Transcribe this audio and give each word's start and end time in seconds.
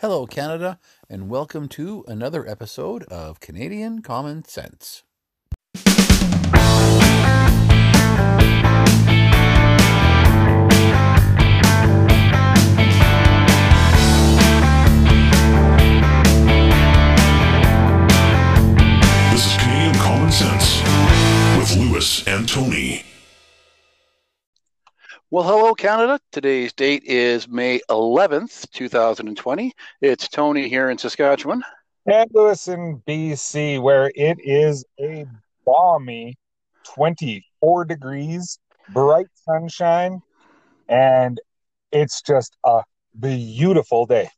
Hello, 0.00 0.26
Canada, 0.26 0.78
and 1.10 1.28
welcome 1.28 1.68
to 1.68 2.06
another 2.08 2.48
episode 2.48 3.02
of 3.10 3.38
Canadian 3.38 4.00
Common 4.00 4.42
Sense. 4.46 5.02
This 5.74 5.84
is 19.44 19.56
Canadian 19.58 19.94
Common 19.96 20.32
Sense 20.32 20.80
with 21.58 21.76
Lewis 21.76 22.26
and 22.26 22.48
Tony. 22.48 23.09
Well, 25.32 25.44
hello, 25.44 25.74
Canada. 25.74 26.18
Today's 26.32 26.72
date 26.72 27.04
is 27.04 27.46
May 27.46 27.80
11th, 27.88 28.68
2020. 28.72 29.72
It's 30.00 30.26
Tony 30.26 30.68
here 30.68 30.90
in 30.90 30.98
Saskatchewan. 30.98 31.62
and 32.04 32.28
Lewis 32.34 32.66
in 32.66 33.00
BC, 33.06 33.80
where 33.80 34.10
it 34.16 34.38
is 34.40 34.84
a 34.98 35.26
balmy 35.64 36.36
24 36.82 37.84
degrees, 37.84 38.58
bright 38.88 39.28
sunshine, 39.34 40.20
and 40.88 41.40
it's 41.92 42.22
just 42.22 42.56
a 42.64 42.82
beautiful 43.20 44.06
day. 44.06 44.30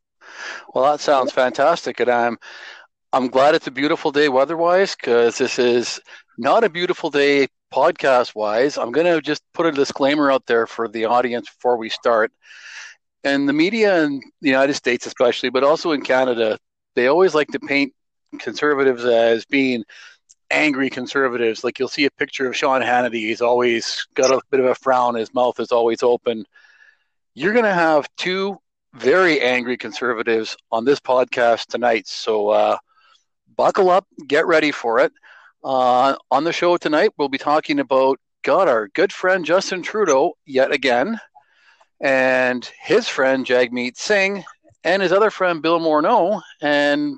Well, 0.75 0.85
that 0.93 1.01
sounds 1.01 1.33
fantastic, 1.33 2.01
and 2.01 2.11
I'm 2.11 2.37
I'm 3.15 3.29
glad 3.29 3.55
it's 3.55 3.67
a 3.67 3.71
beautiful 3.71 4.13
day 4.13 4.29
weather-wise 4.29 4.95
because 4.95 5.39
this 5.39 5.59
is 5.59 6.01
not 6.37 6.65
a 6.65 6.69
beautiful 6.69 7.09
day 7.09 7.49
podcast-wise. 7.73 8.79
I'm 8.79 8.93
going 8.93 9.07
to 9.07 9.21
just 9.21 9.43
put 9.55 9.67
a 9.67 9.73
disclaimer 9.73 10.31
out 10.31 10.47
there 10.47 10.67
for 10.67 10.89
the 10.89 11.07
audience 11.07 11.49
before 11.49 11.77
we 11.77 11.89
start. 11.89 12.33
And 13.25 13.49
the 13.49 13.53
media 13.53 14.05
in 14.05 14.21
the 14.41 14.49
United 14.49 14.75
States, 14.75 15.07
especially, 15.07 15.51
but 15.51 15.65
also 15.65 15.93
in 15.93 16.03
Canada, 16.03 16.59
they 16.95 17.07
always 17.07 17.35
like 17.35 17.49
to 17.49 17.61
paint 17.61 17.93
conservatives 18.39 19.05
as 19.05 19.45
being 19.45 19.85
angry 20.51 20.91
conservatives. 20.91 21.65
Like 21.65 21.79
you'll 21.79 21.89
see 21.89 22.05
a 22.05 22.11
picture 22.11 22.47
of 22.47 22.57
Sean 22.57 22.83
Hannity, 22.83 23.15
he's 23.15 23.41
always 23.41 24.07
got 24.15 24.31
a 24.31 24.41
bit 24.51 24.61
of 24.61 24.67
a 24.67 24.75
frown, 24.75 25.15
his 25.15 25.33
mouth 25.33 25.59
is 25.59 25.73
always 25.73 26.03
open. 26.03 26.45
You're 27.35 27.55
going 27.55 27.65
to 27.65 27.73
have 27.73 28.07
two 28.17 28.59
very 28.95 29.41
angry 29.41 29.77
conservatives 29.79 30.57
on 30.71 30.85
this 30.85 31.01
podcast 31.01 31.67
tonight. 31.67 32.07
So 32.07 32.51
uh, 32.51 32.77
buckle 33.57 33.89
up, 33.89 34.07
get 34.27 34.47
ready 34.47 34.71
for 34.71 34.99
it. 34.99 35.13
Uh, 35.65 36.17
on 36.31 36.45
the 36.45 36.53
show 36.53 36.77
tonight, 36.77 37.13
we'll 37.17 37.29
be 37.29 37.39
talking 37.39 37.79
about 37.79 38.19
God, 38.43 38.69
our 38.69 38.89
good 38.89 39.13
friend 39.13 39.45
Justin 39.45 39.83
Trudeau, 39.83 40.33
yet 40.45 40.73
again, 40.73 41.21
and 42.01 42.69
his 42.81 43.07
friend 43.07 43.47
Jagmeet 43.47 43.97
Singh, 43.97 44.45
and 44.83 45.01
his 45.01 45.13
other 45.13 45.31
friend 45.31 45.63
Bill 45.63 45.79
Morneau, 45.79 46.43
and 46.61 47.17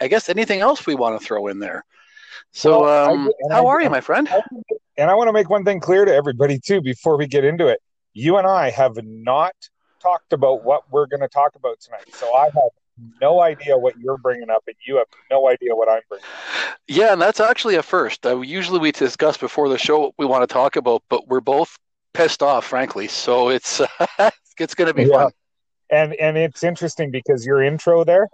I 0.00 0.08
guess 0.08 0.28
anything 0.28 0.60
else 0.60 0.84
we 0.84 0.96
want 0.96 1.20
to 1.20 1.24
throw 1.24 1.46
in 1.46 1.60
there. 1.60 1.84
So, 2.50 2.80
Well, 2.80 3.10
um, 3.10 3.30
and 3.40 3.52
how 3.52 3.66
I- 3.66 3.70
are 3.70 3.80
you, 3.80 3.90
my 3.90 4.00
friend? 4.00 4.28
And 4.98 5.10
I 5.10 5.14
want 5.14 5.28
to 5.28 5.32
make 5.32 5.48
one 5.48 5.64
thing 5.64 5.78
clear 5.78 6.04
to 6.04 6.12
everybody, 6.12 6.58
too, 6.58 6.80
before 6.80 7.16
we 7.16 7.26
get 7.28 7.44
into 7.44 7.68
it. 7.68 7.80
You 8.14 8.38
and 8.38 8.46
I 8.46 8.70
have 8.70 8.96
not 9.04 9.54
talked 10.00 10.32
about 10.32 10.64
what 10.64 10.90
we're 10.90 11.06
going 11.06 11.20
to 11.20 11.28
talk 11.28 11.54
about 11.54 11.78
tonight. 11.80 12.06
So 12.14 12.34
I 12.34 12.44
have 12.44 12.70
no 13.20 13.40
idea 13.40 13.76
what 13.78 13.96
you're 13.96 14.18
bringing 14.18 14.50
up, 14.50 14.64
and 14.66 14.76
you 14.86 14.96
have 14.96 15.08
no 15.30 15.48
idea 15.48 15.74
what 15.74 15.88
I'm 15.88 16.02
bringing 16.08 16.32
up. 16.34 16.40
Yeah, 16.88 17.12
and 17.12 17.20
that's 17.20 17.40
actually 17.40 17.76
a 17.76 17.82
first. 17.82 18.24
Uh, 18.26 18.40
usually 18.40 18.78
we 18.78 18.92
discuss 18.92 19.36
before 19.36 19.68
the 19.68 19.78
show 19.78 20.00
what 20.00 20.14
we 20.18 20.26
want 20.26 20.48
to 20.48 20.52
talk 20.52 20.76
about, 20.76 21.02
but 21.08 21.28
we're 21.28 21.40
both 21.40 21.76
pissed 22.14 22.42
off, 22.42 22.64
frankly. 22.66 23.08
So 23.08 23.48
it's 23.48 23.80
it's 24.58 24.74
going 24.74 24.88
to 24.88 24.94
be 24.94 25.04
Yeah. 25.04 25.06
fun. 25.06 25.30
And 25.90 26.14
and 26.14 26.36
it's 26.36 26.64
interesting 26.64 27.10
because 27.10 27.46
your 27.46 27.62
intro 27.62 28.04
there, 28.04 28.28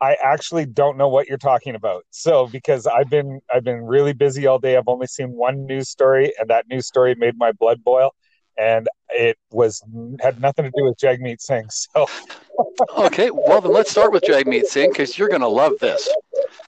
I 0.00 0.16
actually 0.22 0.66
don't 0.66 0.98
know 0.98 1.08
what 1.08 1.28
you're 1.28 1.38
talking 1.38 1.74
about. 1.74 2.04
So 2.10 2.46
because 2.48 2.86
I've 2.86 3.08
been 3.10 3.40
I've 3.52 3.64
been 3.64 3.82
really 3.82 4.12
busy 4.12 4.46
all 4.46 4.58
day. 4.58 4.76
I've 4.76 4.88
only 4.88 5.06
seen 5.06 5.32
one 5.32 5.66
news 5.66 5.88
story, 5.90 6.32
and 6.38 6.50
that 6.50 6.68
news 6.68 6.86
story 6.86 7.14
made 7.14 7.38
my 7.38 7.52
blood 7.52 7.82
boil, 7.84 8.12
and 8.58 8.88
it 9.10 9.38
was 9.50 9.82
had 10.20 10.40
nothing 10.40 10.64
to 10.64 10.70
do 10.76 10.84
with 10.84 10.96
Jagmeet 10.98 11.40
Singh. 11.40 11.68
So 11.70 12.06
Okay, 12.96 13.30
well 13.30 13.60
then 13.60 13.72
let's 13.72 13.90
start 13.90 14.12
with 14.12 14.22
Jagmeet 14.24 14.66
Singh 14.66 14.90
because 14.90 15.18
you're 15.18 15.28
going 15.28 15.40
to 15.40 15.48
love 15.48 15.72
this. 15.80 16.08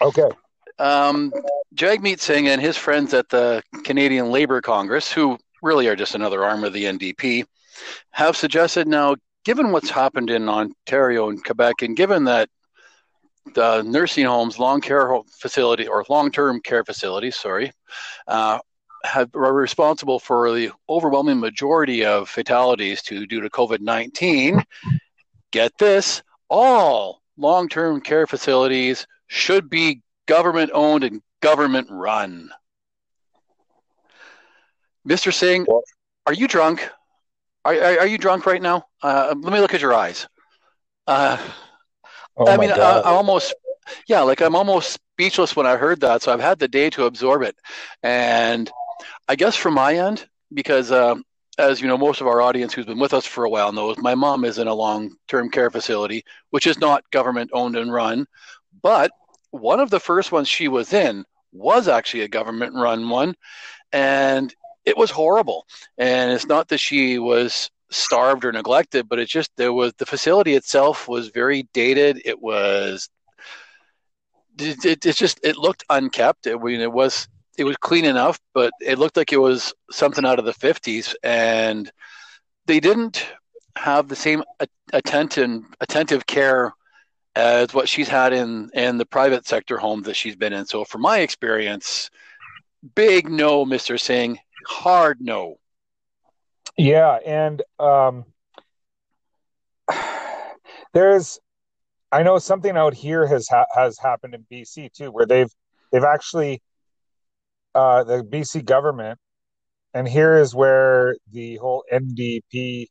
okay, 0.01 0.29
Um, 0.79 1.33
Jagmeet 1.75 2.21
Singh 2.21 2.49
and 2.49 2.61
his 2.61 2.77
friends 2.77 3.15
at 3.15 3.29
the 3.29 3.63
Canadian 3.85 4.31
Labour 4.31 4.61
Congress, 4.61 5.13
who 5.13 5.39
really 5.63 5.89
are 5.89 5.97
just 5.97 6.15
another 6.15 6.45
arm 6.45 6.65
of 6.65 6.73
the 6.73 6.85
NDP, 6.85 7.45
have 8.11 8.37
suggested 8.37 8.87
now, 8.87 9.17
given 9.45 9.73
what's 9.73 9.91
happened 9.91 10.31
in 10.31 10.49
Ontario 10.49 11.29
and 11.29 11.43
Quebec, 11.45 11.83
and 11.83 11.97
given 11.97 12.25
that 12.25 12.49
the 13.55 13.83
nursing 13.83 14.25
homes, 14.25 14.59
long 14.59 14.81
care 14.81 15.19
facility, 15.39 15.87
or 15.87 16.05
long-term 16.09 16.61
care 16.63 16.85
facilities, 16.85 17.37
sorry, 17.37 17.73
uh, 18.27 18.59
have, 19.05 19.31
are 19.35 19.53
responsible 19.53 20.19
for 20.19 20.53
the 20.53 20.71
overwhelming 20.89 21.39
majority 21.39 22.05
of 22.05 22.29
fatalities 22.29 23.03
to 23.03 23.27
due 23.27 23.41
to 23.41 23.51
COVID 23.51 23.81
nineteen. 23.81 24.65
Get 25.51 25.77
this: 25.79 26.23
all 26.49 27.21
long-term 27.37 28.01
care 28.01 28.27
facilities 28.27 29.07
should 29.27 29.69
be 29.69 30.01
government-owned 30.27 31.05
and 31.05 31.21
government-run. 31.41 32.51
Mr. 35.07 35.33
Singh, 35.33 35.67
are 36.27 36.33
you 36.33 36.49
drunk? 36.49 36.89
Are, 37.65 37.75
are, 37.75 38.01
are 38.01 38.07
you 38.07 38.19
drunk 38.19 38.47
right 38.47 38.63
now? 38.63 38.87
Uh, 39.03 39.35
let 39.39 39.53
me 39.53 39.61
look 39.61 39.75
at 39.75 39.81
your 39.81 39.95
eyes. 39.95 40.27
Uh, 41.07 41.37
oh 42.37 42.47
I 42.47 42.57
mean, 42.57 42.71
I, 42.71 42.77
I 42.77 43.11
almost, 43.11 43.55
yeah, 44.09 44.21
like 44.23 44.41
I'm 44.41 44.57
almost 44.57 44.93
speechless 44.93 45.55
when 45.55 45.67
I 45.67 45.77
heard 45.77 46.01
that. 46.01 46.23
So 46.23 46.33
I've 46.33 46.41
had 46.41 46.59
the 46.59 46.69
day 46.69 46.89
to 46.91 47.05
absorb 47.05 47.43
it, 47.43 47.57
and 48.03 48.71
I 49.29 49.37
guess 49.37 49.57
from 49.57 49.75
my 49.75 49.95
end, 49.97 50.27
because 50.53 50.93
um, 50.93 51.25
as 51.59 51.81
you 51.81 51.89
know, 51.89 51.99
most 51.99 52.21
of 52.21 52.27
our 52.27 52.43
audience 52.43 52.73
who's 52.73 52.87
been 52.87 52.99
with 52.99 53.15
us 53.15 53.27
for 53.27 53.45
a 53.45 53.51
while 53.51 53.73
knows, 53.73 53.97
my 53.99 54.15
mom 54.15 54.45
is 54.45 54.59
in 54.59 54.67
a 54.67 54.75
long-term 54.75 55.51
care 55.51 55.71
facility, 55.71 56.25
which 56.51 56.67
is 56.67 56.79
not 56.79 57.09
government-owned 57.11 57.77
and 57.77 57.93
run, 57.93 58.27
but 58.83 59.11
one 59.51 59.81
of 59.81 59.91
the 59.91 60.01
first 60.01 60.33
ones 60.33 60.49
she 60.49 60.69
was 60.69 60.93
in 60.93 61.25
was 61.53 61.87
actually 61.87 62.23
a 62.23 62.29
government-run 62.29 63.09
one, 63.09 63.35
and 63.93 64.55
it 64.85 64.97
was 64.97 65.11
horrible. 65.11 65.67
And 65.97 66.33
it's 66.33 66.47
not 66.47 66.69
that 66.69 66.79
she 66.79 67.19
was 67.19 67.71
starved 67.91 68.45
or 68.45 68.53
neglected, 68.53 69.09
but 69.09 69.19
it 69.19 69.29
just 69.29 69.51
there 69.57 69.73
was 69.73 69.93
the 69.95 70.07
facility 70.07 70.55
itself 70.55 71.09
was 71.09 71.29
very 71.29 71.69
dated. 71.73 72.21
It 72.25 72.41
was 72.41 73.09
it, 74.59 74.85
it, 74.85 75.07
it 75.07 75.17
just 75.17 75.41
it 75.45 75.57
looked 75.57 75.85
unkept. 75.89 76.47
I 76.47 76.55
mean, 76.55 76.81
it 76.81 76.93
was 76.93 77.29
it 77.57 77.65
was 77.65 77.77
clean 77.77 78.05
enough, 78.05 78.39
but 78.53 78.71
it 78.81 78.99
looked 78.99 79.17
like 79.17 79.33
it 79.33 79.39
was 79.41 79.73
something 79.91 80.25
out 80.25 80.39
of 80.39 80.45
the 80.45 80.53
fifties, 80.53 81.15
and 81.23 81.91
they 82.67 82.81
didn't 82.81 83.27
have 83.77 84.09
the 84.09 84.17
same 84.17 84.43
a- 84.61 84.69
attention 84.93 85.67
attentive 85.81 86.27
care 86.27 86.73
as 87.37 87.75
what 87.75 87.89
she's 87.89 88.09
had 88.09 88.33
in 88.33 88.71
in 88.75 88.99
the 88.99 89.07
private 89.07 89.47
sector 89.47 89.77
home 89.77 90.03
that 90.03 90.17
she's 90.17 90.37
been 90.37 90.53
in. 90.53 90.67
So, 90.67 90.85
from 90.85 91.03
my 91.03 91.19
experience, 91.19 92.11
big 92.95 93.29
no, 93.29 93.65
Mister 93.65 93.99
Singh, 93.99 94.39
hard 94.67 95.19
no. 95.21 95.57
Yeah, 96.77 97.19
and 97.25 97.63
um, 97.79 98.25
there's, 100.93 101.39
I 102.11 102.23
know 102.23 102.39
something 102.39 102.77
out 102.77 102.95
here 102.95 103.27
has 103.27 103.49
ha- 103.49 103.67
has 103.75 103.99
happened 103.99 104.35
in 104.35 104.47
BC 104.51 104.93
too, 104.93 105.11
where 105.11 105.27
they've 105.27 105.51
they've 105.93 106.05
actually, 106.05 106.63
uh, 107.75 108.05
the 108.05 108.23
BC 108.23 108.65
government, 108.65 109.19
and 109.93 110.09
here 110.09 110.37
is 110.37 110.55
where 110.55 111.17
the 111.31 111.57
whole 111.57 111.85
NDP 111.93 112.87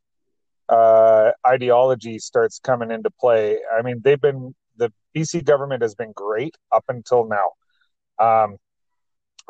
uh, 0.68 1.32
ideology 1.46 2.18
starts 2.18 2.58
coming 2.58 2.90
into 2.90 3.10
play. 3.10 3.58
I 3.76 3.82
mean, 3.82 4.00
they've 4.02 4.20
been 4.20 4.54
the 4.76 4.92
BC 5.16 5.44
government 5.44 5.82
has 5.82 5.94
been 5.94 6.12
great 6.12 6.56
up 6.72 6.84
until 6.88 7.28
now. 7.28 8.24
Um, 8.24 8.56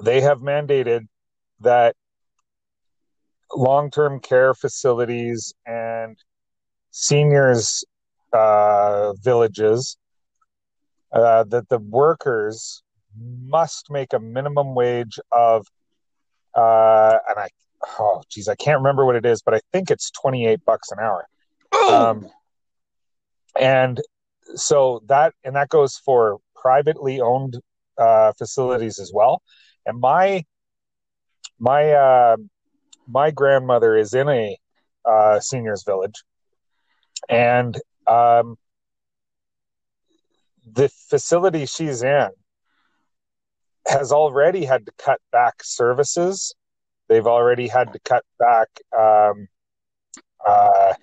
they 0.02 0.20
have 0.20 0.38
mandated 0.38 1.06
that 1.60 1.94
long-term 3.54 4.20
care 4.20 4.54
facilities 4.54 5.54
and 5.66 6.16
seniors 6.90 7.84
uh, 8.32 9.12
villages 9.22 9.96
uh, 11.12 11.44
that 11.44 11.68
the 11.68 11.78
workers 11.78 12.82
must 13.18 13.90
make 13.90 14.12
a 14.12 14.18
minimum 14.18 14.74
wage 14.74 15.18
of 15.32 15.66
uh, 16.54 17.18
and 17.28 17.38
I 17.38 17.48
oh 17.98 18.22
geez 18.30 18.48
I 18.48 18.54
can't 18.54 18.78
remember 18.78 19.04
what 19.04 19.16
it 19.16 19.26
is 19.26 19.42
but 19.42 19.54
I 19.54 19.60
think 19.72 19.90
it's 19.90 20.10
28 20.10 20.64
bucks 20.64 20.90
an 20.90 20.98
hour. 21.00 21.26
Um, 21.90 22.28
and 23.58 24.00
so 24.54 25.02
that 25.06 25.34
and 25.44 25.56
that 25.56 25.68
goes 25.68 25.96
for 25.96 26.38
privately 26.54 27.20
owned 27.20 27.60
uh, 27.98 28.32
facilities 28.38 28.98
as 28.98 29.12
well. 29.12 29.42
And 29.86 30.00
my 30.00 30.44
my 31.58 31.92
uh, 31.92 32.36
my 33.06 33.30
grandmother 33.30 33.96
is 33.96 34.14
in 34.14 34.28
a 34.28 34.56
uh, 35.04 35.40
seniors 35.40 35.84
village, 35.84 36.24
and 37.28 37.78
um, 38.06 38.56
the 40.72 40.88
facility 40.88 41.66
she's 41.66 42.02
in 42.02 42.30
has 43.86 44.12
already 44.12 44.64
had 44.64 44.86
to 44.86 44.92
cut 44.98 45.20
back 45.32 45.62
services. 45.62 46.54
They've 47.08 47.26
already 47.26 47.68
had 47.68 47.92
to 47.92 47.98
cut 48.00 48.24
back 48.38 48.68
um, 48.96 49.48
uh, 50.46 50.94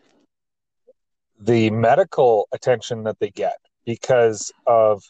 the 1.40 1.70
medical 1.70 2.48
attention 2.52 3.04
that 3.04 3.20
they 3.20 3.30
get 3.30 3.58
because 3.86 4.52
of 4.66 5.04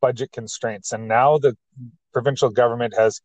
budget 0.00 0.32
constraints. 0.32 0.92
And 0.92 1.08
now 1.08 1.38
the 1.38 1.56
provincial 2.12 2.50
government 2.50 2.94
has 2.96 3.20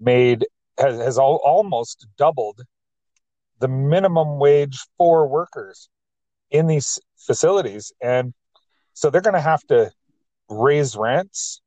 made 0.00 0.46
has, 0.78 0.98
has 0.98 1.18
almost 1.18 2.06
doubled 2.16 2.62
the 3.58 3.68
minimum 3.68 4.38
wage 4.38 4.78
for 4.96 5.26
workers 5.26 5.88
in 6.50 6.66
these 6.66 6.98
facilities 7.16 7.92
and 8.00 8.32
so 8.94 9.10
they're 9.10 9.20
going 9.20 9.34
to 9.34 9.40
have 9.40 9.62
to 9.64 9.90
raise 10.48 10.96
rents 10.96 11.60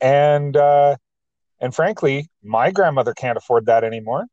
and 0.00 0.56
uh, 0.56 0.96
and 1.60 1.74
frankly 1.74 2.28
my 2.42 2.70
grandmother 2.70 3.14
can't 3.14 3.38
afford 3.38 3.66
that 3.66 3.84
anymore 3.84 4.26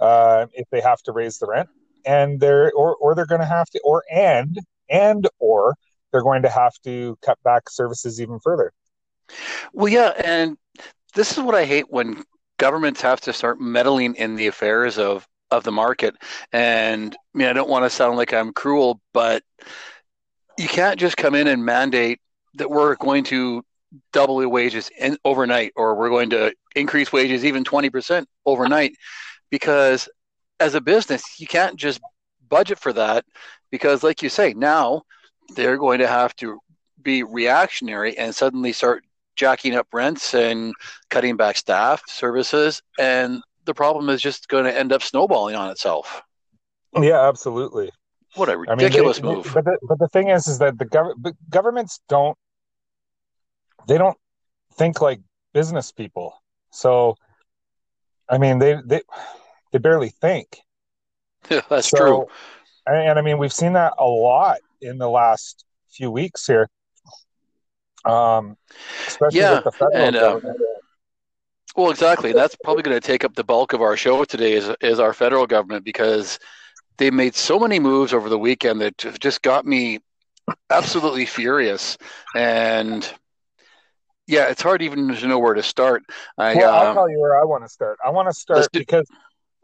uh, 0.00 0.46
if 0.52 0.68
they 0.70 0.80
have 0.80 1.00
to 1.02 1.12
raise 1.12 1.38
the 1.38 1.46
rent 1.46 1.68
and 2.04 2.40
they're 2.40 2.72
or, 2.72 2.96
or 2.96 3.14
they're 3.14 3.26
going 3.26 3.40
to 3.40 3.46
have 3.46 3.68
to 3.70 3.80
or 3.84 4.02
and 4.10 4.58
and 4.90 5.28
or 5.38 5.74
they're 6.12 6.22
going 6.22 6.42
to 6.42 6.50
have 6.50 6.72
to 6.84 7.16
cut 7.22 7.38
back 7.42 7.68
services 7.68 8.20
even 8.20 8.38
further 8.40 8.72
well 9.72 9.88
yeah 9.88 10.12
and 10.24 10.56
this 11.14 11.32
is 11.32 11.42
what 11.42 11.54
i 11.54 11.64
hate 11.64 11.90
when 11.90 12.22
governments 12.58 13.00
have 13.00 13.20
to 13.20 13.32
start 13.32 13.60
meddling 13.60 14.14
in 14.16 14.36
the 14.36 14.46
affairs 14.46 14.98
of 14.98 15.26
of 15.54 15.64
the 15.64 15.72
market. 15.72 16.16
And 16.52 17.14
I 17.14 17.38
mean, 17.38 17.48
I 17.48 17.52
don't 17.52 17.70
want 17.70 17.84
to 17.84 17.90
sound 17.90 18.16
like 18.16 18.34
I'm 18.34 18.52
cruel, 18.52 19.00
but 19.12 19.42
you 20.58 20.68
can't 20.68 20.98
just 20.98 21.16
come 21.16 21.34
in 21.34 21.46
and 21.46 21.64
mandate 21.64 22.20
that 22.54 22.70
we're 22.70 22.96
going 22.96 23.24
to 23.24 23.62
double 24.12 24.38
the 24.38 24.48
wages 24.48 24.90
in, 24.98 25.16
overnight 25.24 25.72
or 25.76 25.94
we're 25.94 26.08
going 26.08 26.30
to 26.30 26.52
increase 26.74 27.12
wages 27.12 27.44
even 27.44 27.64
20% 27.64 28.26
overnight 28.46 28.94
because 29.50 30.08
as 30.60 30.74
a 30.74 30.80
business 30.80 31.22
you 31.38 31.46
can't 31.46 31.76
just 31.76 32.00
budget 32.48 32.78
for 32.78 32.92
that 32.92 33.24
because 33.70 34.02
like 34.02 34.22
you 34.22 34.28
say 34.28 34.54
now 34.54 35.02
they're 35.54 35.78
going 35.78 35.98
to 35.98 36.06
have 36.06 36.34
to 36.36 36.58
be 37.02 37.22
reactionary 37.22 38.16
and 38.18 38.34
suddenly 38.34 38.72
start 38.72 39.04
jacking 39.36 39.74
up 39.74 39.86
rents 39.92 40.34
and 40.34 40.72
cutting 41.10 41.36
back 41.36 41.56
staff 41.56 42.02
services 42.06 42.82
and 42.98 43.42
the 43.64 43.74
problem 43.74 44.08
is 44.08 44.20
just 44.20 44.48
going 44.48 44.64
to 44.64 44.76
end 44.76 44.92
up 44.92 45.02
snowballing 45.02 45.54
on 45.54 45.70
itself. 45.70 46.22
Yeah, 47.00 47.26
absolutely. 47.26 47.90
What 48.34 48.48
a 48.48 48.58
ridiculous 48.58 49.18
I 49.18 49.22
mean, 49.22 49.30
they, 49.30 49.36
move! 49.36 49.50
But 49.54 49.64
the, 49.64 49.78
but 49.82 49.98
the 49.98 50.08
thing 50.08 50.28
is, 50.28 50.46
is 50.48 50.58
that 50.58 50.78
the 50.78 50.86
gov- 50.86 51.34
governments 51.50 52.00
don't 52.08 52.36
they 53.86 53.98
don't 53.98 54.16
think 54.74 55.00
like 55.00 55.20
business 55.52 55.92
people. 55.92 56.42
So, 56.70 57.16
I 58.28 58.38
mean, 58.38 58.58
they 58.58 58.80
they 58.84 59.02
they 59.72 59.78
barely 59.78 60.10
think. 60.10 60.58
Yeah, 61.50 61.62
that's 61.68 61.88
so, 61.88 61.96
true. 61.96 62.26
And, 62.86 63.08
and 63.10 63.18
I 63.18 63.22
mean, 63.22 63.38
we've 63.38 63.52
seen 63.52 63.74
that 63.74 63.94
a 63.98 64.06
lot 64.06 64.58
in 64.80 64.98
the 64.98 65.08
last 65.08 65.64
few 65.90 66.10
weeks 66.10 66.46
here. 66.46 66.68
Um, 68.04 68.56
especially 69.06 69.40
yeah, 69.40 69.54
with 69.54 69.64
the 69.64 69.72
federal 69.72 69.96
and, 69.96 70.16
uh. 70.16 70.40
Well, 71.76 71.90
exactly. 71.90 72.32
That's 72.32 72.56
probably 72.62 72.82
going 72.82 73.00
to 73.00 73.04
take 73.04 73.24
up 73.24 73.34
the 73.34 73.42
bulk 73.42 73.72
of 73.72 73.82
our 73.82 73.96
show 73.96 74.24
today 74.24 74.52
is, 74.52 74.70
is 74.80 75.00
our 75.00 75.12
federal 75.12 75.46
government 75.46 75.84
because 75.84 76.38
they 76.98 77.10
made 77.10 77.34
so 77.34 77.58
many 77.58 77.80
moves 77.80 78.12
over 78.12 78.28
the 78.28 78.38
weekend 78.38 78.80
that 78.80 78.96
just 79.18 79.42
got 79.42 79.66
me 79.66 79.98
absolutely 80.70 81.26
furious. 81.26 81.98
And 82.36 83.12
yeah, 84.26 84.48
it's 84.48 84.62
hard 84.62 84.82
even 84.82 85.14
to 85.14 85.26
know 85.26 85.38
where 85.38 85.54
to 85.54 85.62
start. 85.62 86.02
I, 86.38 86.54
well, 86.54 86.72
I'll 86.72 86.88
um, 86.88 86.94
tell 86.94 87.10
you 87.10 87.20
where 87.20 87.40
I 87.40 87.44
want 87.44 87.64
to 87.64 87.68
start. 87.68 87.98
I 88.04 88.10
want 88.10 88.28
to 88.28 88.34
start 88.34 88.68
do- 88.72 88.80
because 88.80 89.06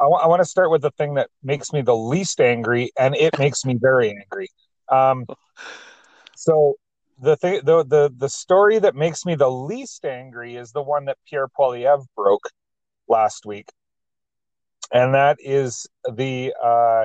I 0.01 0.07
want 0.07 0.41
to 0.41 0.49
start 0.49 0.71
with 0.71 0.83
the 0.83 0.91
thing 0.93 1.15
that 1.15 1.29
makes 1.43 1.73
me 1.73 1.83
the 1.83 1.97
least 1.97 2.41
angry, 2.41 2.91
and 2.99 3.15
it 3.15 3.35
makes 3.39 3.65
me 3.65 3.77
very 3.81 4.11
angry. 4.11 4.49
Um, 4.89 5.27
so 6.35 6.75
the 7.21 7.37
thing, 7.37 7.61
the, 7.65 7.85
the 7.85 8.12
the 8.17 8.29
story 8.29 8.79
that 8.79 8.95
makes 8.95 9.27
me 9.27 9.35
the 9.35 9.51
least 9.51 10.05
angry 10.05 10.57
is 10.57 10.73
the 10.73 10.83
one 10.83 11.05
that 11.07 11.19
Pierre 11.29 11.49
Poilievre 11.49 12.07
broke 12.17 12.49
last 13.09 13.45
week, 13.45 13.69
and 14.93 15.15
that 15.15 15.37
is 15.41 15.87
the 16.11 16.55
uh, 16.62 17.05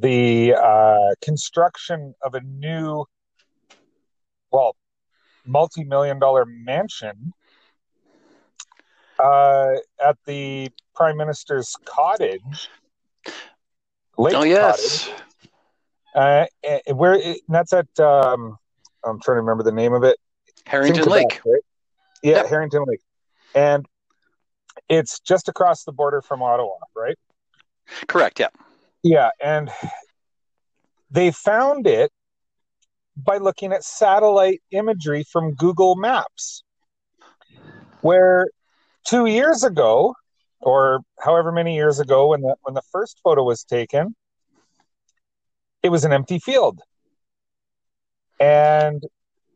the 0.00 0.54
uh, 0.54 1.14
construction 1.22 2.14
of 2.22 2.34
a 2.34 2.40
new, 2.40 3.04
well, 4.50 4.76
multi-million 5.48 6.18
dollar 6.18 6.44
mansion 6.46 7.32
uh, 9.18 9.74
at 10.04 10.16
the 10.26 10.70
prime 10.94 11.16
minister's 11.16 11.74
cottage. 11.84 12.68
Lake 14.16 14.34
oh, 14.34 14.42
yes. 14.42 15.10
uh, 16.14 16.46
eh, 16.64 16.80
where 16.92 17.14
it, 17.14 17.40
that's 17.48 17.72
at. 17.72 17.86
Um, 18.00 18.58
I'm 19.04 19.20
trying 19.20 19.36
to 19.36 19.40
remember 19.40 19.62
the 19.62 19.72
name 19.72 19.92
of 19.92 20.02
it. 20.04 20.16
Harrington 20.66 21.04
Quebec, 21.04 21.24
Lake. 21.24 21.40
right? 21.46 21.62
Yeah, 22.22 22.36
Yep. 22.36 22.46
Harrington 22.48 22.84
Lake, 22.86 23.00
and 23.54 23.86
it's 24.88 25.20
just 25.20 25.48
across 25.48 25.84
the 25.84 25.92
border 25.92 26.20
from 26.20 26.42
Ottawa, 26.42 26.74
right? 26.96 27.16
Correct. 28.08 28.40
Yeah. 28.40 28.48
Yeah, 29.04 29.30
and 29.40 29.70
they 31.10 31.30
found 31.30 31.86
it 31.86 32.10
by 33.24 33.38
looking 33.38 33.72
at 33.72 33.84
satellite 33.84 34.62
imagery 34.70 35.24
from 35.24 35.54
Google 35.54 35.96
Maps, 35.96 36.62
where 38.00 38.46
two 39.04 39.26
years 39.26 39.64
ago, 39.64 40.14
or 40.60 41.00
however 41.18 41.52
many 41.52 41.74
years 41.74 42.00
ago, 42.00 42.28
when 42.28 42.42
the 42.42 42.54
when 42.62 42.74
the 42.74 42.82
first 42.92 43.20
photo 43.22 43.42
was 43.42 43.64
taken, 43.64 44.14
it 45.82 45.88
was 45.88 46.04
an 46.04 46.12
empty 46.12 46.38
field, 46.38 46.80
and 48.40 49.02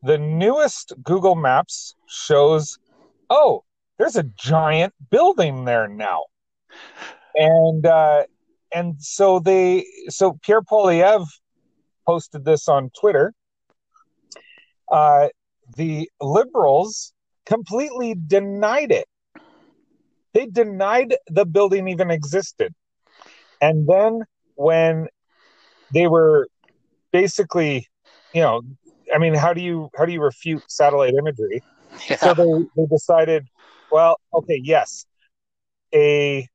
the 0.03 0.19
newest 0.19 0.93
Google 1.03 1.37
Maps 1.37 1.95
shows, 2.09 2.79
oh, 3.31 3.63
there's 3.99 4.17
a 4.17 4.25
giant 4.25 4.93
building 5.11 5.65
there 5.65 5.87
now, 5.87 6.23
and 7.37 7.87
uh, 7.87 8.25
and 8.75 9.01
so 9.01 9.39
they 9.39 9.87
so 10.09 10.39
Pierre 10.43 10.63
Poilievre 10.63 11.27
posted 12.07 12.45
this 12.45 12.69
on 12.69 12.91
Twitter. 12.99 13.33
Uh, 14.93 15.29
the 15.77 16.09
liberals 16.21 17.13
completely 17.47 18.15
denied 18.15 18.93
it. 18.93 19.07
They 20.35 20.47
denied 20.47 21.17
the 21.29 21.47
building 21.47 21.89
even 21.89 22.11
existed. 22.11 22.73
And 23.61 23.89
then 23.89 24.23
when 24.55 25.09
they 25.93 26.07
were 26.07 26.49
basically, 27.13 27.89
you 28.35 28.43
know, 28.43 28.63
I 29.15 29.19
mean, 29.19 29.35
how 29.35 29.53
do 29.53 29.61
you 29.61 29.89
how 29.97 30.05
do 30.05 30.13
you 30.13 30.23
refute 30.23 30.63
satellite 30.69 31.15
imagery? 31.15 31.63
Yeah. 32.09 32.17
So 32.17 32.35
they, 32.35 32.67
they 32.77 32.87
decided, 32.87 33.47
well, 33.91 34.19
okay, 34.35 34.61
yes, 34.63 35.07
a 35.95 36.49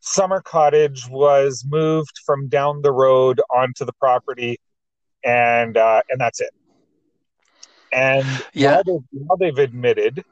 summer 0.00 0.40
cottage 0.40 1.08
was 1.08 1.64
moved 1.66 2.20
from 2.26 2.48
down 2.48 2.82
the 2.82 2.92
road 2.92 3.40
onto 3.54 3.84
the 3.84 3.92
property, 3.94 4.58
and 5.24 5.76
uh, 5.76 6.02
and 6.10 6.20
that's 6.20 6.40
it. 6.40 6.50
And 7.94 8.26
Yeah. 8.52 8.70
now, 8.76 8.82
they've, 8.82 9.04
now 9.12 9.36
they've 9.36 9.58
admitted 9.58 10.24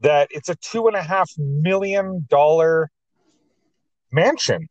that 0.00 0.28
it's 0.30 0.48
a 0.48 0.54
two 0.56 0.86
and 0.86 0.96
a 0.96 1.02
half 1.02 1.30
million 1.38 2.26
dollar 2.28 2.90
mansion. 4.12 4.68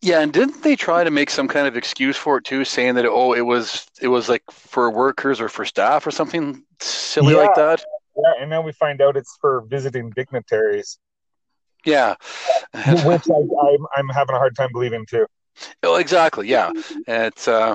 Yeah, 0.00 0.20
and 0.20 0.32
didn't 0.32 0.62
they 0.62 0.76
try 0.76 1.02
to 1.02 1.10
make 1.10 1.30
some 1.30 1.48
kind 1.48 1.66
of 1.66 1.76
excuse 1.76 2.16
for 2.16 2.38
it 2.38 2.44
too, 2.44 2.64
saying 2.64 2.94
that 2.94 3.06
oh, 3.06 3.32
it 3.32 3.40
was 3.40 3.86
it 4.00 4.06
was 4.08 4.28
like 4.28 4.42
for 4.50 4.88
workers 4.90 5.40
or 5.40 5.48
for 5.48 5.64
staff 5.64 6.06
or 6.06 6.12
something 6.12 6.62
silly 6.78 7.34
like 7.34 7.54
that? 7.56 7.84
Yeah, 8.16 8.32
and 8.40 8.50
now 8.50 8.62
we 8.62 8.70
find 8.70 9.00
out 9.00 9.16
it's 9.16 9.36
for 9.40 9.62
visiting 9.66 10.10
dignitaries, 10.10 10.98
Yeah. 11.84 12.14
which 12.74 13.24
I, 13.28 13.34
I'm, 13.34 13.86
I'm 13.96 14.08
having 14.10 14.36
a 14.36 14.38
hard 14.38 14.54
time 14.54 14.70
believing 14.70 15.04
too. 15.06 15.26
Oh, 15.82 15.96
exactly. 15.96 16.46
Yeah. 16.48 16.70
It's. 17.08 17.48
Uh, 17.48 17.74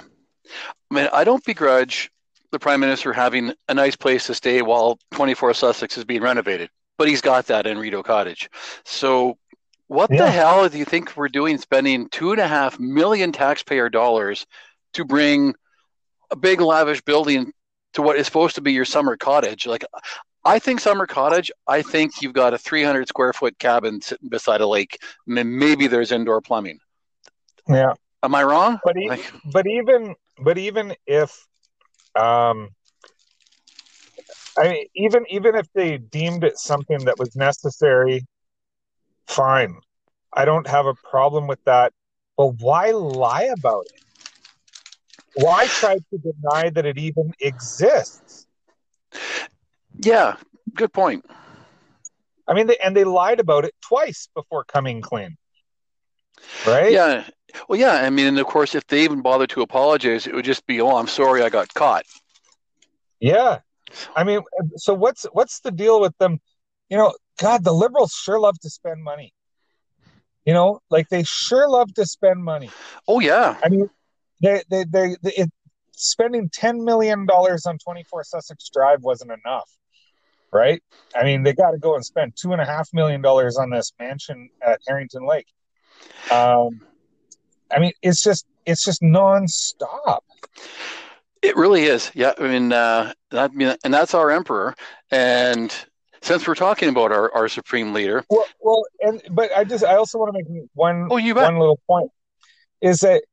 I 0.89 0.93
mean, 0.93 1.09
I 1.11 1.25
don't 1.25 1.43
begrudge 1.43 2.09
the 2.51 2.59
prime 2.59 2.79
minister 2.79 3.13
having 3.13 3.53
a 3.67 3.73
nice 3.73 3.95
place 3.95 4.27
to 4.27 4.33
stay 4.33 4.61
while 4.61 4.97
24 5.11 5.53
Sussex 5.53 5.97
is 5.97 6.05
being 6.05 6.21
renovated, 6.21 6.69
but 6.97 7.07
he's 7.07 7.21
got 7.21 7.47
that 7.47 7.67
in 7.67 7.77
Rideau 7.77 8.03
Cottage. 8.03 8.49
So, 8.85 9.37
what 9.87 10.09
Yeah. 10.11 10.25
the 10.25 10.31
hell 10.31 10.69
do 10.69 10.77
you 10.77 10.85
think 10.85 11.15
we're 11.15 11.29
doing, 11.29 11.57
spending 11.57 12.09
two 12.09 12.31
and 12.31 12.39
a 12.41 12.47
half 12.47 12.79
million 12.79 13.31
taxpayer 13.31 13.89
dollars 13.89 14.45
to 14.93 15.03
bring 15.05 15.55
a 16.31 16.35
big 16.35 16.61
lavish 16.61 17.01
building 17.01 17.51
to 17.93 18.01
what 18.03 18.17
is 18.17 18.25
supposed 18.27 18.55
to 18.55 18.61
be 18.61 18.71
your 18.71 18.85
summer 18.85 19.17
cottage? 19.17 19.65
Like, 19.65 19.83
I 20.45 20.59
think 20.59 20.79
summer 20.79 21.07
cottage. 21.07 21.51
I 21.67 21.81
think 21.81 22.21
you've 22.21 22.33
got 22.33 22.53
a 22.53 22.57
300 22.57 23.07
square 23.07 23.33
foot 23.33 23.57
cabin 23.59 23.99
sitting 24.01 24.29
beside 24.29 24.61
a 24.61 24.67
lake. 24.67 24.97
Maybe 25.25 25.87
there's 25.87 26.11
indoor 26.11 26.39
plumbing. 26.41 26.79
Yeah, 27.67 27.93
Am 28.23 28.35
I 28.35 28.43
wrong? 28.43 28.79
But, 28.83 28.97
e- 28.97 29.07
Like, 29.09 29.31
but 29.51 29.65
even 29.67 30.15
but 30.41 30.57
even 30.57 30.95
if 31.05 31.47
um 32.15 32.69
I 34.57 34.67
mean, 34.69 34.85
even 34.95 35.25
even 35.29 35.55
if 35.55 35.67
they 35.73 35.97
deemed 35.97 36.43
it 36.43 36.57
something 36.57 37.05
that 37.05 37.17
was 37.17 37.35
necessary, 37.35 38.25
fine. 39.27 39.79
I 40.33 40.45
don't 40.45 40.67
have 40.67 40.85
a 40.85 40.93
problem 41.09 41.47
with 41.47 41.63
that. 41.65 41.93
But 42.37 42.59
why 42.59 42.91
lie 42.91 43.43
about 43.43 43.85
it? 43.85 44.01
Why 45.33 45.67
try 45.67 45.95
to 45.95 46.17
deny 46.17 46.69
that 46.71 46.85
it 46.85 46.97
even 46.97 47.33
exists? 47.39 48.45
yeah, 49.99 50.35
good 50.75 50.93
point. 50.93 51.25
I 52.47 52.53
mean, 52.53 52.67
they, 52.67 52.77
and 52.83 52.95
they 52.95 53.03
lied 53.03 53.39
about 53.39 53.65
it 53.65 53.73
twice 53.81 54.27
before 54.33 54.63
coming 54.63 55.01
clean, 55.01 55.37
right? 56.67 56.91
Yeah. 56.91 57.27
Well, 57.67 57.79
yeah. 57.79 57.93
I 57.93 58.09
mean, 58.09 58.27
and 58.27 58.39
of 58.39 58.45
course, 58.45 58.75
if 58.75 58.85
they 58.87 59.03
even 59.03 59.21
bother 59.21 59.47
to 59.47 59.61
apologize, 59.61 60.27
it 60.27 60.33
would 60.33 60.45
just 60.45 60.65
be, 60.65 60.81
"Oh, 60.81 60.97
I'm 60.97 61.07
sorry, 61.07 61.41
I 61.41 61.49
got 61.49 61.73
caught." 61.73 62.05
Yeah. 63.19 63.59
I 64.15 64.23
mean, 64.23 64.41
so 64.77 64.93
what's 64.93 65.25
what's 65.33 65.59
the 65.61 65.71
deal 65.71 65.99
with 65.99 66.17
them? 66.19 66.39
You 66.89 66.97
know, 66.97 67.13
God, 67.39 67.63
the 67.63 67.73
liberals 67.73 68.13
sure 68.13 68.39
love 68.39 68.59
to 68.59 68.69
spend 68.69 69.03
money. 69.03 69.33
You 70.45 70.53
know, 70.53 70.79
like 70.89 71.09
they 71.09 71.23
sure 71.23 71.69
love 71.69 71.93
to 71.95 72.05
spend 72.05 72.43
money. 72.43 72.69
Oh, 73.07 73.19
yeah. 73.19 73.57
I 73.63 73.69
mean, 73.69 73.89
they 74.41 74.63
they 74.69 74.83
they, 74.85 75.15
they 75.21 75.33
it, 75.33 75.49
spending 75.91 76.49
ten 76.49 76.83
million 76.83 77.25
dollars 77.25 77.65
on 77.65 77.77
twenty 77.77 78.03
four 78.03 78.23
Sussex 78.23 78.69
Drive 78.73 79.03
wasn't 79.03 79.31
enough, 79.31 79.69
right? 80.51 80.81
I 81.15 81.23
mean, 81.23 81.43
they 81.43 81.53
got 81.53 81.71
to 81.71 81.77
go 81.77 81.95
and 81.95 82.05
spend 82.05 82.33
two 82.35 82.53
and 82.53 82.61
a 82.61 82.65
half 82.65 82.89
million 82.93 83.21
dollars 83.21 83.57
on 83.57 83.69
this 83.69 83.91
mansion 83.99 84.49
at 84.65 84.79
Harrington 84.87 85.27
Lake. 85.27 85.47
Um, 86.31 86.81
I 87.71 87.79
mean, 87.79 87.91
it's 88.01 88.21
just 88.21 88.45
it's 88.65 88.83
just 88.83 89.01
nonstop. 89.01 90.19
It 91.41 91.55
really 91.55 91.83
is. 91.83 92.11
Yeah. 92.13 92.33
I 92.37 92.47
mean, 92.47 92.73
uh, 92.73 93.13
that, 93.31 93.53
mean, 93.55 93.75
and 93.83 93.93
that's 93.93 94.13
our 94.13 94.29
emperor. 94.29 94.75
And 95.09 95.73
since 96.21 96.45
we're 96.45 96.55
talking 96.55 96.89
about 96.89 97.11
our, 97.13 97.33
our 97.33 97.47
supreme 97.47 97.93
leader, 97.93 98.25
Well, 98.29 98.45
well, 98.59 98.83
and 98.99 99.21
but 99.31 99.49
I 99.55 99.63
just 99.63 99.83
I 99.85 99.95
also 99.95 100.17
want 100.17 100.35
to 100.35 100.43
make 100.51 100.67
one 100.73 101.07
Oh, 101.09 101.17
you 101.17 101.33
bet. 101.33 101.45
one 101.45 101.57
little 101.59 101.79
point 101.87 102.11
is 102.81 102.99
that 103.01 103.23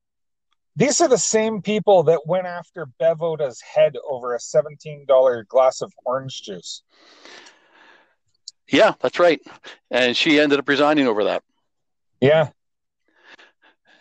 these 0.77 1.01
are 1.01 1.09
the 1.09 1.19
same 1.19 1.63
people 1.63 2.05
that 2.05 2.27
went 2.27 2.47
after 2.47 2.87
Bev 2.99 3.23
Oda's 3.23 3.61
head 3.61 3.97
over 4.09 4.35
a 4.35 4.41
seventeen 4.41 5.05
dollar 5.07 5.45
glass 5.49 5.81
of 5.81 5.93
orange 6.05 6.43
juice. 6.43 6.83
yeah, 8.69 8.93
that's 9.01 9.19
right. 9.19 9.41
And 9.91 10.17
she 10.17 10.39
ended 10.39 10.59
up 10.59 10.69
resigning 10.69 11.07
over 11.09 11.25
that. 11.25 11.43
Yeah, 12.21 12.51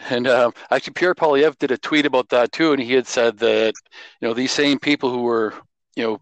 And 0.10 0.28
uh, 0.28 0.52
actually, 0.70 0.94
Pierre 0.94 1.16
Poilievre 1.16 1.58
did 1.58 1.72
a 1.72 1.78
tweet 1.78 2.06
about 2.06 2.30
that 2.30 2.52
too, 2.52 2.74
and 2.74 2.82
he 2.82 2.94
had 2.94 3.08
said 3.08 3.38
that 3.40 3.74
you 4.22 4.28
know 4.28 4.34
these 4.34 4.52
same 4.52 4.80
people 4.80 5.10
who 5.10 5.24
were 5.24 5.54
you 5.96 6.04
know 6.04 6.22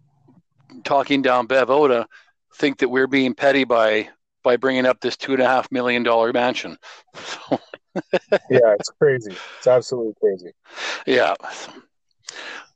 talking 0.83 1.21
down 1.21 1.47
Bev 1.47 1.69
Oda 1.69 2.07
think 2.55 2.79
that 2.79 2.89
we're 2.89 3.07
being 3.07 3.33
petty 3.33 3.63
by 3.63 4.09
by 4.43 4.57
bringing 4.57 4.85
up 4.85 4.99
this 5.01 5.17
two 5.17 5.33
and 5.33 5.41
a 5.41 5.47
half 5.47 5.71
million 5.71 6.03
dollar 6.03 6.31
mansion. 6.33 6.77
So, 7.15 7.59
yeah, 8.49 8.73
it's 8.73 8.89
crazy. 8.99 9.35
It's 9.57 9.67
absolutely 9.67 10.13
crazy. 10.19 10.51
yeah. 11.05 11.35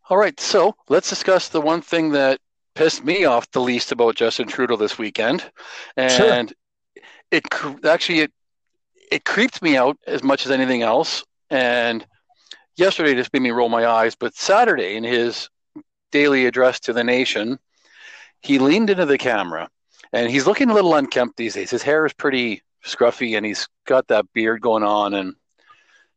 All 0.10 0.18
right, 0.18 0.40
so 0.40 0.76
let's 0.90 1.10
discuss 1.10 1.50
the 1.50 1.60
one 1.60 1.82
thing 1.82 2.12
that 2.12 2.40
pissed 2.76 3.04
me 3.04 3.26
off 3.26 3.50
the 3.52 3.60
least 3.60 3.92
about 3.92 4.16
Justin 4.16 4.48
Trudeau 4.48 4.78
this 4.78 4.98
weekend, 4.98 5.50
and 5.98 6.54
it 7.32 7.46
actually 7.84 8.20
it 8.20 8.32
it 9.12 9.26
creeped 9.26 9.62
me 9.62 9.78
out 9.78 9.98
as 10.08 10.24
much 10.24 10.46
as 10.46 10.52
anything 10.52 10.82
else. 10.82 11.24
And 11.50 12.06
yesterday 12.76 13.16
just 13.16 13.34
made 13.34 13.42
me 13.42 13.52
roll 13.52 13.70
my 13.70 13.86
eyes, 13.86 14.16
but 14.16 14.36
Saturday 14.36 14.96
in 14.96 15.04
his 15.04 15.50
daily 16.12 16.46
address 16.46 16.80
to 16.82 16.94
the 16.94 17.04
nation, 17.04 17.60
he 18.42 18.60
leaned 18.60 18.90
into 18.90 19.06
the 19.06 19.18
camera, 19.18 19.70
and 20.14 20.30
he's 20.30 20.48
looking 20.48 20.70
a 20.70 20.74
little 20.74 20.96
unkempt 20.96 21.38
these 21.38 21.56
days. 21.56 21.72
His 21.72 21.84
hair 21.84 22.06
is 22.06 22.14
pretty 22.14 22.62
scruffy, 22.86 23.36
and 23.36 23.46
he's 23.46 23.68
got 23.86 24.08
that 24.08 24.32
beard 24.34 24.62
going 24.62 24.84
on, 24.84 25.14
and 25.14 25.36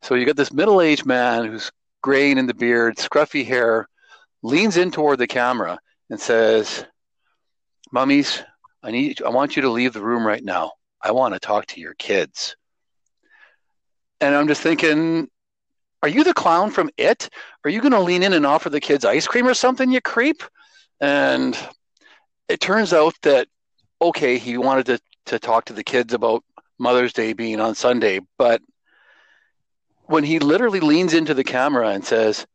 so 0.02 0.14
you 0.14 0.26
got 0.26 0.36
this 0.36 0.52
middle-aged 0.52 1.06
man 1.06 1.44
who's 1.44 1.70
graying 2.02 2.38
in 2.38 2.46
the 2.46 2.54
beard, 2.54 2.96
scruffy 2.96 3.44
hair, 3.44 3.88
leans 4.42 4.76
in 4.76 4.90
toward 4.90 5.18
the 5.18 5.26
camera 5.26 5.78
and 6.08 6.20
says, 6.20 6.84
"Mummies, 7.92 8.42
I 8.82 8.90
need, 8.90 9.22
I 9.22 9.28
want 9.28 9.56
you 9.56 9.62
to 9.62 9.70
leave 9.70 9.92
the 9.92 10.02
room 10.02 10.26
right 10.26 10.42
now. 10.42 10.72
I 11.02 11.12
want 11.12 11.34
to 11.34 11.40
talk 11.40 11.66
to 11.66 11.80
your 11.80 11.94
kids." 11.94 12.56
And 14.20 14.34
I'm 14.34 14.48
just 14.48 14.62
thinking, 14.62 15.28
are 16.02 16.08
you 16.08 16.24
the 16.24 16.34
clown 16.34 16.70
from 16.70 16.90
It? 16.96 17.28
Are 17.64 17.70
you 17.70 17.80
going 17.80 17.92
to 17.92 18.00
lean 18.00 18.22
in 18.22 18.32
and 18.32 18.46
offer 18.46 18.70
the 18.70 18.80
kids 18.80 19.04
ice 19.04 19.26
cream 19.26 19.46
or 19.46 19.54
something, 19.54 19.90
you 19.90 20.00
creep? 20.00 20.42
And 21.00 21.56
it 22.48 22.60
turns 22.60 22.92
out 22.92 23.14
that, 23.22 23.48
okay, 24.00 24.38
he 24.38 24.56
wanted 24.56 24.86
to, 24.86 25.00
to 25.26 25.38
talk 25.38 25.66
to 25.66 25.72
the 25.72 25.84
kids 25.84 26.14
about 26.14 26.44
Mother's 26.78 27.12
Day 27.12 27.34
being 27.34 27.60
on 27.60 27.74
Sunday, 27.74 28.20
but 28.38 28.62
when 30.04 30.24
he 30.24 30.38
literally 30.40 30.80
leans 30.80 31.14
into 31.14 31.34
the 31.34 31.44
camera 31.44 31.90
and 31.90 32.04
says, 32.04 32.46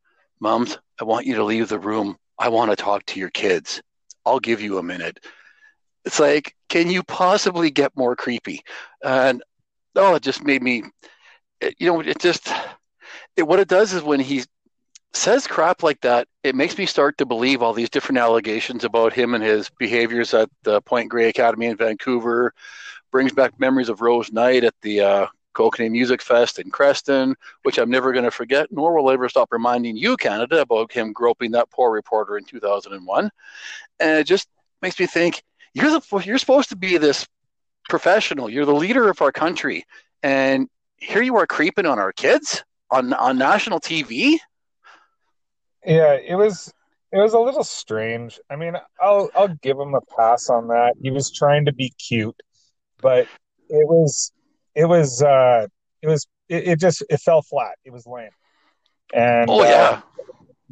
Mums, 0.41 0.77
I 0.99 1.05
want 1.05 1.25
you 1.25 1.35
to 1.35 1.43
leave 1.43 1.69
the 1.69 1.79
room. 1.79 2.17
I 2.37 2.49
want 2.49 2.71
to 2.71 2.75
talk 2.75 3.05
to 3.05 3.19
your 3.19 3.29
kids. 3.29 3.81
I'll 4.25 4.39
give 4.39 4.59
you 4.59 4.77
a 4.77 4.83
minute. 4.83 5.23
It's 6.03 6.19
like, 6.19 6.55
can 6.67 6.89
you 6.89 7.01
possibly 7.03 7.71
get 7.71 7.95
more 7.95 8.15
creepy? 8.15 8.61
And 9.03 9.41
oh, 9.95 10.15
it 10.15 10.23
just 10.23 10.43
made 10.43 10.61
me, 10.61 10.83
it, 11.65 11.75
you 11.79 11.87
know, 11.87 11.99
it 11.99 12.19
just, 12.19 12.51
it, 13.35 13.43
what 13.43 13.59
it 13.59 13.67
does 13.67 13.93
is 13.93 14.03
when 14.03 14.19
he 14.19 14.43
says 15.13 15.47
crap 15.47 15.83
like 15.83 16.01
that, 16.01 16.27
it 16.43 16.55
makes 16.55 16.77
me 16.77 16.85
start 16.85 17.17
to 17.17 17.25
believe 17.25 17.61
all 17.61 17.73
these 17.73 17.89
different 17.89 18.19
allegations 18.19 18.83
about 18.83 19.13
him 19.13 19.33
and 19.33 19.43
his 19.43 19.69
behaviors 19.77 20.33
at 20.33 20.49
the 20.63 20.81
Point 20.81 21.09
Grey 21.09 21.29
Academy 21.29 21.67
in 21.67 21.77
Vancouver. 21.77 22.53
Brings 23.11 23.31
back 23.31 23.59
memories 23.59 23.89
of 23.89 24.01
Rose 24.01 24.31
Night 24.31 24.63
at 24.65 24.75
the 24.81 24.99
uh, 24.99 25.27
Kokanee 25.55 25.89
Music 25.89 26.21
Fest 26.21 26.59
in 26.59 26.69
Creston, 26.69 27.35
which 27.63 27.77
I'm 27.77 27.89
never 27.89 28.11
going 28.11 28.25
to 28.25 28.31
forget, 28.31 28.67
nor 28.71 28.93
will 28.93 29.09
I 29.09 29.13
ever 29.13 29.29
stop 29.29 29.49
reminding 29.51 29.95
you, 29.95 30.17
Canada, 30.17 30.61
about 30.61 30.91
him 30.91 31.13
groping 31.13 31.51
that 31.51 31.71
poor 31.71 31.91
reporter 31.91 32.37
in 32.37 32.43
2001. 32.43 33.31
And 34.01 34.19
it 34.19 34.25
just 34.25 34.49
makes 34.81 34.99
me 34.99 35.05
think 35.07 35.43
you're 35.73 35.91
the 35.91 36.23
you're 36.25 36.37
supposed 36.37 36.69
to 36.69 36.75
be 36.75 36.97
this 36.97 37.25
professional. 37.89 38.49
You're 38.49 38.65
the 38.65 38.73
leader 38.73 39.09
of 39.09 39.21
our 39.21 39.31
country, 39.31 39.85
and 40.21 40.67
here 40.97 41.21
you 41.21 41.35
are 41.37 41.47
creeping 41.47 41.85
on 41.85 41.99
our 41.99 42.11
kids 42.11 42.63
on 42.91 43.13
on 43.13 43.37
national 43.37 43.79
TV. 43.79 44.37
Yeah, 45.85 46.13
it 46.13 46.35
was 46.35 46.73
it 47.11 47.19
was 47.19 47.33
a 47.33 47.39
little 47.39 47.63
strange. 47.63 48.39
I 48.49 48.55
mean, 48.55 48.75
I'll 48.99 49.29
I'll 49.35 49.55
give 49.61 49.77
him 49.77 49.93
a 49.93 50.01
pass 50.17 50.49
on 50.49 50.67
that. 50.67 50.95
He 51.01 51.11
was 51.11 51.31
trying 51.31 51.65
to 51.65 51.73
be 51.73 51.91
cute, 51.91 52.39
but 53.01 53.27
it 53.69 53.87
was 53.87 54.31
it 54.75 54.85
was 54.85 55.21
uh 55.21 55.67
it 56.01 56.07
was 56.07 56.27
it, 56.49 56.67
it 56.67 56.79
just 56.79 57.03
it 57.09 57.17
fell 57.21 57.41
flat. 57.41 57.75
It 57.85 57.91
was 57.91 58.05
lame. 58.05 58.29
And 59.13 59.49
Oh 59.49 59.61
uh, 59.61 59.65
yeah, 59.65 60.01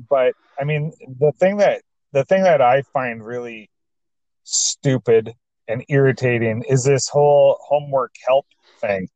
but 0.09 0.33
I 0.59 0.63
mean 0.63 0.91
the 1.19 1.31
thing 1.39 1.57
that 1.57 1.81
the 2.11 2.25
thing 2.25 2.43
that 2.43 2.61
I 2.61 2.83
find 2.93 3.23
really 3.25 3.69
stupid 4.43 5.33
and 5.67 5.83
irritating 5.87 6.63
is 6.67 6.83
this 6.83 7.07
whole 7.07 7.57
homework 7.61 8.13
help 8.27 8.45
thing. 8.81 9.07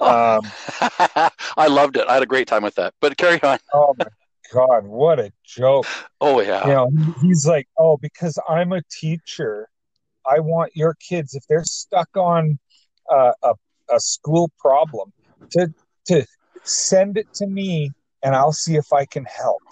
Um, 0.00 0.40
I 1.56 1.66
loved 1.68 1.96
it. 1.96 2.06
I 2.08 2.14
had 2.14 2.22
a 2.22 2.26
great 2.26 2.46
time 2.48 2.62
with 2.62 2.74
that. 2.76 2.94
But 3.00 3.16
carry 3.16 3.42
on. 3.42 3.58
oh 3.74 3.94
my 3.98 4.06
god, 4.52 4.84
what 4.86 5.18
a 5.18 5.32
joke! 5.44 5.86
Oh 6.20 6.40
yeah, 6.40 6.66
You 6.66 6.72
know, 6.72 6.90
he's 7.22 7.46
like, 7.46 7.68
oh, 7.78 7.96
because 7.96 8.38
I'm 8.48 8.72
a 8.72 8.82
teacher, 8.90 9.68
I 10.26 10.40
want 10.40 10.72
your 10.74 10.94
kids 10.94 11.34
if 11.34 11.44
they're 11.48 11.64
stuck 11.64 12.08
on 12.16 12.58
uh, 13.10 13.32
a 13.42 13.54
a 13.90 14.00
school 14.00 14.50
problem 14.58 15.12
to 15.52 15.72
to 16.06 16.26
send 16.64 17.16
it 17.16 17.26
to 17.34 17.46
me, 17.46 17.92
and 18.22 18.34
I'll 18.34 18.52
see 18.52 18.76
if 18.76 18.92
I 18.92 19.06
can 19.06 19.24
help. 19.24 19.62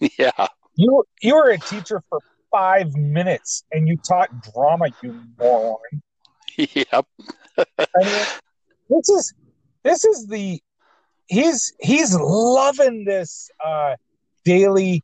yeah. 0.18 0.46
You 0.74 1.04
you 1.20 1.34
were 1.34 1.50
a 1.50 1.58
teacher 1.58 2.02
for 2.08 2.20
five 2.50 2.94
minutes 2.94 3.64
and 3.72 3.88
you 3.88 3.96
taught 3.96 4.28
drama, 4.52 4.86
you 5.02 5.20
moron. 5.38 5.78
Yep. 6.56 7.06
I 7.56 7.64
mean, 7.96 8.26
this 8.96 9.08
is 9.08 9.34
this 9.82 10.04
is 10.04 10.26
the 10.26 10.60
he's 11.26 11.72
he's 11.80 12.14
loving 12.14 13.04
this 13.04 13.50
uh, 13.64 13.96
daily 14.44 15.02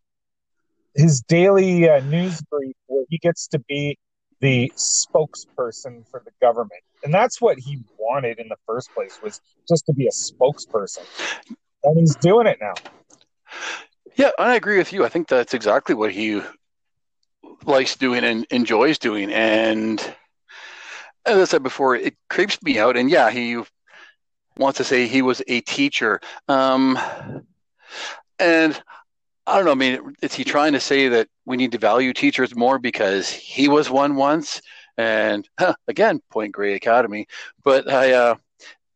his 0.94 1.20
daily 1.22 1.88
uh, 1.88 2.00
news 2.00 2.42
brief 2.50 2.74
where 2.86 3.04
he 3.08 3.18
gets 3.18 3.46
to 3.48 3.58
be 3.60 3.96
the 4.40 4.72
spokesperson 4.76 6.08
for 6.08 6.22
the 6.24 6.30
government, 6.40 6.82
and 7.02 7.12
that's 7.12 7.40
what 7.40 7.58
he 7.58 7.78
wanted 7.98 8.38
in 8.38 8.48
the 8.48 8.56
first 8.66 8.92
place 8.94 9.18
was 9.22 9.40
just 9.68 9.84
to 9.86 9.92
be 9.92 10.06
a 10.06 10.10
spokesperson, 10.10 11.04
and 11.84 11.98
he's 11.98 12.14
doing 12.16 12.46
it 12.46 12.58
now. 12.60 12.74
Yeah, 14.16 14.30
I 14.38 14.56
agree 14.56 14.78
with 14.78 14.92
you. 14.92 15.04
I 15.04 15.08
think 15.08 15.28
that's 15.28 15.54
exactly 15.54 15.94
what 15.94 16.12
he 16.12 16.42
likes 17.64 17.96
doing 17.96 18.24
and 18.24 18.46
enjoys 18.50 18.98
doing. 18.98 19.32
And 19.32 20.00
as 21.24 21.38
I 21.38 21.44
said 21.44 21.62
before, 21.62 21.94
it 21.94 22.16
creeps 22.28 22.60
me 22.62 22.78
out. 22.78 22.96
And 22.96 23.10
yeah, 23.10 23.30
he 23.30 23.62
wants 24.58 24.78
to 24.78 24.84
say 24.84 25.06
he 25.06 25.22
was 25.22 25.42
a 25.46 25.60
teacher. 25.62 26.20
Um, 26.48 26.98
and 28.38 28.80
I 29.46 29.56
don't 29.56 29.64
know. 29.64 29.72
I 29.72 29.74
mean, 29.74 30.14
is 30.20 30.34
he 30.34 30.44
trying 30.44 30.72
to 30.74 30.80
say 30.80 31.08
that 31.08 31.28
we 31.46 31.56
need 31.56 31.72
to 31.72 31.78
value 31.78 32.12
teachers 32.12 32.54
more 32.54 32.78
because 32.78 33.30
he 33.30 33.68
was 33.68 33.88
one 33.88 34.16
once? 34.16 34.60
And 34.98 35.48
huh, 35.58 35.74
again, 35.86 36.20
Point 36.30 36.52
Grey 36.52 36.74
Academy. 36.74 37.26
But 37.64 37.90
I, 37.90 38.12
uh, 38.12 38.34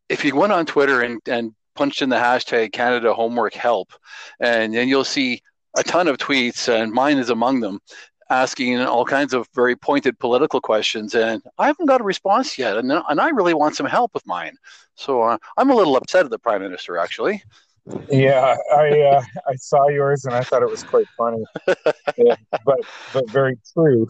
if 0.09 0.25
you 0.25 0.37
went 0.37 0.53
on 0.53 0.67
Twitter 0.67 1.01
and, 1.01 1.21
and 1.27 1.55
punched 1.75 2.03
in 2.03 2.11
the 2.11 2.17
hashtag 2.17 2.73
Canada 2.73 3.15
Homework 3.15 3.55
Help, 3.55 3.93
and 4.41 4.75
then 4.75 4.89
you'll 4.89 5.05
see 5.05 5.41
a 5.77 5.83
ton 5.83 6.07
of 6.07 6.19
tweets, 6.19 6.69
and 6.69 6.93
mine 6.93 7.19
is 7.19 7.31
among 7.31 7.61
them, 7.61 7.81
asking 8.33 8.81
all 8.81 9.05
kinds 9.05 9.35
of 9.35 9.47
very 9.55 9.77
pointed 9.77 10.19
political 10.19 10.61
questions. 10.61 11.15
And 11.15 11.43
I 11.59 11.67
haven't 11.67 11.87
got 11.87 12.01
a 12.01 12.05
response 12.05 12.59
yet, 12.59 12.77
and, 12.77 12.91
and 12.91 13.21
I 13.21 13.29
really 13.29 13.55
want 13.55 13.77
some 13.77 13.87
help 13.87 14.15
with 14.15 14.27
mine. 14.27 14.57
So 14.95 15.23
uh, 15.23 15.39
I'm 15.57 15.71
a 15.71 15.75
little 15.75 15.97
upset 15.97 16.25
at 16.25 16.31
the 16.31 16.39
Prime 16.39 16.63
Minister, 16.63 16.97
actually. 16.97 17.43
Yeah, 18.09 18.57
I 18.77 19.01
uh, 19.01 19.23
I 19.49 19.57
saw 19.57 19.89
yours 19.89 20.25
and 20.25 20.35
I 20.37 20.45
thought 20.45 20.63
it 20.63 20.71
was 20.71 20.85
quite 20.85 21.09
funny, 21.19 21.43
yeah, 22.17 22.37
but 22.65 22.79
but 23.13 23.29
very 23.29 23.59
true. 23.73 24.09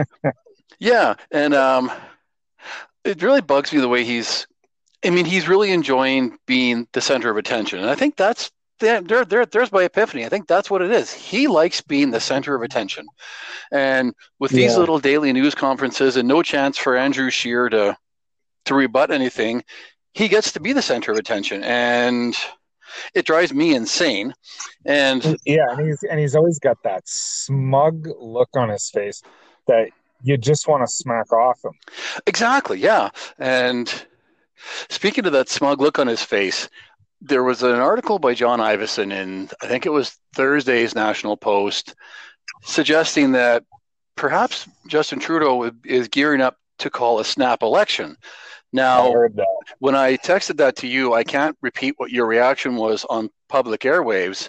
yeah, 0.80 1.14
and 1.30 1.54
um, 1.54 1.92
it 3.04 3.22
really 3.22 3.40
bugs 3.40 3.72
me 3.72 3.80
the 3.80 3.88
way 3.88 4.02
he's. 4.02 4.48
I 5.04 5.10
mean, 5.10 5.26
he's 5.26 5.48
really 5.48 5.70
enjoying 5.70 6.38
being 6.46 6.88
the 6.92 7.00
center 7.00 7.30
of 7.30 7.36
attention, 7.36 7.78
and 7.78 7.88
I 7.88 7.94
think 7.94 8.16
that's 8.16 8.50
there. 8.78 9.24
There, 9.24 9.46
there's 9.46 9.72
my 9.72 9.84
epiphany. 9.84 10.24
I 10.24 10.28
think 10.28 10.46
that's 10.46 10.70
what 10.70 10.82
it 10.82 10.90
is. 10.90 11.12
He 11.12 11.46
likes 11.48 11.80
being 11.80 12.10
the 12.10 12.20
center 12.20 12.54
of 12.54 12.62
attention, 12.62 13.06
and 13.72 14.14
with 14.38 14.50
these 14.52 14.72
Yeah. 14.72 14.78
little 14.78 14.98
daily 14.98 15.32
news 15.32 15.54
conferences 15.54 16.16
and 16.16 16.28
no 16.28 16.42
chance 16.42 16.78
for 16.78 16.96
Andrew 16.96 17.30
Scheer 17.30 17.68
to 17.70 17.96
to 18.66 18.74
rebut 18.74 19.10
anything, 19.10 19.64
he 20.12 20.28
gets 20.28 20.52
to 20.52 20.60
be 20.60 20.72
the 20.72 20.82
center 20.82 21.12
of 21.12 21.18
attention, 21.18 21.62
and 21.64 22.36
it 23.14 23.24
drives 23.26 23.52
me 23.52 23.74
insane. 23.74 24.34
And 24.84 25.36
Yeah, 25.44 25.70
and 25.70 25.86
he's 25.86 26.02
and 26.02 26.18
he's 26.20 26.34
always 26.34 26.58
got 26.58 26.76
that 26.84 27.02
smug 27.06 28.08
look 28.18 28.50
on 28.56 28.68
his 28.68 28.90
face 28.90 29.22
that 29.66 29.90
you 30.22 30.36
just 30.36 30.66
want 30.66 30.82
to 30.82 30.92
smack 30.92 31.32
off 31.32 31.64
him. 31.64 31.72
Exactly, 32.26 32.78
yeah. 32.80 33.10
And 33.38 33.92
speaking 34.88 35.26
of 35.26 35.32
that 35.32 35.48
smug 35.48 35.80
look 35.80 35.98
on 35.98 36.06
his 36.08 36.22
face, 36.22 36.68
there 37.20 37.42
was 37.42 37.62
an 37.62 37.76
article 37.76 38.18
by 38.18 38.34
John 38.34 38.60
Ivison 38.60 39.12
in, 39.12 39.48
I 39.62 39.66
think 39.66 39.86
it 39.86 39.92
was 39.92 40.16
Thursday's 40.34 40.94
National 40.94 41.36
Post, 41.36 41.94
suggesting 42.62 43.32
that 43.32 43.64
perhaps 44.16 44.68
Justin 44.86 45.18
Trudeau 45.18 45.70
is 45.84 46.08
gearing 46.08 46.40
up 46.40 46.56
to 46.78 46.90
call 46.90 47.18
a 47.18 47.24
snap 47.24 47.62
election. 47.62 48.16
Now, 48.72 49.12
that. 49.12 49.46
when 49.78 49.94
I 49.94 50.16
texted 50.16 50.58
that 50.58 50.76
to 50.76 50.86
you, 50.86 51.14
I 51.14 51.24
can't 51.24 51.56
repeat 51.62 51.94
what 51.96 52.10
your 52.10 52.26
reaction 52.26 52.76
was 52.76 53.04
on 53.08 53.30
public 53.48 53.80
airwaves, 53.80 54.48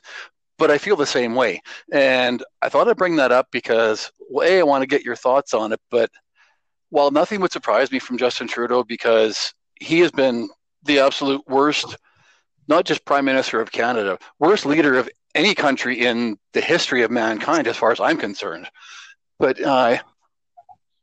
but 0.58 0.70
I 0.70 0.78
feel 0.78 0.98
the 0.98 1.06
same 1.06 1.36
way. 1.36 1.62
And 1.92 2.44
I 2.62 2.70
thought 2.70 2.88
I'd 2.88 2.98
bring 2.98 3.16
that 3.16 3.32
up 3.32 3.48
because, 3.52 4.12
well, 4.30 4.48
A, 4.48 4.60
I 4.60 4.64
want 4.64 4.82
to 4.82 4.88
get 4.88 5.04
your 5.04 5.16
thoughts 5.16 5.54
on 5.54 5.72
it, 5.72 5.80
but 5.90 6.12
while 6.90 7.12
nothing 7.12 7.40
would 7.42 7.52
surprise 7.52 7.92
me 7.92 8.00
from 8.00 8.18
Justin 8.18 8.48
Trudeau 8.48 8.84
because 8.84 9.54
he 9.80 10.00
has 10.02 10.12
been 10.12 10.50
the 10.84 11.00
absolute 11.00 11.42
worst, 11.48 11.96
not 12.70 12.86
just 12.86 13.04
Prime 13.04 13.26
Minister 13.26 13.60
of 13.60 13.72
Canada, 13.72 14.18
worst 14.40 14.66
leader 14.66 14.98
of 14.98 15.10
any 15.36 15.54
country 15.54 16.00
in 16.06 16.38
the 16.54 16.62
history 16.62 17.02
of 17.04 17.12
mankind, 17.12 17.68
as 17.68 17.76
far 17.76 17.92
as 17.92 18.00
I'm 18.00 18.18
concerned. 18.18 18.70
But 19.40 19.60
uh, 19.62 19.98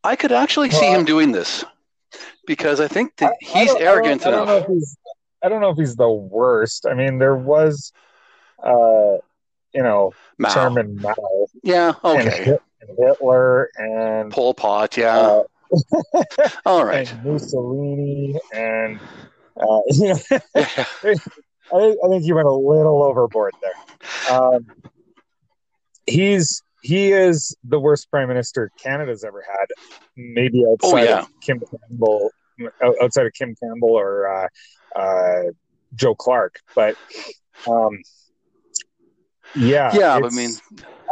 I 0.04 0.16
could 0.16 0.32
actually 0.32 0.70
see 0.70 0.87
him 0.87 1.04
doing 1.04 1.32
this 1.32 1.64
because 2.46 2.80
I 2.80 2.88
think 2.88 3.16
that 3.16 3.32
I- 3.32 3.37
he's 3.40 3.66
don't- 3.68 3.76
I 3.82 3.85
don't- 3.85 3.88
arrogant 3.88 4.26
I 4.26 4.30
don't, 4.30 4.42
enough. 4.44 4.49
know 4.49 4.56
if 4.62 4.66
he's. 4.78 4.96
I 5.42 5.49
don't 5.49 5.61
know 5.61 5.68
if 5.70 5.76
he's 5.76 5.96
the 5.96 6.11
worst. 6.11 6.87
I 6.87 6.94
mean, 6.94 7.18
there 7.18 7.37
was, 7.37 7.92
uh, 8.64 9.18
you 9.75 9.82
know, 9.82 10.12
Mao. 10.38 10.52
Chairman 10.54 10.96
Mao 11.00 11.14
Yeah, 11.62 11.92
okay. 12.02 12.56
And 12.80 12.99
Hitler 12.99 13.71
and 13.76 14.32
Pol 14.32 14.54
Pot, 14.54 14.97
yeah. 14.97 15.17
uh, 15.19 15.43
All 16.67 16.84
right. 16.84 17.10
and 17.12 17.25
Mussolini 17.25 18.38
and 18.52 18.99
uh, 19.60 19.80
you 19.90 20.14
know, 20.14 20.19
Yeah. 20.54 20.84
I, 21.74 21.78
think- 21.78 21.98
I 22.04 22.08
think 22.08 22.24
you 22.24 22.34
went 22.34 22.48
a 22.48 22.52
little 22.52 23.02
overboard 23.02 23.54
there. 23.60 24.36
Um, 24.36 24.66
he's 26.06 26.62
he 26.82 27.10
is 27.10 27.56
the 27.64 27.80
worst 27.80 28.10
prime 28.10 28.28
minister 28.28 28.70
Canada's 28.78 29.24
ever 29.24 29.44
had, 29.48 29.66
maybe 30.16 30.64
outside 30.70 31.04
yeah. 31.04 31.20
of 31.20 31.28
Kim 31.40 31.60
Campbell, 31.60 32.30
outside 33.02 33.26
of 33.26 33.32
Kim 33.32 33.56
Campbell 33.60 33.90
or 33.90 34.28
uh, 34.28 34.48
uh, 34.98 35.42
Joe 35.94 36.14
Clark. 36.14 36.60
But 36.74 36.96
um, 37.68 38.02
yeah, 39.56 39.90
Yeah, 39.94 40.14
I 40.14 40.28
mean, 40.30 40.50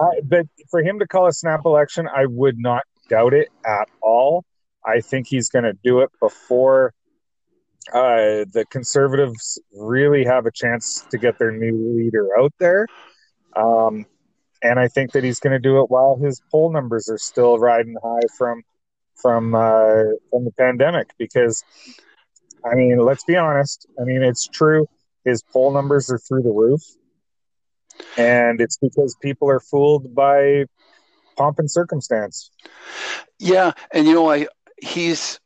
I, 0.01 0.21
but 0.23 0.47
for 0.71 0.81
him 0.81 1.01
to 1.01 1.07
call 1.09 1.27
a 1.27 1.33
snap 1.33 1.65
election, 1.65 2.09
I 2.09 2.27
would 2.27 2.59
not 2.59 2.85
doubt 3.09 3.35
it 3.35 3.49
at 3.67 3.89
all. 4.01 4.45
I 4.87 5.01
think 5.01 5.27
he's 5.27 5.49
going 5.49 5.65
to 5.65 5.73
do 5.83 6.01
it 6.01 6.11
before 6.21 6.93
uh, 7.93 8.45
the 8.53 8.65
conservatives 8.71 9.61
really 9.73 10.25
have 10.25 10.47
a 10.47 10.51
chance 10.51 11.07
to 11.11 11.19
get 11.19 11.39
their 11.39 11.53
new 11.53 11.97
leader 11.97 12.29
out 12.39 12.53
there. 12.59 12.87
Um, 13.55 14.07
and 14.63 14.79
I 14.79 14.89
think 14.89 15.13
that 15.13 15.25
he's 15.25 15.41
going 15.41 15.53
to 15.53 15.59
do 15.59 15.81
it 15.81 15.91
while 15.91 16.17
his 16.17 16.41
poll 16.51 16.73
numbers 16.73 17.09
are 17.09 17.19
still 17.19 17.59
riding 17.59 17.97
high 18.03 18.27
from 18.39 18.63
from 19.21 19.55
uh, 19.55 20.03
from 20.31 20.45
the 20.45 20.53
pandemic. 20.59 21.11
Because, 21.19 21.63
I 22.65 22.75
mean, 22.75 22.99
let's 22.99 23.25
be 23.25 23.37
honest. 23.37 23.87
I 24.01 24.05
mean, 24.05 24.23
it's 24.23 24.49
true. 24.49 24.87
His 25.25 25.43
poll 25.53 25.73
numbers 25.73 26.11
are 26.11 26.19
through 26.19 26.43
the 26.43 26.51
roof 26.51 26.83
and 28.17 28.61
it's 28.61 28.77
because 28.77 29.17
people 29.21 29.49
are 29.51 29.61
fooled 29.61 30.15
by 30.15 30.65
pomp 31.37 31.59
and 31.59 31.71
circumstance. 31.71 32.51
yeah, 33.39 33.73
and 33.93 34.07
you 34.07 34.15
know, 34.15 34.31
I 34.31 34.47
he's 34.83 35.41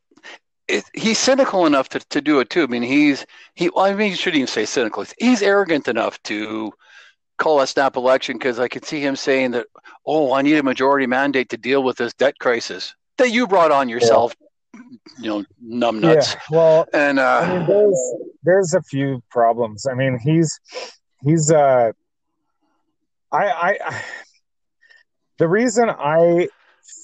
it, 0.68 0.84
he's 0.92 1.18
cynical 1.18 1.66
enough 1.66 1.88
to, 1.90 1.98
to 1.98 2.20
do 2.20 2.40
it 2.40 2.50
too. 2.50 2.62
I 2.62 2.66
mean, 2.66 2.82
he's 2.82 3.26
he. 3.54 3.70
Well, 3.74 3.86
I 3.86 3.94
mean, 3.94 4.10
you 4.10 4.16
shouldn't 4.16 4.36
even 4.36 4.46
say 4.46 4.66
cynical. 4.66 5.04
He's 5.18 5.42
arrogant 5.42 5.88
enough 5.88 6.22
to 6.24 6.72
call 7.38 7.60
a 7.60 7.66
snap 7.66 7.96
election 7.96 8.36
because 8.36 8.58
I 8.58 8.68
could 8.68 8.84
see 8.84 9.00
him 9.00 9.16
saying 9.16 9.52
that, 9.52 9.66
"Oh, 10.06 10.32
I 10.32 10.42
need 10.42 10.58
a 10.58 10.62
majority 10.62 11.06
mandate 11.06 11.48
to 11.50 11.56
deal 11.56 11.82
with 11.82 11.96
this 11.96 12.12
debt 12.14 12.38
crisis 12.38 12.94
that 13.16 13.30
you 13.30 13.46
brought 13.46 13.72
on 13.72 13.88
yourself." 13.88 14.36
You 15.18 15.28
know, 15.30 15.44
numbnuts. 15.64 16.34
Yeah, 16.34 16.40
well, 16.50 16.86
And 16.92 17.18
uh, 17.18 17.40
I 17.42 17.58
mean, 17.58 17.66
there's 17.66 18.14
there's 18.42 18.74
a 18.74 18.82
few 18.82 19.22
problems. 19.30 19.86
I 19.86 19.94
mean, 19.94 20.18
he's 20.22 20.60
he's 21.24 21.50
uh, 21.50 21.92
I 23.32 23.46
I, 23.46 23.78
I 23.84 24.02
the 25.38 25.48
reason 25.48 25.88
I 25.88 26.48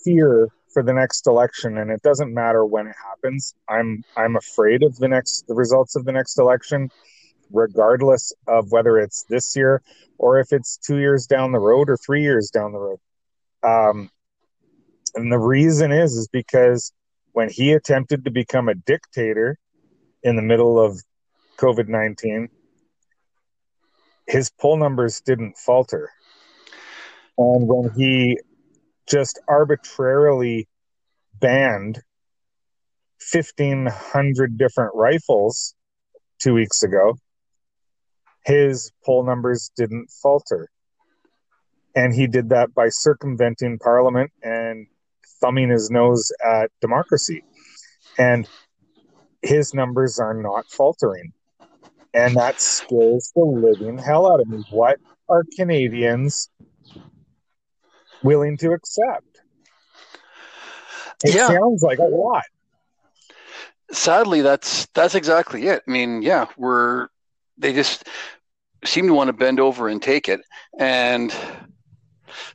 fear 0.04 0.48
for 0.74 0.82
the 0.82 0.92
next 0.92 1.26
election, 1.26 1.78
and 1.78 1.90
it 1.90 2.02
doesn't 2.02 2.34
matter 2.34 2.66
when 2.66 2.88
it 2.88 2.96
happens. 3.08 3.54
I'm 3.70 4.04
I'm 4.16 4.36
afraid 4.36 4.82
of 4.82 4.96
the 4.96 5.08
next 5.08 5.46
the 5.46 5.54
results 5.54 5.96
of 5.96 6.04
the 6.04 6.12
next 6.12 6.38
election, 6.38 6.90
regardless 7.50 8.32
of 8.46 8.72
whether 8.72 8.98
it's 8.98 9.24
this 9.30 9.56
year 9.56 9.80
or 10.18 10.40
if 10.40 10.52
it's 10.52 10.76
two 10.76 10.98
years 10.98 11.26
down 11.26 11.52
the 11.52 11.58
road 11.60 11.88
or 11.88 11.96
three 11.96 12.22
years 12.22 12.50
down 12.50 12.72
the 12.72 12.78
road. 12.78 12.98
Um, 13.62 14.10
and 15.14 15.32
the 15.32 15.38
reason 15.38 15.92
is 15.92 16.12
is 16.14 16.28
because 16.28 16.92
when 17.32 17.48
he 17.48 17.72
attempted 17.72 18.24
to 18.24 18.30
become 18.30 18.68
a 18.68 18.74
dictator 18.74 19.56
in 20.22 20.36
the 20.36 20.42
middle 20.42 20.84
of 20.84 21.00
COVID 21.56 21.88
nineteen, 21.88 22.48
his 24.26 24.50
poll 24.50 24.76
numbers 24.76 25.20
didn't 25.20 25.56
falter. 25.56 26.10
And 27.38 27.68
when 27.68 27.90
he 27.96 28.38
just 29.06 29.40
arbitrarily 29.48 30.68
banned 31.40 32.02
1,500 33.32 34.58
different 34.58 34.94
rifles 34.94 35.74
two 36.40 36.54
weeks 36.54 36.82
ago, 36.82 37.16
his 38.44 38.92
poll 39.04 39.24
numbers 39.24 39.70
didn't 39.76 40.10
falter. 40.10 40.68
And 41.96 42.12
he 42.12 42.26
did 42.26 42.50
that 42.50 42.74
by 42.74 42.88
circumventing 42.88 43.78
Parliament 43.78 44.32
and 44.42 44.86
thumbing 45.40 45.70
his 45.70 45.90
nose 45.90 46.32
at 46.44 46.70
democracy. 46.80 47.44
And 48.18 48.48
his 49.42 49.74
numbers 49.74 50.18
are 50.18 50.34
not 50.34 50.66
faltering. 50.66 51.32
And 52.12 52.36
that 52.36 52.60
scares 52.60 53.32
the 53.34 53.44
living 53.44 53.98
hell 53.98 54.30
out 54.30 54.40
of 54.40 54.48
me. 54.48 54.64
What 54.70 54.98
are 55.28 55.44
Canadians 55.56 56.48
willing 58.24 58.58
to 58.58 58.72
accept? 58.72 59.42
It 61.24 61.36
Yeah. 61.36 61.48
sounds 61.48 61.82
like 61.82 61.98
a 61.98 62.04
lot. 62.04 62.44
sadly 63.92 64.40
that's 64.42 64.86
that's 64.94 65.14
exactly 65.14 65.66
it 65.68 65.82
i 65.86 65.90
mean 65.90 66.22
yeah 66.22 66.46
we're 66.56 67.08
they 67.58 67.72
just 67.72 68.08
seem 68.84 69.06
to 69.06 69.14
want 69.14 69.28
to 69.28 69.32
bend 69.32 69.60
over 69.60 69.88
and 69.88 70.02
take 70.02 70.28
it 70.28 70.40
and 70.78 71.34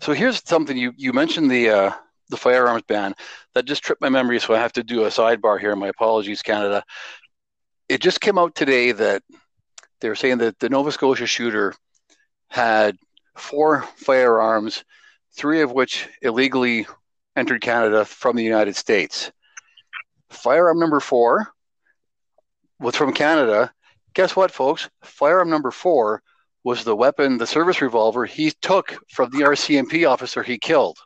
so 0.01 0.13
here's 0.13 0.41
something 0.47 0.77
you 0.77 0.91
you 0.97 1.13
mentioned 1.13 1.49
the 1.49 1.69
uh 1.69 1.91
the 2.29 2.38
firearms 2.38 2.84
ban 2.88 3.13
that 3.53 3.65
just 3.65 3.84
tripped 3.84 4.01
my 4.01 4.10
memory 4.10 4.39
so 4.39 4.53
i 4.53 4.60
have 4.60 4.73
to 4.73 4.84
do 4.84 5.03
a 5.03 5.08
sidebar 5.10 5.60
here 5.60 5.75
my 5.75 5.88
apologies 5.88 6.41
canada 6.41 6.84
it 7.89 8.01
just 8.01 8.21
came 8.21 8.38
out 8.38 8.55
today 8.55 8.91
that 8.91 9.23
they're 10.01 10.15
saying 10.15 10.38
that 10.39 10.60
the 10.60 10.69
Nova 10.69 10.91
Scotia 10.91 11.25
shooter 11.25 11.73
had 12.49 12.97
four 13.38 13.84
firearms, 13.97 14.84
three 15.39 15.62
of 15.62 15.71
which 15.71 16.10
illegally 16.21 16.86
entered 17.38 17.62
Canada 17.62 18.04
from 18.04 18.36
the 18.36 18.43
United 18.43 18.75
States. 18.75 19.32
Firearm 20.30 20.78
number 20.78 20.99
four 20.99 21.47
was 22.82 22.97
from 22.97 23.13
Canada. 23.13 23.71
Guess 24.13 24.36
what, 24.36 24.52
folks? 24.52 24.89
Firearm 25.02 25.49
number 25.49 25.71
four 25.71 26.21
was 26.65 26.84
the 26.84 26.95
weapon, 26.95 27.38
the 27.38 27.47
service 27.47 27.82
revolver 27.82 28.25
he 28.25 28.52
took 28.62 28.97
from 29.10 29.30
the 29.30 29.45
RCMP 29.45 30.08
officer 30.08 30.43
he 30.43 30.58
killed. 30.58 30.97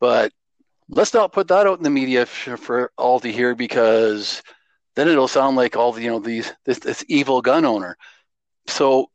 But 0.00 0.32
let's 0.88 1.14
not 1.14 1.32
put 1.32 1.46
that 1.46 1.66
out 1.68 1.78
in 1.78 1.84
the 1.84 1.90
media 1.90 2.26
for, 2.26 2.90
all 2.98 3.20
to 3.20 3.30
hear 3.30 3.54
because 3.54 4.42
then 4.96 5.06
it'll 5.06 5.28
sound 5.28 5.56
like 5.56 5.76
all 5.76 5.92
the 5.92 6.02
you 6.02 6.10
know 6.10 6.18
these 6.18 6.52
this, 6.64 6.80
this 6.80 7.04
evil 7.06 7.40
gun 7.40 7.64
owner. 7.64 7.96
So 8.66 9.10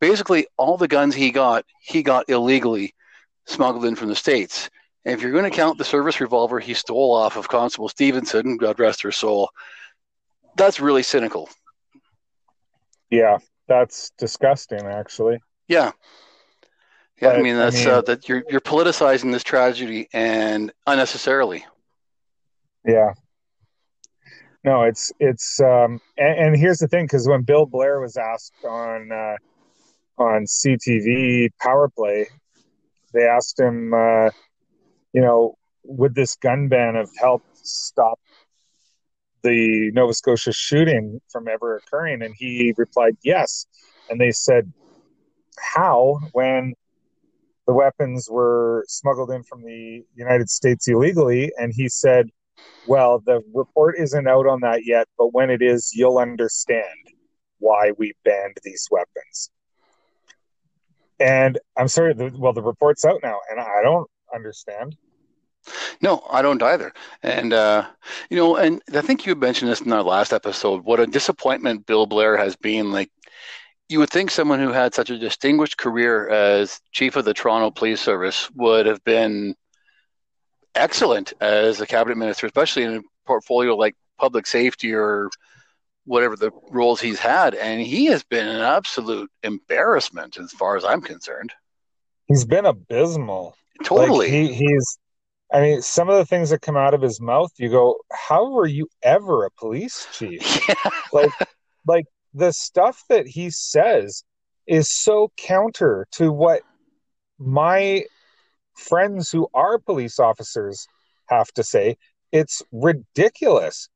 basically, 0.00 0.48
all 0.56 0.76
the 0.76 0.88
guns 0.88 1.14
he 1.14 1.30
got, 1.30 1.64
he 1.80 2.02
got 2.02 2.28
illegally 2.28 2.94
smuggled 3.48 3.84
in 3.84 3.96
from 3.96 4.08
the 4.08 4.14
states. 4.16 4.70
And 5.04 5.14
if 5.14 5.22
you're 5.22 5.32
going 5.32 5.50
to 5.50 5.56
count 5.56 5.78
the 5.78 5.84
service 5.84 6.20
revolver 6.20 6.60
he 6.60 6.74
stole 6.74 7.14
off 7.14 7.36
of 7.36 7.48
Constable 7.48 7.88
Stevenson, 7.88 8.56
God 8.56 8.78
rest 8.78 9.02
her 9.02 9.12
soul, 9.12 9.50
that's 10.56 10.80
really 10.80 11.02
cynical. 11.02 11.48
Yeah, 13.10 13.38
that's 13.68 14.10
disgusting, 14.18 14.84
actually. 14.86 15.38
Yeah. 15.66 15.92
Yeah, 17.22 17.30
I 17.30 17.32
But, 17.36 17.42
mean 17.42 17.54
I 17.56 17.58
that's 17.58 17.84
mean- 17.84 17.88
uh, 17.94 18.00
that 18.02 18.28
you're 18.28 18.44
you're 18.48 18.60
politicizing 18.60 19.32
this 19.32 19.42
tragedy 19.44 20.08
and 20.12 20.72
unnecessarily. 20.86 21.64
Yeah. 22.86 23.12
No, 24.64 24.82
it's 24.82 25.12
it's 25.18 25.60
um 25.60 26.00
and, 26.16 26.38
and 26.38 26.56
here's 26.56 26.78
the 26.78 26.88
thing 26.88 27.04
because 27.06 27.26
when 27.26 27.42
Bill 27.42 27.64
Blair 27.66 28.00
was 28.00 28.16
asked 28.16 28.54
on 28.64 29.10
uh, 29.10 29.36
on 30.22 30.44
CTV 30.44 31.50
Power 31.60 31.88
Play, 31.88 32.26
they 33.12 33.24
asked 33.24 33.58
him, 33.58 33.92
uh, 33.94 34.30
you 35.12 35.20
know, 35.20 35.56
would 35.84 36.14
this 36.14 36.36
gun 36.36 36.68
ban 36.68 36.94
have 36.94 37.10
helped 37.18 37.46
stop 37.54 38.18
the 39.42 39.90
Nova 39.92 40.12
Scotia 40.12 40.52
shooting 40.52 41.20
from 41.30 41.48
ever 41.48 41.76
occurring? 41.76 42.22
And 42.22 42.34
he 42.36 42.74
replied, 42.76 43.16
yes. 43.22 43.66
And 44.08 44.20
they 44.20 44.32
said, 44.32 44.72
how 45.74 46.18
when 46.32 46.74
the 47.66 47.74
weapons 47.74 48.28
were 48.30 48.84
smuggled 48.88 49.30
in 49.30 49.42
from 49.44 49.62
the 49.62 50.02
United 50.14 50.50
States 50.50 50.88
illegally? 50.88 51.52
And 51.56 51.72
he 51.74 51.88
said, 51.88 52.28
well, 52.84 53.22
the 53.24 53.42
report 53.54 53.96
isn't 53.98 54.28
out 54.28 54.46
on 54.46 54.60
that 54.60 54.86
yet, 54.86 55.08
but 55.18 55.34
when 55.34 55.50
it 55.50 55.60
is, 55.62 55.92
you'll 55.94 56.18
understand 56.18 56.84
why 57.58 57.92
we 57.98 58.14
banned 58.24 58.56
these 58.62 58.88
weapons. 58.90 59.50
And 61.20 61.58
I'm 61.76 61.88
sorry, 61.88 62.14
the, 62.14 62.32
well, 62.36 62.52
the 62.52 62.62
report's 62.62 63.04
out 63.04 63.20
now, 63.22 63.38
and 63.50 63.60
I 63.60 63.82
don't 63.82 64.08
understand. 64.34 64.96
No, 66.00 66.24
I 66.30 66.42
don't 66.42 66.62
either. 66.62 66.92
And 67.22 67.52
uh, 67.52 67.86
you 68.30 68.36
know, 68.36 68.56
and 68.56 68.80
I 68.94 69.00
think 69.00 69.26
you 69.26 69.34
mentioned 69.34 69.70
this 69.70 69.80
in 69.80 69.92
our 69.92 70.02
last 70.02 70.32
episode. 70.32 70.84
What 70.84 71.00
a 71.00 71.06
disappointment 71.06 71.86
Bill 71.86 72.06
Blair 72.06 72.36
has 72.36 72.56
been. 72.56 72.92
Like, 72.92 73.10
you 73.88 73.98
would 73.98 74.10
think 74.10 74.30
someone 74.30 74.60
who 74.60 74.72
had 74.72 74.94
such 74.94 75.10
a 75.10 75.18
distinguished 75.18 75.76
career 75.76 76.28
as 76.28 76.80
chief 76.92 77.16
of 77.16 77.24
the 77.24 77.34
Toronto 77.34 77.70
Police 77.70 78.00
Service 78.00 78.50
would 78.54 78.86
have 78.86 79.02
been 79.04 79.54
excellent 80.74 81.32
as 81.40 81.80
a 81.80 81.86
cabinet 81.86 82.16
minister, 82.16 82.46
especially 82.46 82.84
in 82.84 82.96
a 82.96 83.00
portfolio 83.26 83.74
like 83.74 83.96
public 84.18 84.46
safety 84.46 84.94
or 84.94 85.30
whatever 86.08 86.36
the 86.36 86.50
roles 86.70 87.00
he's 87.00 87.20
had. 87.20 87.54
And 87.54 87.80
he 87.80 88.06
has 88.06 88.24
been 88.24 88.48
an 88.48 88.60
absolute 88.60 89.30
embarrassment 89.42 90.38
as 90.38 90.52
far 90.52 90.76
as 90.76 90.84
I'm 90.84 91.02
concerned. 91.02 91.52
He's 92.26 92.44
been 92.44 92.66
abysmal. 92.66 93.54
Totally. 93.84 94.26
Like, 94.26 94.50
he, 94.50 94.52
he's, 94.54 94.98
I 95.52 95.60
mean, 95.60 95.82
some 95.82 96.08
of 96.08 96.16
the 96.16 96.26
things 96.26 96.50
that 96.50 96.62
come 96.62 96.76
out 96.76 96.94
of 96.94 97.02
his 97.02 97.20
mouth, 97.20 97.50
you 97.58 97.68
go, 97.68 97.98
how 98.12 98.50
were 98.50 98.66
you 98.66 98.88
ever 99.02 99.44
a 99.44 99.50
police 99.50 100.06
chief? 100.12 100.42
yeah. 100.68 100.74
like 101.12 101.30
like 101.86 102.04
the 102.34 102.52
stuff 102.52 103.02
that 103.08 103.26
he 103.26 103.50
says 103.50 104.24
is 104.66 104.90
so 104.90 105.32
counter 105.36 106.06
to 106.12 106.30
what 106.30 106.62
my 107.38 108.04
friends 108.76 109.30
who 109.30 109.48
are 109.54 109.78
police 109.78 110.18
officers 110.18 110.86
have 111.28 111.48
to 111.52 111.64
say 111.64 111.96
it's 112.30 112.62
ridiculous 112.70 113.88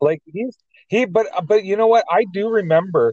like 0.00 0.20
he's 0.26 0.56
he 0.88 1.04
but 1.04 1.26
but 1.46 1.64
you 1.64 1.76
know 1.76 1.86
what? 1.86 2.04
I 2.10 2.24
do 2.32 2.48
remember 2.48 3.12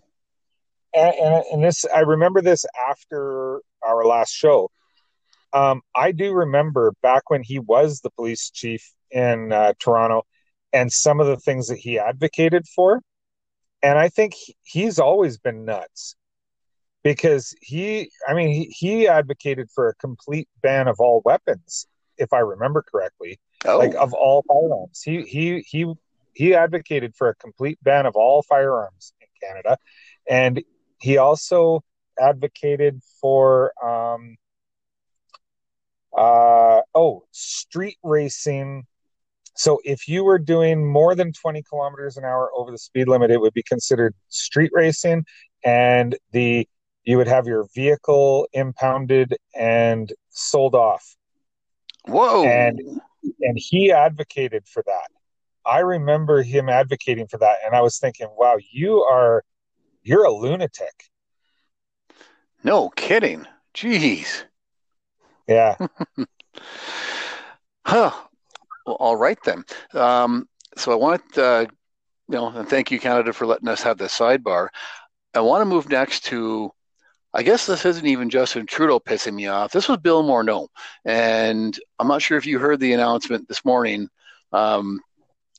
and, 0.93 1.15
and, 1.15 1.43
and 1.51 1.63
this 1.63 1.85
i 1.93 1.99
remember 2.01 2.41
this 2.41 2.65
after 2.89 3.61
our 3.85 4.05
last 4.05 4.31
show. 4.31 4.69
Um, 5.53 5.81
i 5.95 6.11
do 6.11 6.33
remember 6.33 6.93
back 7.01 7.29
when 7.29 7.43
he 7.43 7.59
was 7.59 8.01
the 8.01 8.09
police 8.11 8.49
chief 8.49 8.91
in 9.11 9.51
uh, 9.51 9.73
toronto 9.79 10.23
and 10.71 10.91
some 10.91 11.19
of 11.19 11.27
the 11.27 11.37
things 11.37 11.67
that 11.67 11.77
he 11.77 11.99
advocated 11.99 12.65
for. 12.67 13.01
And 13.83 13.99
I 13.99 14.09
think 14.09 14.33
he- 14.33 14.55
he's 14.63 14.97
always 14.97 15.37
been 15.37 15.65
nuts 15.65 16.15
because 17.03 17.53
he, 17.61 18.09
I 18.27 18.33
mean, 18.33 18.49
he, 18.53 18.65
he 18.75 19.07
advocated 19.07 19.69
for 19.75 19.89
a 19.89 19.95
complete 19.95 20.47
ban 20.61 20.87
of 20.87 20.95
all 20.99 21.21
weapons, 21.25 21.85
if 22.17 22.33
I 22.33 22.39
remember 22.39 22.83
correctly, 22.89 23.39
Oh, 23.65 23.77
like 23.77 23.93
of 23.95 24.13
all 24.13 24.43
firearms. 24.47 25.01
He 25.03 25.21
he 25.23 25.63
he 25.67 25.93
he 26.33 26.53
advocated 26.55 27.15
for 27.15 27.29
a 27.29 27.35
complete 27.35 27.77
ban 27.83 28.05
of 28.05 28.15
all 28.15 28.41
firearms 28.43 29.13
in 29.21 29.27
Canada, 29.41 29.77
and 30.29 30.63
he 30.99 31.17
also 31.17 31.83
advocated 32.19 33.01
for 33.19 33.73
um 33.83 34.35
uh 36.15 36.81
oh 36.93 37.23
street 37.31 37.97
racing 38.03 38.85
so 39.55 39.79
if 39.83 40.07
you 40.07 40.23
were 40.23 40.39
doing 40.39 40.85
more 40.85 41.15
than 41.15 41.31
20 41.31 41.63
kilometers 41.63 42.17
an 42.17 42.23
hour 42.23 42.49
over 42.55 42.71
the 42.71 42.77
speed 42.77 43.07
limit, 43.07 43.29
it 43.29 43.39
would 43.39 43.53
be 43.53 43.61
considered 43.61 44.15
street 44.29 44.71
racing, 44.73 45.25
and 45.63 46.17
the 46.31 46.67
you 47.03 47.17
would 47.17 47.27
have 47.27 47.45
your 47.45 47.67
vehicle 47.75 48.47
impounded 48.53 49.35
and 49.55 50.11
sold 50.29 50.73
off. 50.75 51.15
whoa. 52.07 52.45
and- 52.45 52.79
And 53.41 53.57
he 53.57 53.91
advocated 53.91 54.67
for 54.67 54.83
that. 54.87 55.07
I 55.65 55.79
remember 55.79 56.43
him 56.43 56.69
advocating 56.69 57.27
for 57.27 57.37
that, 57.37 57.57
and 57.65 57.75
I 57.75 57.81
was 57.81 57.99
thinking, 57.99 58.27
"Wow, 58.37 58.57
you 58.71 59.01
are 59.01 59.43
you're 60.03 60.25
a 60.25 60.31
lunatic." 60.31 61.09
no 62.63 62.89
kidding. 62.89 63.45
Jeez. 63.73 64.43
Yeah, 65.47 65.75
Huh. 67.85 68.11
Well, 68.85 68.95
all 68.95 69.15
right 69.15 69.37
then. 69.43 69.63
Um, 69.93 70.47
so 70.77 70.91
I 70.91 70.95
want, 70.95 71.37
uh, 71.37 71.65
you 72.27 72.35
know, 72.35 72.47
and 72.49 72.67
thank 72.67 72.91
you, 72.91 72.99
Canada, 72.99 73.33
for 73.33 73.45
letting 73.45 73.67
us 73.67 73.83
have 73.83 73.97
this 73.97 74.17
sidebar. 74.17 74.69
I 75.33 75.41
want 75.41 75.61
to 75.61 75.65
move 75.65 75.89
next 75.89 76.25
to, 76.25 76.71
I 77.33 77.43
guess 77.43 77.65
this 77.65 77.85
isn't 77.85 78.05
even 78.05 78.29
Justin 78.29 78.65
Trudeau 78.65 78.99
pissing 78.99 79.33
me 79.33 79.47
off. 79.47 79.71
This 79.71 79.89
was 79.89 79.97
Bill 79.97 80.23
Morneau, 80.23 80.67
and 81.05 81.77
I'm 81.99 82.07
not 82.07 82.21
sure 82.21 82.37
if 82.37 82.45
you 82.45 82.59
heard 82.59 82.79
the 82.79 82.93
announcement 82.93 83.47
this 83.47 83.65
morning, 83.65 84.09
um, 84.51 84.99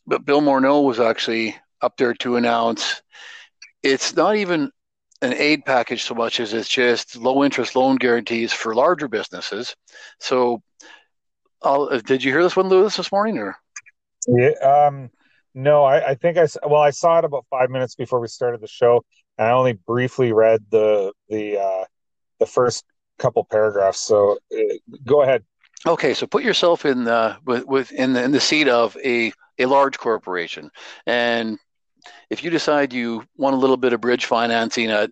but 0.06 0.24
Bill 0.24 0.40
Morneau 0.40 0.84
was 0.84 1.00
actually 1.00 1.56
up 1.80 1.96
there 1.96 2.14
to 2.14 2.36
announce 2.36 3.02
it's 3.82 4.16
not 4.16 4.36
even 4.36 4.70
an 5.22 5.34
aid 5.34 5.64
package 5.64 6.02
so 6.02 6.14
much 6.14 6.40
as 6.40 6.52
it's 6.52 6.68
just 6.68 7.16
low 7.16 7.44
interest 7.44 7.76
loan 7.76 7.96
guarantees 7.96 8.52
for 8.52 8.74
larger 8.74 9.08
businesses. 9.08 9.74
So 10.18 10.62
I'll, 11.62 11.88
uh, 11.90 12.00
did 12.00 12.22
you 12.24 12.32
hear 12.32 12.42
this 12.42 12.56
one, 12.56 12.68
Lewis, 12.68 12.96
this 12.96 13.12
morning? 13.12 13.38
Or 13.38 13.56
yeah. 14.26 14.50
Um, 14.60 15.10
no, 15.54 15.84
I, 15.84 16.10
I 16.10 16.14
think 16.14 16.36
I 16.36 16.46
well, 16.66 16.80
I 16.80 16.90
saw 16.90 17.18
it 17.18 17.24
about 17.24 17.46
five 17.48 17.70
minutes 17.70 17.94
before 17.94 18.20
we 18.20 18.28
started 18.28 18.60
the 18.60 18.66
show, 18.66 19.04
and 19.38 19.46
I 19.46 19.52
only 19.52 19.74
briefly 19.74 20.32
read 20.32 20.64
the 20.70 21.12
the 21.28 21.58
uh, 21.58 21.84
the 22.40 22.46
first 22.46 22.84
couple 23.18 23.44
paragraphs. 23.44 24.00
So 24.00 24.38
uh, 24.52 24.74
go 25.06 25.22
ahead. 25.22 25.44
okay, 25.86 26.12
so 26.12 26.26
put 26.26 26.42
yourself 26.42 26.84
in 26.84 27.04
the 27.04 27.36
with, 27.46 27.64
with 27.66 27.92
in 27.92 28.14
the 28.14 28.22
in 28.22 28.32
the 28.32 28.40
seat 28.40 28.68
of 28.68 28.96
a 29.04 29.32
a 29.58 29.66
large 29.66 29.98
corporation, 29.98 30.70
and 31.06 31.58
if 32.30 32.42
you 32.42 32.50
decide 32.50 32.92
you 32.92 33.24
want 33.36 33.54
a 33.54 33.58
little 33.58 33.76
bit 33.76 33.92
of 33.92 34.00
bridge 34.00 34.24
financing 34.26 34.90
at 34.90 35.10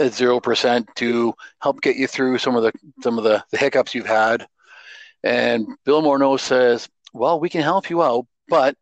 at 0.00 0.12
zero 0.12 0.40
percent 0.40 0.88
to 0.96 1.34
help 1.60 1.80
get 1.80 1.96
you 1.96 2.06
through 2.06 2.38
some 2.38 2.56
of 2.56 2.62
the 2.62 2.72
some 3.02 3.18
of 3.18 3.24
the, 3.24 3.44
the 3.50 3.58
hiccups 3.58 3.94
you've 3.94 4.06
had, 4.06 4.46
and 5.22 5.66
Bill 5.84 6.02
Morneau 6.02 6.38
says, 6.38 6.88
"Well, 7.12 7.40
we 7.40 7.48
can 7.48 7.62
help 7.62 7.90
you 7.90 8.02
out, 8.02 8.26
but 8.48 8.76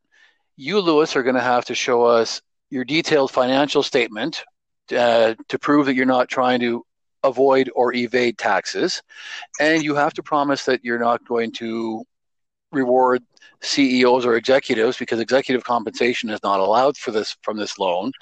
you, 0.56 0.80
Lewis, 0.80 1.16
are 1.16 1.22
going 1.22 1.34
to 1.34 1.40
have 1.40 1.64
to 1.66 1.74
show 1.74 2.04
us 2.04 2.40
your 2.70 2.84
detailed 2.84 3.30
financial 3.30 3.82
statement 3.82 4.44
uh, 4.96 5.34
to 5.48 5.58
prove 5.58 5.86
that 5.86 5.94
you're 5.94 6.06
not 6.06 6.28
trying 6.28 6.60
to 6.60 6.84
avoid 7.24 7.70
or 7.74 7.94
evade 7.94 8.38
taxes, 8.38 9.02
and 9.60 9.82
you 9.82 9.94
have 9.94 10.14
to 10.14 10.22
promise 10.22 10.64
that 10.64 10.84
you're 10.84 10.98
not 10.98 11.24
going 11.26 11.52
to 11.52 12.04
reward 12.72 13.22
CEOs 13.62 14.26
or 14.26 14.36
executives 14.36 14.96
because 14.96 15.20
executive 15.20 15.64
compensation 15.64 16.30
is 16.30 16.40
not 16.42 16.60
allowed 16.60 16.96
for 16.96 17.12
this 17.12 17.36
from 17.42 17.56
this 17.56 17.78
loan. 17.78 18.12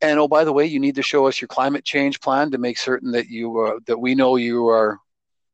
And 0.00 0.18
oh, 0.18 0.28
by 0.28 0.44
the 0.44 0.52
way, 0.52 0.64
you 0.66 0.80
need 0.80 0.94
to 0.94 1.02
show 1.02 1.26
us 1.26 1.40
your 1.40 1.48
climate 1.48 1.84
change 1.84 2.20
plan 2.20 2.50
to 2.50 2.58
make 2.58 2.78
certain 2.78 3.12
that 3.12 3.28
you 3.28 3.60
uh, 3.60 3.78
that 3.86 3.98
we 3.98 4.14
know 4.14 4.36
you 4.36 4.68
are 4.68 4.98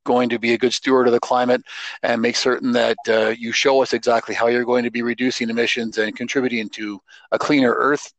going 0.05 0.29
to 0.29 0.39
be 0.39 0.53
a 0.53 0.59
good 0.59 0.73
steward 0.73 1.07
of 1.07 1.13
the 1.13 1.21
climate 1.21 1.63
and 2.03 2.21
make 2.21 2.37
certain 2.37 2.73
that 2.73 2.97
uh, 3.09 3.29
you 3.39 3.53
show 3.53 3.83
us 3.83 3.93
exactly 3.93 4.35
how 4.35 4.49
you're 4.49 4.65
going 4.65 4.85
to 4.85 4.91
be 4.91 5.03
reducing 5.03 5.49
emissions 5.49 5.99
and 5.99 6.17
contributing 6.17 6.69
to 6.69 7.01
a 7.31 7.39
cleaner 7.39 7.73
earth 7.73 8.13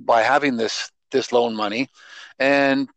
by 0.00 0.22
having 0.22 0.56
this 0.56 0.90
this 1.12 1.32
loan 1.32 1.54
money 1.54 1.88
and 2.38 2.88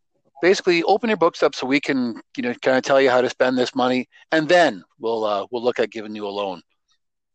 basically 0.42 0.84
open 0.84 1.10
your 1.10 1.18
books 1.18 1.44
up 1.44 1.56
so 1.56 1.66
we 1.66 1.80
can 1.80 2.20
you 2.38 2.44
know 2.44 2.54
kind 2.62 2.78
of 2.78 2.84
tell 2.84 3.02
you 3.02 3.10
how 3.10 3.22
to 3.22 3.30
spend 3.30 3.58
this 3.58 3.76
money 3.76 4.08
and 4.32 4.48
then 4.48 4.84
we'll 5.00 5.24
uh, 5.24 5.46
we'll 5.52 5.64
look 5.64 5.80
at 5.80 5.92
giving 5.92 6.16
you 6.16 6.28
a 6.28 6.30
loan 6.30 6.62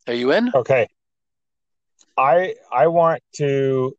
are 0.09 0.13
you 0.15 0.31
in 0.31 0.51
Okay. 0.55 0.87
I 2.17 2.55
I 2.71 2.87
want 2.87 3.21
to 3.35 3.95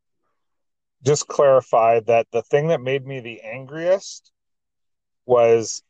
just 1.05 1.29
clarify 1.29 2.01
that 2.01 2.27
the 2.33 2.43
thing 2.43 2.69
that 2.69 2.81
made 2.81 3.07
me 3.07 3.21
the 3.21 3.41
angriest 3.43 4.33
was 5.27 5.83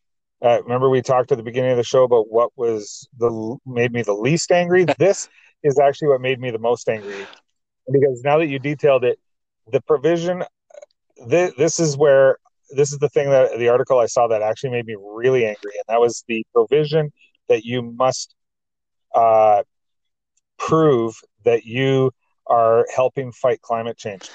uh, 0.42 0.62
remember 0.62 0.88
we 0.88 1.02
talked 1.02 1.32
at 1.32 1.38
the 1.38 1.44
beginning 1.44 1.72
of 1.72 1.76
the 1.76 1.84
show 1.84 2.04
about 2.04 2.26
what 2.30 2.50
was 2.56 3.08
the 3.18 3.56
made 3.66 3.92
me 3.92 4.02
the 4.02 4.14
least 4.14 4.50
angry. 4.52 4.86
This 4.98 5.28
is 5.62 5.78
actually 5.78 6.08
what 6.08 6.20
made 6.20 6.40
me 6.40 6.50
the 6.50 6.58
most 6.58 6.88
angry 6.88 7.28
because 7.90 8.22
now 8.24 8.38
that 8.38 8.46
you 8.46 8.58
detailed 8.58 9.04
it, 9.04 9.18
the 9.70 9.80
provision. 9.82 10.44
This, 11.26 11.52
this 11.58 11.80
is 11.80 11.98
where 11.98 12.38
this 12.70 12.92
is 12.92 12.98
the 12.98 13.08
thing 13.10 13.30
that 13.30 13.58
the 13.58 13.68
article 13.68 13.98
I 13.98 14.06
saw 14.06 14.28
that 14.28 14.42
actually 14.42 14.70
made 14.70 14.86
me 14.86 14.96
really 14.98 15.44
angry, 15.44 15.72
and 15.74 15.84
that 15.88 16.00
was 16.00 16.24
the 16.28 16.44
provision 16.54 17.12
that 17.48 17.64
you 17.64 17.82
must 17.82 18.34
uh, 19.14 19.62
prove 20.60 21.20
that 21.44 21.64
you 21.64 22.12
are 22.46 22.86
helping 22.94 23.32
fight 23.32 23.60
climate 23.62 23.96
change. 23.96 24.30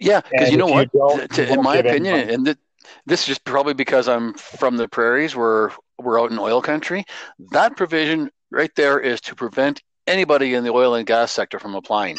yeah 0.00 0.20
because 0.20 0.50
you 0.50 0.56
know 0.56 0.66
you 0.66 0.74
what 0.74 0.88
you 1.38 1.44
in 1.44 1.62
my 1.62 1.76
opinion 1.76 2.28
and 2.30 2.44
th- 2.46 2.56
this 3.04 3.20
is 3.20 3.26
just 3.26 3.44
probably 3.44 3.74
because 3.74 4.08
i'm 4.08 4.34
from 4.34 4.76
the 4.76 4.88
prairies 4.88 5.34
where 5.36 5.72
we're 5.98 6.20
out 6.20 6.30
in 6.30 6.38
oil 6.38 6.60
country 6.62 7.04
that 7.50 7.76
provision 7.76 8.30
right 8.50 8.74
there 8.76 8.98
is 8.98 9.20
to 9.20 9.34
prevent 9.34 9.82
anybody 10.06 10.54
in 10.54 10.64
the 10.64 10.70
oil 10.70 10.94
and 10.94 11.06
gas 11.06 11.32
sector 11.32 11.58
from 11.58 11.74
applying 11.74 12.16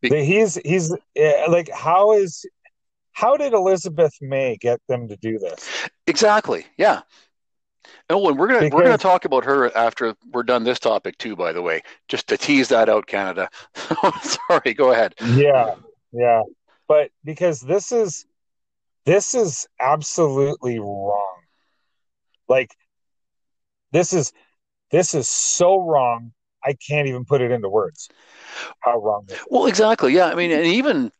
The- 0.00 0.22
he's 0.24 0.54
he's 0.64 0.94
eh, 1.16 1.46
like 1.48 1.68
how 1.74 2.12
is 2.12 2.46
how 3.12 3.36
did 3.36 3.52
Elizabeth 3.52 4.14
May 4.20 4.56
get 4.56 4.80
them 4.88 5.08
to 5.08 5.16
do 5.16 5.40
this? 5.40 5.68
Exactly. 6.06 6.66
Yeah. 6.76 7.00
Oh, 8.10 8.28
and 8.28 8.38
we're 8.38 8.48
gonna 8.48 8.68
we're 8.72 8.82
gonna 8.82 8.98
talk 8.98 9.24
about 9.24 9.44
her 9.44 9.76
after 9.76 10.14
we're 10.32 10.42
done 10.42 10.64
this 10.64 10.78
topic 10.78 11.18
too. 11.18 11.36
By 11.36 11.52
the 11.52 11.62
way, 11.62 11.82
just 12.08 12.28
to 12.28 12.36
tease 12.36 12.68
that 12.68 12.88
out, 12.88 13.06
Canada. 13.06 13.48
Sorry. 14.22 14.74
Go 14.74 14.92
ahead. 14.92 15.14
Yeah, 15.20 15.74
yeah, 16.12 16.42
but 16.86 17.10
because 17.24 17.60
this 17.60 17.92
is 17.92 18.26
this 19.04 19.34
is 19.34 19.66
absolutely 19.80 20.78
wrong. 20.78 21.36
Like 22.48 22.74
this 23.92 24.12
is 24.12 24.32
this 24.90 25.14
is 25.14 25.28
so 25.28 25.80
wrong. 25.80 26.32
I 26.64 26.74
can't 26.74 27.08
even 27.08 27.24
put 27.24 27.40
it 27.40 27.50
into 27.50 27.68
words. 27.68 28.08
How 28.80 28.98
wrong. 29.00 29.26
Well, 29.48 29.66
exactly. 29.66 30.12
Yeah. 30.12 30.26
I 30.26 30.34
mean, 30.34 30.50
and 30.50 30.66
even 30.66 31.12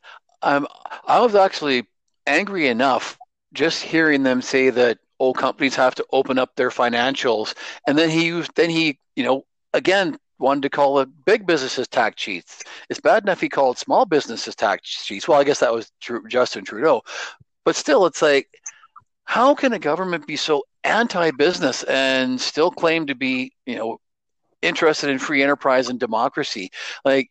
um, 0.42 0.66
I 1.06 1.20
was 1.20 1.34
actually 1.34 1.86
angry 2.26 2.68
enough 2.68 3.18
just 3.52 3.82
hearing 3.82 4.22
them 4.22 4.42
say 4.42 4.70
that 4.70 4.98
old 5.20 5.36
companies 5.36 5.74
have 5.76 5.94
to 5.96 6.06
open 6.12 6.38
up 6.38 6.54
their 6.56 6.70
financials, 6.70 7.54
and 7.86 7.98
then 7.98 8.10
he 8.10 8.26
used 8.26 8.52
then 8.54 8.70
he 8.70 8.98
you 9.16 9.24
know 9.24 9.44
again 9.74 10.18
wanted 10.38 10.62
to 10.62 10.70
call 10.70 11.00
it 11.00 11.08
big 11.24 11.46
businesses 11.46 11.88
tax 11.88 12.22
cheats. 12.22 12.62
It's 12.88 13.00
bad 13.00 13.24
enough 13.24 13.40
he 13.40 13.48
called 13.48 13.76
small 13.76 14.06
businesses 14.06 14.54
tax 14.54 15.04
cheats. 15.04 15.26
Well, 15.26 15.40
I 15.40 15.44
guess 15.44 15.60
that 15.60 15.72
was 15.72 15.90
Justin 16.28 16.64
Trudeau, 16.64 17.02
but 17.64 17.76
still, 17.76 18.06
it's 18.06 18.22
like 18.22 18.48
how 19.24 19.54
can 19.54 19.72
a 19.72 19.78
government 19.78 20.26
be 20.26 20.36
so 20.36 20.64
anti-business 20.84 21.82
and 21.84 22.40
still 22.40 22.70
claim 22.70 23.06
to 23.06 23.14
be 23.14 23.52
you 23.66 23.76
know 23.76 24.00
interested 24.62 25.10
in 25.10 25.18
free 25.18 25.42
enterprise 25.42 25.88
and 25.88 26.00
democracy? 26.00 26.70
Like 27.04 27.30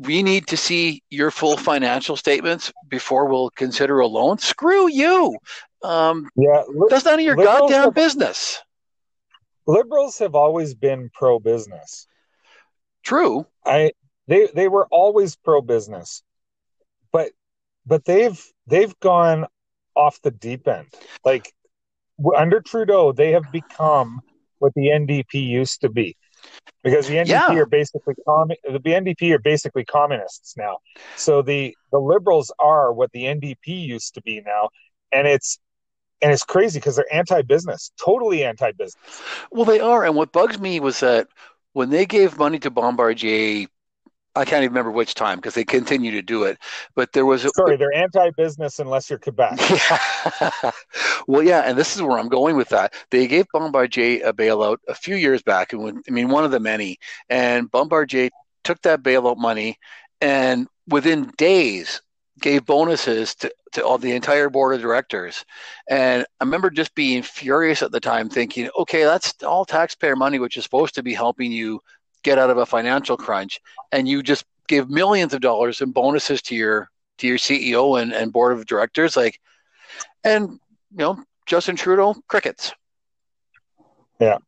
we 0.00 0.22
need 0.22 0.46
to 0.48 0.56
see 0.56 1.02
your 1.10 1.30
full 1.30 1.56
financial 1.56 2.16
statements 2.16 2.72
before 2.88 3.26
we'll 3.26 3.50
consider 3.50 4.00
a 4.00 4.06
loan. 4.06 4.38
Screw 4.38 4.88
you. 4.90 5.36
Um, 5.82 6.28
Yeah, 6.36 6.62
li- 6.68 6.86
that's 6.90 7.04
none 7.04 7.14
of 7.18 7.24
your 7.24 7.36
goddamn 7.36 7.84
have- 7.84 7.94
business. 7.94 8.62
liberals 9.66 10.18
have 10.18 10.34
always 10.34 10.74
been 10.74 11.10
pro 11.12 11.38
business. 11.38 12.06
True. 13.02 13.46
I 13.64 13.92
they 14.26 14.48
they 14.54 14.68
were 14.68 14.86
always 14.90 15.36
pro 15.36 15.60
business, 15.60 16.22
but 17.12 17.32
but 17.86 18.04
they've 18.04 18.42
they've 18.66 18.98
gone 19.00 19.46
off 19.94 20.20
the 20.22 20.30
deep 20.30 20.66
end. 20.68 20.88
Like 21.24 21.52
under 22.36 22.60
Trudeau, 22.60 23.12
they 23.12 23.32
have 23.32 23.50
become 23.52 24.20
what 24.58 24.72
the 24.74 24.88
NDP 24.88 25.34
used 25.34 25.80
to 25.82 25.88
be, 25.88 26.16
because 26.82 27.06
the 27.08 27.16
NDP 27.16 27.56
Yeah. 27.56 27.60
are 27.60 27.66
basically 27.66 28.14
the 28.16 28.92
NDP 28.92 29.32
are 29.32 29.38
basically 29.38 29.84
communists 29.84 30.56
now. 30.56 30.78
So 31.16 31.42
the 31.42 31.76
the 31.92 31.98
liberals 31.98 32.52
are 32.58 32.92
what 32.92 33.12
the 33.12 33.24
NDP 33.26 33.68
used 33.86 34.14
to 34.14 34.22
be 34.22 34.40
now, 34.44 34.70
and 35.12 35.26
it's 35.26 35.58
and 36.22 36.32
it's 36.32 36.44
crazy 36.44 36.78
because 36.78 36.96
they're 36.96 37.12
anti-business, 37.12 37.92
totally 38.02 38.44
anti-business. 38.44 39.22
Well, 39.50 39.64
they 39.64 39.80
are. 39.80 40.04
And 40.04 40.14
what 40.14 40.32
bugs 40.32 40.58
me 40.58 40.80
was 40.80 41.00
that 41.00 41.28
when 41.72 41.90
they 41.90 42.06
gave 42.06 42.38
money 42.38 42.58
to 42.60 42.70
Bombardier, 42.70 43.66
I 44.36 44.44
can't 44.44 44.62
even 44.62 44.72
remember 44.72 44.92
which 44.92 45.14
time 45.14 45.38
because 45.38 45.54
they 45.54 45.64
continue 45.64 46.12
to 46.12 46.22
do 46.22 46.44
it. 46.44 46.58
But 46.94 47.12
there 47.12 47.26
was 47.26 47.44
a, 47.44 47.50
Sorry, 47.50 47.76
they're 47.76 47.92
anti-business 47.92 48.78
unless 48.78 49.10
you're 49.10 49.18
Quebec. 49.18 49.58
Yeah. 49.70 50.70
well, 51.26 51.42
yeah, 51.42 51.62
and 51.62 51.76
this 51.76 51.96
is 51.96 52.02
where 52.02 52.18
I'm 52.18 52.28
going 52.28 52.56
with 52.56 52.68
that. 52.68 52.94
They 53.10 53.26
gave 53.26 53.46
Bombardier 53.52 54.20
a 54.24 54.32
bailout 54.32 54.76
a 54.88 54.94
few 54.94 55.16
years 55.16 55.42
back, 55.42 55.72
and 55.72 55.82
when, 55.82 56.02
I 56.08 56.12
mean 56.12 56.28
one 56.28 56.44
of 56.44 56.50
the 56.50 56.60
many. 56.60 56.98
And 57.28 57.70
Bombardier 57.70 58.30
took 58.62 58.80
that 58.82 59.02
bailout 59.02 59.38
money, 59.38 59.78
and 60.20 60.68
within 60.86 61.32
days 61.36 62.00
gave 62.40 62.64
bonuses 62.66 63.34
to, 63.36 63.52
to 63.72 63.84
all 63.84 63.98
the 63.98 64.12
entire 64.12 64.48
board 64.48 64.74
of 64.74 64.80
directors. 64.80 65.44
And 65.88 66.24
I 66.40 66.44
remember 66.44 66.70
just 66.70 66.94
being 66.94 67.22
furious 67.22 67.82
at 67.82 67.92
the 67.92 68.00
time, 68.00 68.28
thinking, 68.28 68.70
okay, 68.78 69.04
that's 69.04 69.34
all 69.42 69.64
taxpayer 69.64 70.16
money, 70.16 70.38
which 70.38 70.56
is 70.56 70.64
supposed 70.64 70.94
to 70.94 71.02
be 71.02 71.14
helping 71.14 71.52
you 71.52 71.80
get 72.22 72.38
out 72.38 72.50
of 72.50 72.58
a 72.58 72.66
financial 72.66 73.16
crunch, 73.16 73.60
and 73.92 74.08
you 74.08 74.22
just 74.22 74.44
give 74.68 74.88
millions 74.88 75.34
of 75.34 75.40
dollars 75.40 75.80
in 75.80 75.90
bonuses 75.90 76.42
to 76.42 76.54
your 76.54 76.90
to 77.18 77.26
your 77.26 77.38
CEO 77.38 78.00
and, 78.00 78.12
and 78.12 78.32
board 78.32 78.52
of 78.52 78.66
directors, 78.66 79.16
like 79.16 79.40
and 80.24 80.50
you 80.50 80.98
know 80.98 81.22
Justin 81.46 81.76
Trudeau 81.76 82.14
crickets. 82.28 82.72
Yeah. 84.18 84.38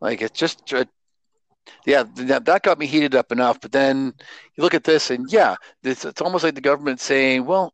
like 0.00 0.22
it's 0.22 0.38
just 0.38 0.72
uh, 0.72 0.84
yeah 1.84 2.04
that, 2.14 2.44
that 2.44 2.62
got 2.62 2.78
me 2.78 2.86
heated 2.86 3.14
up 3.14 3.32
enough. 3.32 3.60
But 3.60 3.72
then 3.72 4.14
you 4.54 4.62
look 4.62 4.74
at 4.74 4.84
this 4.84 5.10
and 5.10 5.30
yeah, 5.30 5.56
this, 5.82 6.04
it's 6.04 6.22
almost 6.22 6.44
like 6.44 6.54
the 6.54 6.60
government 6.60 7.00
saying, 7.00 7.44
well. 7.44 7.72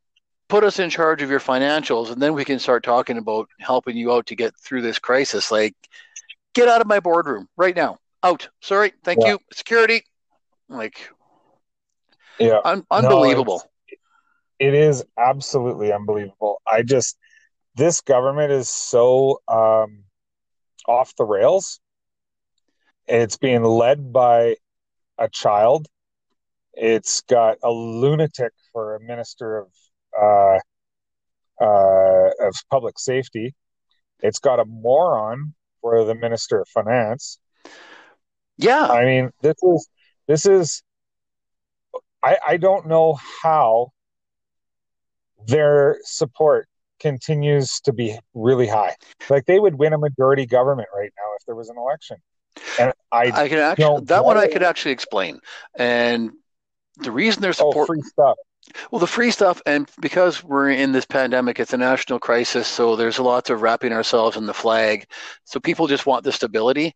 Put 0.49 0.65
us 0.65 0.79
in 0.79 0.91
charge 0.91 1.23
of 1.23 1.31
your 1.31 1.41
financials, 1.41 2.13
and 2.13 2.21
then 2.21 2.35
we 2.35 2.45
can 2.45 2.59
start 2.59 2.85
talking 2.85 3.17
about 3.17 3.49
helping 3.59 3.97
you 3.97 4.13
out 4.13 4.27
to 4.27 4.37
get 4.37 4.55
through 4.59 4.83
this 4.83 4.99
crisis. 4.99 5.51
Like, 5.51 5.75
get 6.53 6.69
out 6.69 6.83
of 6.83 6.87
my 6.87 7.01
boardroom 7.01 7.49
right 7.57 7.75
now. 7.75 7.99
Out. 8.23 8.49
Sorry. 8.61 8.93
Thank 9.05 9.23
Yeah. 9.23 9.31
you. 9.31 9.39
Security. 9.53 10.05
Like, 10.69 11.11
Yeah. 12.39 12.61
un- 12.65 12.87
unbelievable. 12.91 13.63
it 14.59 14.75
is 14.75 15.05
absolutely 15.19 15.93
unbelievable. 15.93 16.63
I 16.67 16.83
just 16.83 17.19
this 17.75 18.01
government 18.01 18.53
is 18.53 18.69
so 18.69 19.41
um, 19.49 20.05
off 20.87 21.15
the 21.17 21.25
rails. 21.25 21.81
It's 23.09 23.37
being 23.37 23.65
led 23.65 24.13
by 24.13 24.57
a 25.19 25.29
child. 25.29 25.89
It's 26.75 27.23
got 27.23 27.59
a 27.63 27.71
lunatic 27.71 28.53
for 28.73 28.95
a 28.95 29.01
minister 29.01 29.59
of 29.59 29.69
uh, 30.19 30.59
uh, 31.61 32.31
of 32.41 32.55
public 32.71 32.99
safety. 32.99 33.55
It's 34.21 34.39
got 34.39 34.61
a 34.61 34.65
moron 34.65 35.55
for 35.81 36.05
the 36.05 36.15
minister 36.15 36.61
of 36.61 36.69
finance. 36.69 37.39
Yeah. 38.57 38.87
I 38.87 39.05
mean, 39.05 39.31
this 39.41 39.57
is 39.63 39.89
this 40.27 40.47
is. 40.47 40.83
I 42.23 42.37
I 42.47 42.57
don't 42.57 42.87
know 42.87 43.19
how 43.43 43.93
their 45.47 45.99
support 46.05 46.69
continues 47.01 47.81
to 47.81 47.93
be 47.93 48.17
really 48.33 48.69
high. 48.69 48.95
Like 49.29 49.47
they 49.47 49.59
would 49.59 49.75
win 49.75 49.93
a 49.93 49.99
majority 49.99 50.47
government 50.47 50.89
right 50.95 51.13
now 51.17 51.29
if 51.39 51.45
there 51.47 51.57
was 51.57 51.69
an 51.69 51.77
election. 51.77 52.17
And 52.79 52.93
I, 53.11 53.33
I 53.35 53.49
can 53.49 53.59
actually 53.59 54.05
that 54.05 54.25
one 54.25 54.37
I 54.37 54.47
could 54.47 54.63
actually 54.63 54.93
explain. 54.93 55.41
And 55.75 56.31
the 56.99 57.11
reason 57.11 57.43
their 57.43 57.51
oh 57.51 57.71
support 57.71 57.89
free 57.89 58.03
stuff. 58.03 58.37
Well, 58.91 59.01
the 59.01 59.09
free 59.09 59.33
stuff, 59.33 59.61
and 59.67 59.91
because 60.01 60.45
we're 60.45 60.71
in 60.71 60.93
this 60.93 61.05
pandemic, 61.05 61.59
it's 61.59 61.73
a 61.73 61.77
national 61.77 62.21
crisis, 62.21 62.69
so 62.69 62.95
there's 62.95 63.19
lots 63.19 63.51
of 63.51 63.61
wrapping 63.61 63.93
ourselves 63.93 64.37
in 64.37 64.47
the 64.47 64.55
flag. 64.55 65.07
So 65.45 65.59
people 65.59 65.89
just 65.89 66.07
want 66.07 66.23
the 66.23 66.31
stability. 66.31 66.95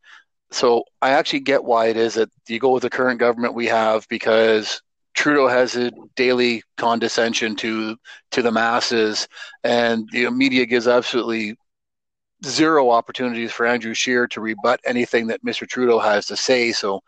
So 0.50 0.84
I 1.02 1.10
actually 1.10 1.40
get 1.40 1.64
why 1.64 1.86
it 1.86 1.96
is 1.96 2.14
that 2.14 2.30
you 2.48 2.58
go 2.58 2.70
with 2.70 2.82
the 2.82 2.90
current 2.90 3.18
government 3.18 3.54
we 3.54 3.66
have 3.66 4.06
because 4.08 4.80
Trudeau 5.14 5.48
has 5.48 5.76
a 5.76 5.90
daily 6.14 6.62
condescension 6.76 7.56
to 7.56 7.96
to 8.32 8.42
the 8.42 8.52
masses, 8.52 9.26
and 9.64 10.08
the 10.12 10.30
media 10.30 10.66
gives 10.66 10.86
absolutely 10.86 11.56
zero 12.44 12.90
opportunities 12.90 13.50
for 13.50 13.66
Andrew 13.66 13.94
Scheer 13.94 14.26
to 14.28 14.40
rebut 14.40 14.78
anything 14.84 15.26
that 15.28 15.44
Mr. 15.44 15.66
Trudeau 15.66 15.98
has 15.98 16.26
to 16.26 16.36
say. 16.36 16.70
So 16.72 17.00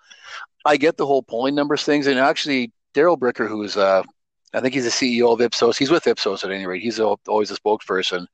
I 0.65 0.77
get 0.79 0.97
the 0.97 1.07
whole 1.07 1.23
polling 1.23 1.55
numbers 1.55 1.85
things, 1.85 2.07
and 2.07 2.19
actually 2.19 2.73
Darrell 2.95 3.19
Bricker, 3.19 3.47
who's 3.47 3.77
uh, 3.77 4.03
I 4.55 4.61
think 4.61 4.75
he's 4.75 4.85
the 4.85 4.91
CEO 4.91 5.33
of 5.33 5.43
Ipsos. 5.43 5.77
He's 5.77 5.91
with 5.91 6.07
Ipsos 6.07 6.45
at 6.45 6.51
any 6.51 6.67
rate. 6.67 6.83
He's 6.83 6.99
always 6.99 7.51
a 7.51 7.57
spokesperson, 7.57 8.27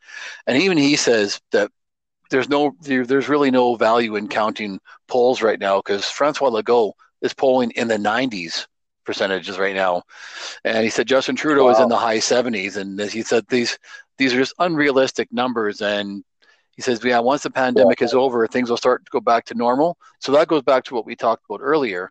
and 0.47 0.63
even 0.63 0.79
he 0.79 0.97
says 0.97 1.41
that 1.51 1.71
there's 2.31 2.49
no 2.49 2.75
there, 2.83 3.07
there's 3.07 3.29
really 3.29 3.51
no 3.51 3.77
value 3.77 4.17
in 4.17 4.29
counting 4.29 4.81
polls 5.09 5.43
right 5.43 5.59
now 5.59 5.79
because 5.79 6.09
Francois 6.09 6.51
Legault 6.51 6.93
is 7.23 7.35
polling 7.35 7.71
in 7.73 7.89
the 7.89 7.97
90s 7.97 8.67
percentages 9.05 9.59
right 9.59 9.75
now, 9.75 10.03
and 10.65 10.83
he 10.85 10.91
said 10.91 11.07
Justin 11.07 11.37
Trudeau 11.37 11.65
wow. 11.65 11.71
is 11.71 11.81
in 11.81 11.89
the 11.89 11.97
high 11.97 12.19
70s, 12.19 12.77
and 12.77 13.01
as 13.01 13.13
he 13.13 13.23
said 13.23 13.45
these 13.49 13.79
these 14.19 14.33
are 14.33 14.39
just 14.39 14.55
unrealistic 14.59 15.33
numbers, 15.33 15.83
and 15.83 16.25
he 16.77 16.83
says, 16.83 17.03
yeah, 17.05 17.21
once 17.21 17.45
the 17.45 17.51
pandemic 17.51 18.01
yeah. 18.01 18.07
is 18.07 18.15
over, 18.15 18.47
things 18.47 18.69
will 18.69 18.77
start 18.77 19.05
to 19.05 19.11
go 19.11 19.21
back 19.21 19.45
to 19.45 19.55
normal. 19.55 19.97
So 20.19 20.33
that 20.33 20.49
goes 20.49 20.63
back 20.63 20.83
to 20.85 20.95
what 20.95 21.07
we 21.07 21.15
talked 21.15 21.45
about 21.49 21.61
earlier 21.63 22.11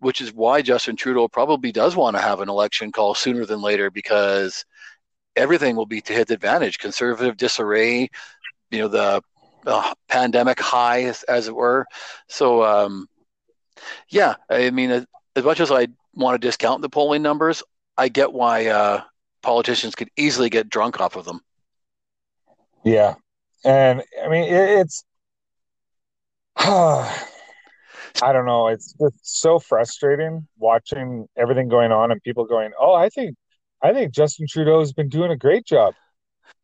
which 0.00 0.20
is 0.20 0.32
why 0.32 0.62
Justin 0.62 0.96
Trudeau 0.96 1.28
probably 1.28 1.72
does 1.72 1.94
want 1.94 2.16
to 2.16 2.22
have 2.22 2.40
an 2.40 2.48
election 2.48 2.90
call 2.90 3.14
sooner 3.14 3.44
than 3.44 3.60
later 3.60 3.90
because 3.90 4.64
everything 5.36 5.76
will 5.76 5.86
be 5.86 6.00
to 6.00 6.12
his 6.12 6.30
advantage. 6.30 6.78
Conservative 6.78 7.36
disarray, 7.36 8.08
you 8.70 8.78
know, 8.78 8.88
the 8.88 9.22
uh, 9.66 9.94
pandemic 10.08 10.60
high, 10.60 11.04
as, 11.04 11.22
as, 11.24 11.48
it 11.48 11.54
were. 11.54 11.86
So, 12.28 12.64
um, 12.64 13.06
yeah, 14.08 14.34
I 14.48 14.70
mean, 14.70 14.90
as, 14.90 15.06
as, 15.36 15.44
much 15.44 15.60
as 15.60 15.70
I 15.70 15.88
want 16.14 16.40
to 16.40 16.46
discount 16.46 16.82
the 16.82 16.88
polling 16.88 17.22
numbers, 17.22 17.62
I 17.96 18.08
get 18.08 18.32
why 18.32 18.66
uh, 18.66 19.02
politicians 19.42 19.94
could 19.94 20.10
easily 20.16 20.50
get 20.50 20.68
drunk 20.68 21.00
off 21.00 21.16
of 21.16 21.24
them. 21.24 21.40
Yeah, 22.84 23.14
and 23.64 24.02
I 24.22 24.28
mean, 24.28 24.44
it, 24.44 24.80
it's. 24.80 25.04
I 28.22 28.32
don't 28.32 28.46
know. 28.46 28.68
It's 28.68 28.92
just 28.94 29.40
so 29.40 29.58
frustrating 29.58 30.46
watching 30.58 31.26
everything 31.36 31.68
going 31.68 31.92
on 31.92 32.10
and 32.10 32.20
people 32.22 32.44
going, 32.44 32.72
"Oh, 32.78 32.94
I 32.94 33.08
think, 33.08 33.36
I 33.82 33.92
think 33.92 34.12
Justin 34.12 34.46
Trudeau 34.48 34.80
has 34.80 34.92
been 34.92 35.08
doing 35.08 35.30
a 35.30 35.36
great 35.36 35.64
job." 35.64 35.94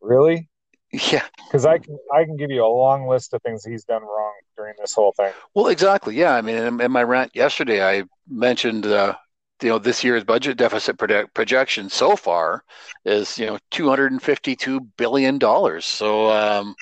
Really? 0.00 0.48
Yeah. 1.12 1.24
Because 1.46 1.66
I 1.66 1.78
can, 1.78 1.98
I 2.14 2.24
can 2.24 2.36
give 2.36 2.50
you 2.50 2.64
a 2.64 2.68
long 2.68 3.08
list 3.08 3.34
of 3.34 3.42
things 3.42 3.64
he's 3.64 3.84
done 3.84 4.02
wrong 4.02 4.34
during 4.56 4.74
this 4.78 4.94
whole 4.94 5.12
thing. 5.12 5.32
Well, 5.54 5.66
exactly. 5.66 6.14
Yeah. 6.14 6.34
I 6.34 6.42
mean, 6.42 6.56
in, 6.56 6.80
in 6.80 6.92
my 6.92 7.02
rant 7.02 7.34
yesterday, 7.34 7.84
I 7.84 8.04
mentioned, 8.28 8.86
uh, 8.86 9.14
you 9.62 9.68
know, 9.68 9.78
this 9.78 10.04
year's 10.04 10.24
budget 10.24 10.56
deficit 10.56 10.96
project, 10.96 11.34
projection 11.34 11.88
so 11.88 12.14
far 12.14 12.62
is, 13.04 13.36
you 13.38 13.46
know, 13.46 13.58
two 13.70 13.88
hundred 13.88 14.12
and 14.12 14.22
fifty-two 14.22 14.80
billion 14.96 15.38
dollars. 15.38 15.86
So, 15.86 16.30
um, 16.30 16.74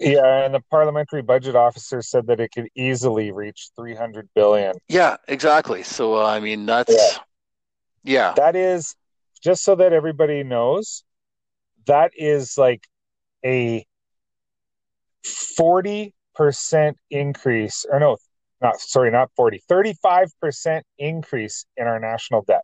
yeah, 0.00 0.44
and 0.44 0.54
the 0.54 0.60
parliamentary 0.70 1.22
budget 1.22 1.56
officer 1.56 2.02
said 2.02 2.26
that 2.26 2.40
it 2.40 2.52
could 2.52 2.68
easily 2.74 3.32
reach 3.32 3.70
300 3.76 4.28
billion. 4.34 4.74
Yeah, 4.88 5.16
exactly. 5.28 5.82
So 5.82 6.16
uh, 6.16 6.26
I 6.26 6.40
mean 6.40 6.66
that's 6.66 6.92
yeah. 6.92 7.18
yeah. 8.04 8.34
That 8.36 8.54
is 8.54 8.94
just 9.42 9.64
so 9.64 9.74
that 9.76 9.92
everybody 9.92 10.42
knows 10.42 11.04
that 11.88 12.12
is 12.16 12.56
like 12.56 12.86
a 13.44 13.84
40% 15.24 16.12
increase 17.10 17.84
or 17.90 18.00
no, 18.00 18.16
not 18.62 18.80
sorry, 18.80 19.10
not 19.10 19.30
40. 19.36 19.62
35% 19.68 20.82
increase 20.98 21.66
in 21.76 21.86
our 21.86 21.98
national 21.98 22.42
debt. 22.42 22.62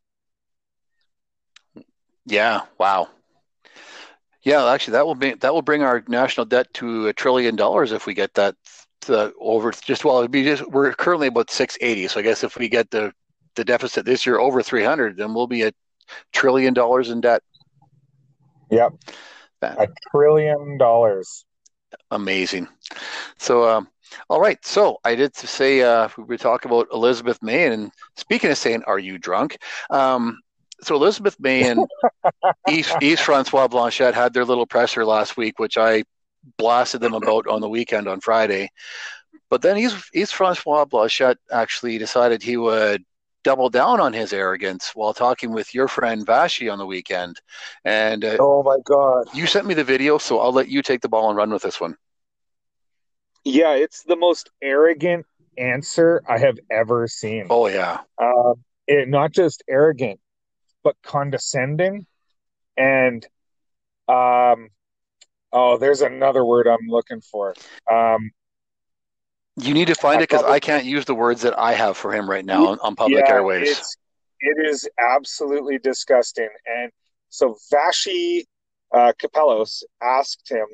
Yeah, 2.26 2.62
wow. 2.78 3.08
Yeah, 4.42 4.66
actually, 4.66 4.92
that 4.92 5.06
will 5.06 5.14
be 5.14 5.34
that 5.34 5.54
will 5.54 5.62
bring 5.62 5.82
our 5.82 6.04
national 6.06 6.46
debt 6.46 6.72
to 6.74 7.08
a 7.08 7.12
trillion 7.12 7.56
dollars 7.56 7.92
if 7.92 8.06
we 8.06 8.12
get 8.12 8.34
that 8.34 8.54
uh, 9.08 9.30
over. 9.40 9.72
Just 9.72 10.04
well, 10.04 10.18
it'd 10.18 10.30
be 10.30 10.44
just 10.44 10.68
we're 10.70 10.92
currently 10.92 11.28
about 11.28 11.50
six 11.50 11.78
eighty. 11.80 12.06
So 12.08 12.20
I 12.20 12.22
guess 12.22 12.44
if 12.44 12.58
we 12.58 12.68
get 12.68 12.90
the 12.90 13.12
the 13.54 13.64
deficit 13.64 14.04
this 14.04 14.26
year 14.26 14.38
over 14.38 14.62
three 14.62 14.84
hundred, 14.84 15.16
then 15.16 15.32
we'll 15.32 15.46
be 15.46 15.62
a 15.62 15.72
trillion 16.32 16.74
dollars 16.74 17.08
in 17.08 17.22
debt. 17.22 17.42
Yep, 18.70 18.92
a 19.62 19.88
trillion 20.10 20.78
dollars. 20.78 21.44
Amazing. 22.10 22.68
So, 23.38 23.68
um, 23.68 23.88
all 24.28 24.40
right. 24.40 24.64
So 24.64 24.98
I 25.04 25.14
did 25.14 25.34
say 25.36 25.82
uh, 25.82 26.08
we 26.16 26.24
were 26.24 26.36
talking 26.36 26.70
about 26.70 26.88
Elizabeth 26.92 27.42
May, 27.42 27.66
and 27.66 27.90
speaking 28.16 28.50
of 28.50 28.58
saying, 28.58 28.82
"Are 28.86 28.98
you 28.98 29.18
drunk?" 29.18 29.58
Um, 29.90 30.40
so 30.80 30.96
Elizabeth 30.96 31.36
May 31.38 31.68
and 31.68 31.86
East, 32.68 32.94
Yves-François 33.00 33.70
Blanchet 33.70 34.14
had 34.14 34.34
their 34.34 34.44
little 34.44 34.66
presser 34.66 35.04
last 35.04 35.36
week, 35.36 35.58
which 35.58 35.78
I 35.78 36.04
blasted 36.58 37.00
them 37.00 37.14
about 37.14 37.46
on 37.46 37.60
the 37.60 37.68
weekend 37.68 38.08
on 38.08 38.20
Friday. 38.20 38.70
But 39.50 39.62
then 39.62 39.78
East, 39.78 40.10
Yves-François 40.14 40.88
Blanchet 40.88 41.38
actually 41.52 41.98
decided 41.98 42.42
he 42.42 42.56
would 42.56 43.04
double 43.44 43.70
down 43.70 44.00
on 44.00 44.12
his 44.12 44.32
arrogance 44.32 44.90
while 44.94 45.14
talking 45.14 45.52
with 45.52 45.74
your 45.74 45.86
friend 45.86 46.26
Vassy 46.26 46.68
on 46.68 46.78
the 46.78 46.86
weekend. 46.86 47.40
And 47.84 48.24
uh, 48.24 48.38
oh 48.40 48.62
my 48.64 48.78
God, 48.84 49.28
you 49.32 49.46
sent 49.46 49.66
me 49.66 49.74
the 49.74 49.84
video, 49.84 50.18
so 50.18 50.40
I'll 50.40 50.52
let 50.52 50.68
you 50.68 50.82
take 50.82 51.00
the 51.02 51.08
ball 51.08 51.28
and 51.28 51.36
run 51.36 51.50
with 51.50 51.62
this 51.62 51.80
one. 51.80 51.96
Yeah, 53.44 53.74
it's 53.74 54.02
the 54.02 54.16
most 54.16 54.50
arrogant 54.62 55.26
answer 55.56 56.22
I 56.28 56.38
have 56.38 56.58
ever 56.70 57.06
seen. 57.06 57.46
Oh 57.50 57.68
yeah, 57.68 58.00
uh, 58.18 58.54
it 58.88 59.08
not 59.08 59.30
just 59.32 59.62
arrogant, 59.68 60.18
but 60.82 60.96
condescending 61.02 62.06
and 62.76 63.26
um 64.08 64.68
oh 65.52 65.76
there's 65.78 66.02
another 66.02 66.44
word 66.44 66.66
i'm 66.66 66.86
looking 66.88 67.20
for 67.20 67.54
um 67.90 68.30
you 69.56 69.74
need 69.74 69.88
to 69.88 69.94
find 69.94 70.20
it 70.20 70.28
because 70.28 70.44
I 70.44 70.58
can't 70.58 70.84
use 70.84 71.04
the 71.04 71.14
words 71.14 71.42
that 71.42 71.58
I 71.58 71.72
have 71.74 71.96
for 71.96 72.12
him 72.12 72.28
right 72.28 72.44
now 72.44 72.68
on, 72.68 72.78
on 72.80 72.96
public 72.96 73.24
yeah, 73.26 73.34
airways. 73.34 73.70
It's, 74.40 74.88
absolutely 74.98 75.78
disgusting. 75.78 76.48
And 76.66 76.90
so 77.30 77.56
Vassy 77.70 78.46
uh, 78.92 79.12
Kapelos 79.18 79.82
asked 80.02 80.50
him, 80.50 80.66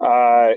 uh, 0.00 0.52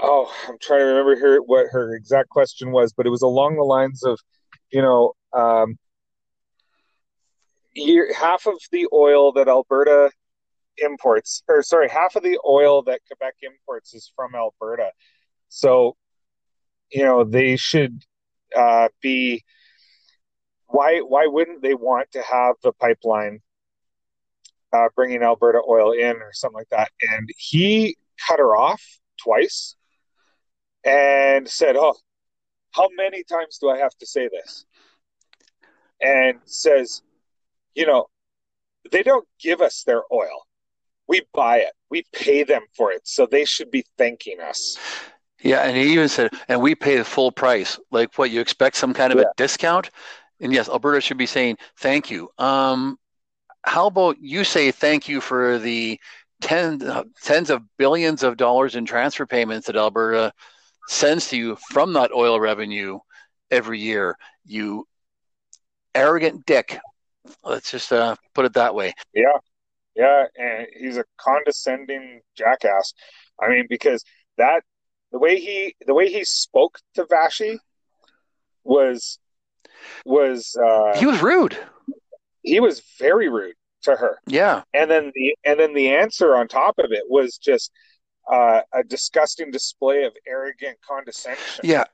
oh, 0.00 0.34
I'm 0.48 0.58
trying 0.60 0.80
to 0.80 0.84
remember 0.84 1.16
here 1.16 1.40
what 1.40 1.66
her 1.70 1.94
exact 1.94 2.30
question 2.30 2.72
was, 2.72 2.92
but 2.92 3.06
it 3.06 3.10
was 3.10 3.22
along 3.22 3.56
the 3.56 3.62
lines 3.62 4.02
of, 4.02 4.18
you 4.72 4.82
know, 4.82 5.12
um, 5.32 5.76
half 8.14 8.46
of 8.46 8.54
the 8.70 8.88
oil 8.92 9.32
that 9.32 9.48
Alberta 9.48 10.10
imports, 10.78 11.42
or 11.48 11.62
sorry, 11.62 11.88
half 11.88 12.16
of 12.16 12.22
the 12.22 12.38
oil 12.46 12.82
that 12.82 13.00
Quebec 13.06 13.34
imports 13.42 13.94
is 13.94 14.12
from 14.14 14.34
Alberta. 14.34 14.90
So, 15.48 15.96
you 16.90 17.04
know, 17.04 17.24
they 17.24 17.56
should 17.56 18.02
uh, 18.56 18.88
be. 19.00 19.44
Why? 20.66 21.00
Why 21.00 21.26
wouldn't 21.26 21.62
they 21.62 21.74
want 21.74 22.12
to 22.12 22.22
have 22.22 22.56
the 22.62 22.72
pipeline 22.72 23.40
uh, 24.72 24.88
bringing 24.94 25.22
Alberta 25.22 25.60
oil 25.68 25.92
in 25.92 26.16
or 26.16 26.32
something 26.32 26.58
like 26.58 26.70
that? 26.70 26.90
And 27.02 27.28
he 27.36 27.96
cut 28.26 28.38
her 28.38 28.56
off 28.56 28.82
twice 29.22 29.76
and 30.84 31.48
said, 31.48 31.76
"Oh, 31.76 31.96
how 32.72 32.88
many 32.96 33.22
times 33.24 33.58
do 33.58 33.68
I 33.68 33.78
have 33.78 33.94
to 33.98 34.06
say 34.06 34.28
this?" 34.28 34.64
And 36.00 36.38
says, 36.46 37.02
you 37.74 37.86
know, 37.86 38.06
they 38.90 39.02
don't 39.02 39.26
give 39.40 39.60
us 39.60 39.82
their 39.84 40.02
oil. 40.12 40.46
We 41.12 41.20
buy 41.34 41.58
it. 41.58 41.74
We 41.90 42.06
pay 42.14 42.42
them 42.42 42.62
for 42.74 42.90
it. 42.90 43.02
So 43.04 43.26
they 43.26 43.44
should 43.44 43.70
be 43.70 43.84
thanking 43.98 44.40
us. 44.40 44.78
Yeah, 45.42 45.58
and 45.58 45.76
he 45.76 45.92
even 45.92 46.08
said, 46.08 46.30
and 46.48 46.62
we 46.62 46.74
pay 46.74 46.96
the 46.96 47.04
full 47.04 47.30
price. 47.30 47.78
Like 47.90 48.16
what 48.16 48.30
you 48.30 48.40
expect 48.40 48.76
some 48.76 48.94
kind 48.94 49.12
of 49.12 49.18
yeah. 49.18 49.26
a 49.26 49.32
discount? 49.36 49.90
And 50.40 50.54
yes, 50.54 50.70
Alberta 50.70 51.02
should 51.02 51.18
be 51.18 51.26
saying 51.26 51.58
thank 51.76 52.10
you. 52.10 52.30
Um, 52.38 52.98
how 53.62 53.88
about 53.88 54.16
you 54.22 54.42
say 54.42 54.70
thank 54.70 55.06
you 55.06 55.20
for 55.20 55.58
the 55.58 56.00
tens 56.40 56.82
tens 57.22 57.50
of 57.50 57.62
billions 57.76 58.22
of 58.22 58.38
dollars 58.38 58.74
in 58.74 58.86
transfer 58.86 59.26
payments 59.26 59.66
that 59.66 59.76
Alberta 59.76 60.32
sends 60.88 61.28
to 61.28 61.36
you 61.36 61.56
from 61.56 61.92
that 61.92 62.10
oil 62.12 62.40
revenue 62.40 62.98
every 63.50 63.80
year? 63.80 64.16
You 64.46 64.88
arrogant 65.94 66.46
dick. 66.46 66.80
Let's 67.44 67.70
just 67.70 67.92
uh, 67.92 68.16
put 68.32 68.46
it 68.46 68.54
that 68.54 68.74
way. 68.74 68.94
Yeah, 69.12 69.36
yeah, 69.94 70.24
and 70.36 70.66
he's 70.78 70.96
a 70.96 71.04
condescending 71.18 72.20
jackass. 72.36 72.92
I 73.40 73.48
mean, 73.48 73.66
because 73.68 74.04
that 74.38 74.62
the 75.10 75.18
way 75.18 75.38
he 75.38 75.74
the 75.86 75.94
way 75.94 76.10
he 76.12 76.24
spoke 76.24 76.78
to 76.94 77.04
Vassy 77.08 77.58
was 78.64 79.18
was 80.04 80.56
uh, 80.62 80.96
He 80.98 81.06
was 81.06 81.22
rude. 81.22 81.56
he 82.42 82.60
was 82.60 82.82
very 82.98 83.28
rude 83.28 83.54
to 83.82 83.96
her. 83.96 84.18
Yeah. 84.26 84.62
and 84.72 84.90
then 84.90 85.12
the 85.14 85.36
and 85.44 85.58
then 85.58 85.74
the 85.74 85.90
answer 85.94 86.36
on 86.36 86.48
top 86.48 86.76
of 86.78 86.92
it 86.92 87.02
was 87.08 87.36
just 87.38 87.72
uh, 88.30 88.60
a 88.72 88.84
disgusting 88.84 89.50
display 89.50 90.04
of 90.04 90.12
arrogant 90.26 90.78
condescension. 90.86 91.64
Yeah. 91.64 91.84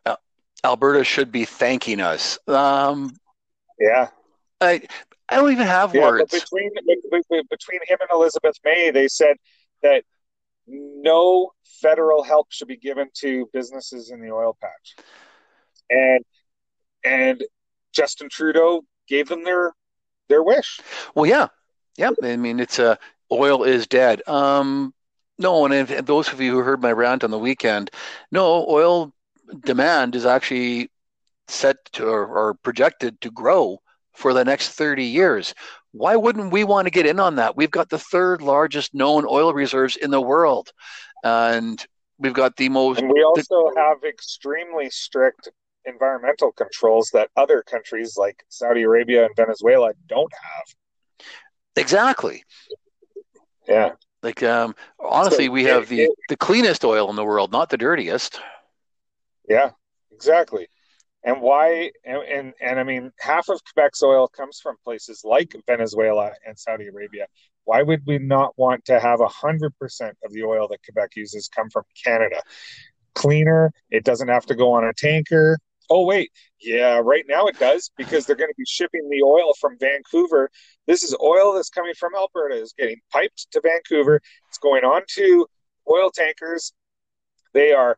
Alberta 0.64 1.05
should 1.05 1.32
be 1.32 1.44
thanking 1.44 2.01
us. 2.01 2.38
Um, 2.46 3.16
Yeah, 3.80 4.09
I 4.61 4.83
I 5.29 5.37
don't 5.37 5.53
even 5.53 5.67
have 5.67 5.95
yeah. 5.95 6.03
words. 6.03 6.31
But 6.31 6.41
between 6.41 6.71
be- 6.87 7.23
be- 7.31 7.43
between 7.51 7.81
him 7.87 7.99
and 8.01 8.11
Elizabeth 8.11 8.57
May, 8.65 8.91
they 8.91 9.09
said 9.09 9.37
that 9.83 10.05
no 10.67 11.53
federal 11.81 12.23
help 12.23 12.49
should 12.51 12.69
be 12.69 12.77
given 12.77 13.09
to 13.15 13.49
businesses 13.53 14.11
in 14.11 14.21
the 14.21 14.31
oil 14.31 14.57
patch, 14.61 14.97
and 15.91 16.25
and 17.05 17.45
Justin 17.93 18.29
Trudeau 18.31 18.83
gave 19.09 19.29
them 19.29 19.45
their 19.45 19.73
their 20.29 20.43
wish. 20.43 20.81
Well, 21.15 21.27
yeah, 21.27 21.49
yeah. 21.97 22.11
I 22.23 22.37
mean, 22.37 22.61
it's 22.61 22.79
uh, 22.79 22.97
oil 23.31 23.65
is 23.65 23.87
dead. 23.87 24.23
Um, 24.27 24.95
no, 25.39 25.65
and 25.65 25.75
if, 25.75 26.07
those 26.07 26.33
of 26.33 26.41
you 26.41 26.53
who 26.53 26.59
heard 26.59 26.83
my 26.83 26.93
rant 26.93 27.25
on 27.25 27.31
the 27.31 27.39
weekend, 27.39 27.91
no, 28.33 28.67
oil 28.69 29.13
demand 29.65 30.15
is 30.15 30.27
actually 30.27 30.91
set 31.47 31.77
to 31.93 32.07
or, 32.07 32.27
or 32.27 32.55
projected 32.55 33.21
to 33.21 33.31
grow 33.31 33.81
for 34.19 34.35
the 34.35 34.45
next 34.45 34.71
30 34.71 35.05
years. 35.05 35.55
Why 35.93 36.16
wouldn't 36.16 36.53
we 36.53 36.64
want 36.64 36.87
to 36.87 36.91
get 36.91 37.07
in 37.07 37.21
on 37.21 37.37
that? 37.37 37.57
We've 37.57 37.71
got 37.71 37.89
the 37.89 37.99
third 38.01 38.43
largest 38.43 38.93
known 38.93 39.25
oil 39.27 39.55
reserves 39.55 39.97
in 39.97 40.11
the 40.11 40.21
world, 40.21 40.71
and 41.23 41.83
we've 42.19 42.33
got 42.35 42.57
the 42.57 42.69
most. 42.69 42.99
And 42.99 43.12
we 43.12 43.23
also 43.23 43.71
have 43.77 43.99
extremely 44.05 44.91
strict 44.91 45.51
environmental 45.85 46.51
controls 46.53 47.11
that 47.14 47.31
other 47.37 47.62
countries 47.62 48.16
like 48.19 48.45
Saudi 48.49 48.83
Arabia 48.83 49.25
and 49.25 49.35
Venezuela 49.37 49.93
don't 50.09 50.33
have. 50.43 51.27
Exactly. 51.77 52.43
Yeah. 53.69 53.93
Like, 54.23 54.43
um, 54.43 54.75
honestly, 54.99 55.47
So 55.47 55.53
we 55.53 55.64
it- 55.64 55.71
have 55.73 55.89
the 55.89 56.03
it- 56.03 56.11
the 56.29 56.37
cleanest 56.37 56.85
oil 56.85 57.09
in 57.09 57.14
the 57.14 57.25
world, 57.25 57.53
not 57.53 57.71
the 57.71 57.77
dirtiest. 57.79 58.41
Yeah, 59.49 59.71
exactly. 60.11 60.66
And 61.25 61.41
why? 61.41 61.91
And, 62.05 62.23
and 62.23 62.53
and 62.61 62.81
I 62.81 62.85
mean, 62.85 63.11
half 63.19 63.49
of 63.49 63.61
Quebec's 63.64 64.03
oil 64.03 64.29
comes 64.29 64.61
from 64.61 64.77
places 64.85 65.23
like 65.25 65.55
Venezuela 65.66 66.33
and 66.47 66.59
Saudi 66.59 66.87
Arabia. 66.87 67.27
Why 67.64 67.83
would 67.83 68.03
we 68.07 68.19
not 68.19 68.57
want 68.57 68.85
to 68.87 69.01
have 69.01 69.21
hundred 69.25 69.77
percent 69.79 70.16
of 70.25 70.33
the 70.33 70.45
oil 70.45 70.69
that 70.69 70.79
Quebec 70.85 71.11
uses 71.16 71.49
come 71.49 71.71
from 71.71 71.85
Canada? 72.03 72.41
Cleaner. 73.14 73.73
It 73.91 74.05
doesn't 74.05 74.29
have 74.29 74.47
to 74.47 74.55
go 74.55 74.73
on 74.73 74.85
a 74.85 74.93
tanker. 74.93 75.59
Oh 75.91 76.05
wait, 76.05 76.31
yeah, 76.61 77.01
right 77.03 77.25
now 77.29 77.47
it 77.47 77.59
does 77.59 77.91
because 77.97 78.27
they're 78.27 78.37
going 78.37 78.51
to 78.51 78.55
be 78.57 78.64
shipping 78.69 79.09
the 79.09 79.23
oil 79.23 79.55
from 79.59 79.77
Vancouver. 79.81 80.51
This 80.87 81.03
is 81.03 81.16
oil 81.21 81.55
that's 81.55 81.71
coming 81.71 81.95
from 81.99 82.14
Alberta. 82.14 82.57
is 82.57 82.75
getting 82.79 83.01
piped 83.11 83.49
to 83.53 83.61
Vancouver. 83.62 84.21
It's 84.49 84.59
going 84.59 84.85
on 84.85 85.03
to 85.16 85.47
oil 85.91 86.11
tankers. 86.11 86.73
They 87.55 87.73
are 87.73 87.97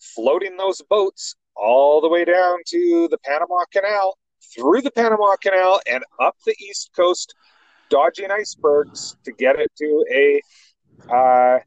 floating 0.00 0.56
those 0.56 0.82
boats 0.82 1.36
all 1.60 2.00
the 2.00 2.08
way 2.08 2.24
down 2.24 2.58
to 2.66 3.08
the 3.10 3.18
Panama 3.18 3.64
Canal, 3.72 4.16
through 4.54 4.82
the 4.82 4.90
Panama 4.90 5.36
Canal, 5.36 5.80
and 5.86 6.02
up 6.20 6.36
the 6.46 6.54
east 6.58 6.90
coast, 6.96 7.34
dodging 7.90 8.30
icebergs 8.30 9.16
to 9.24 9.32
get 9.32 9.58
it 9.58 9.70
to 9.76 10.04
a 10.12 10.40
uh, 11.12 11.58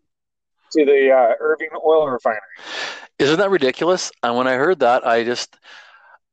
to 0.71 0.85
the 0.85 1.11
uh, 1.11 1.33
Irving 1.39 1.69
oil 1.85 2.07
refinery. 2.07 2.39
Isn't 3.19 3.37
that 3.37 3.49
ridiculous? 3.49 4.11
And 4.23 4.35
when 4.35 4.47
I 4.47 4.53
heard 4.53 4.79
that, 4.79 5.05
I 5.05 5.23
just, 5.23 5.55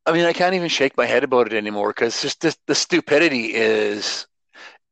I 0.06 0.12
mean, 0.12 0.24
I 0.24 0.32
can't 0.32 0.54
even 0.54 0.68
shake 0.68 0.96
my 0.96 1.06
head 1.06 1.24
about 1.24 1.46
it 1.46 1.52
anymore 1.52 1.88
because 1.88 2.22
just 2.22 2.40
this, 2.40 2.56
the 2.66 2.74
stupidity 2.74 3.54
is, 3.54 4.26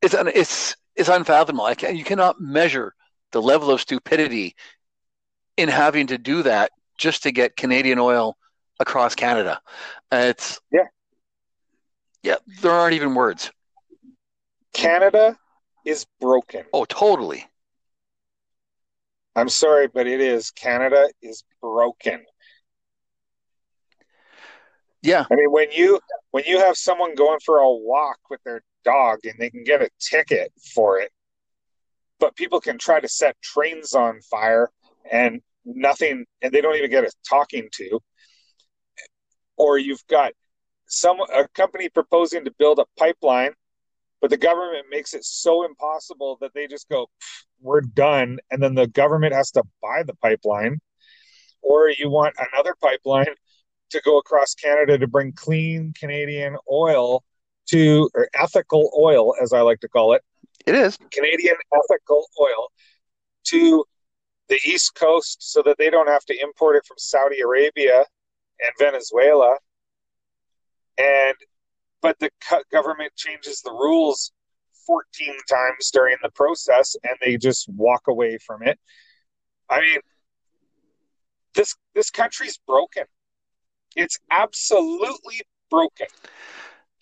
it's 0.02 0.14
it's 0.14 0.76
it's 0.94 1.08
unfathomable. 1.08 1.74
Can 1.76 1.96
you 1.96 2.04
cannot 2.04 2.40
measure 2.40 2.94
the 3.32 3.42
level 3.42 3.70
of 3.70 3.80
stupidity 3.80 4.54
in 5.56 5.68
having 5.68 6.06
to 6.08 6.18
do 6.18 6.42
that 6.42 6.70
just 6.98 7.22
to 7.22 7.32
get 7.32 7.56
Canadian 7.56 7.98
oil 7.98 8.36
across 8.80 9.14
Canada. 9.14 9.60
It's 10.12 10.60
Yeah. 10.72 10.86
yeah. 12.22 12.36
There 12.62 12.72
aren't 12.72 12.94
even 12.94 13.14
words. 13.14 13.50
Canada 14.72 15.36
is 15.84 16.06
broken. 16.20 16.64
Oh, 16.72 16.84
totally. 16.84 17.46
I'm 19.34 19.48
sorry, 19.48 19.86
but 19.86 20.06
it 20.06 20.20
is. 20.20 20.50
Canada 20.50 21.08
is 21.22 21.44
broken. 21.60 22.24
Yeah, 25.00 25.26
I 25.30 25.34
mean, 25.36 25.52
when 25.52 25.70
you 25.70 26.00
when 26.32 26.42
you 26.44 26.58
have 26.58 26.76
someone 26.76 27.14
going 27.14 27.38
for 27.44 27.58
a 27.58 27.70
walk 27.70 28.18
with 28.30 28.42
their 28.42 28.62
dog 28.84 29.20
and 29.24 29.34
they 29.38 29.48
can 29.48 29.62
get 29.62 29.80
a 29.80 29.88
ticket 30.00 30.52
for 30.74 30.98
it, 30.98 31.12
but 32.18 32.34
people 32.34 32.60
can 32.60 32.78
try 32.78 32.98
to 32.98 33.08
set 33.08 33.40
trains 33.40 33.94
on 33.94 34.20
fire 34.22 34.70
and 35.10 35.40
nothing, 35.64 36.26
and 36.42 36.52
they 36.52 36.60
don't 36.60 36.74
even 36.74 36.90
get 36.90 37.04
a 37.04 37.12
talking 37.28 37.68
to. 37.74 38.00
Or 39.58 39.76
you've 39.76 40.06
got 40.06 40.32
some 40.86 41.20
a 41.20 41.46
company 41.48 41.88
proposing 41.88 42.44
to 42.44 42.50
build 42.58 42.78
a 42.78 42.86
pipeline, 42.96 43.52
but 44.20 44.30
the 44.30 44.36
government 44.36 44.86
makes 44.88 45.12
it 45.14 45.24
so 45.24 45.64
impossible 45.64 46.38
that 46.40 46.54
they 46.54 46.66
just 46.66 46.88
go, 46.88 47.10
"We're 47.60 47.80
done," 47.80 48.38
and 48.50 48.62
then 48.62 48.74
the 48.74 48.86
government 48.86 49.34
has 49.34 49.50
to 49.52 49.64
buy 49.82 50.04
the 50.04 50.14
pipeline. 50.14 50.80
Or 51.60 51.90
you 51.90 52.08
want 52.08 52.36
another 52.52 52.74
pipeline 52.80 53.34
to 53.90 54.00
go 54.02 54.18
across 54.18 54.54
Canada 54.54 54.96
to 54.96 55.06
bring 55.06 55.32
clean 55.32 55.92
Canadian 55.98 56.56
oil 56.70 57.24
to, 57.70 58.08
or 58.14 58.28
ethical 58.34 58.92
oil, 58.96 59.34
as 59.42 59.52
I 59.52 59.60
like 59.62 59.80
to 59.80 59.88
call 59.88 60.14
it, 60.14 60.22
it 60.66 60.74
is. 60.74 60.96
Canadian 61.10 61.56
ethical 61.74 62.26
oil 62.40 62.68
to 63.44 63.84
the 64.48 64.60
East 64.64 64.94
Coast 64.94 65.38
so 65.40 65.62
that 65.62 65.78
they 65.78 65.90
don't 65.90 66.08
have 66.08 66.24
to 66.26 66.40
import 66.40 66.76
it 66.76 66.86
from 66.86 66.96
Saudi 66.98 67.40
Arabia 67.40 68.06
and 68.62 68.72
Venezuela. 68.78 69.56
And, 70.98 71.36
but 72.02 72.18
the 72.18 72.30
government 72.72 73.12
changes 73.16 73.60
the 73.62 73.72
rules 73.72 74.32
14 74.86 75.34
times 75.48 75.90
during 75.92 76.16
the 76.22 76.30
process 76.30 76.96
and 77.04 77.14
they 77.20 77.36
just 77.36 77.68
walk 77.68 78.08
away 78.08 78.38
from 78.38 78.62
it. 78.62 78.78
I 79.70 79.80
mean, 79.80 80.00
this 81.54 81.74
this 81.94 82.10
country's 82.10 82.58
broken. 82.66 83.04
It's 83.96 84.18
absolutely 84.30 85.42
broken. 85.70 86.06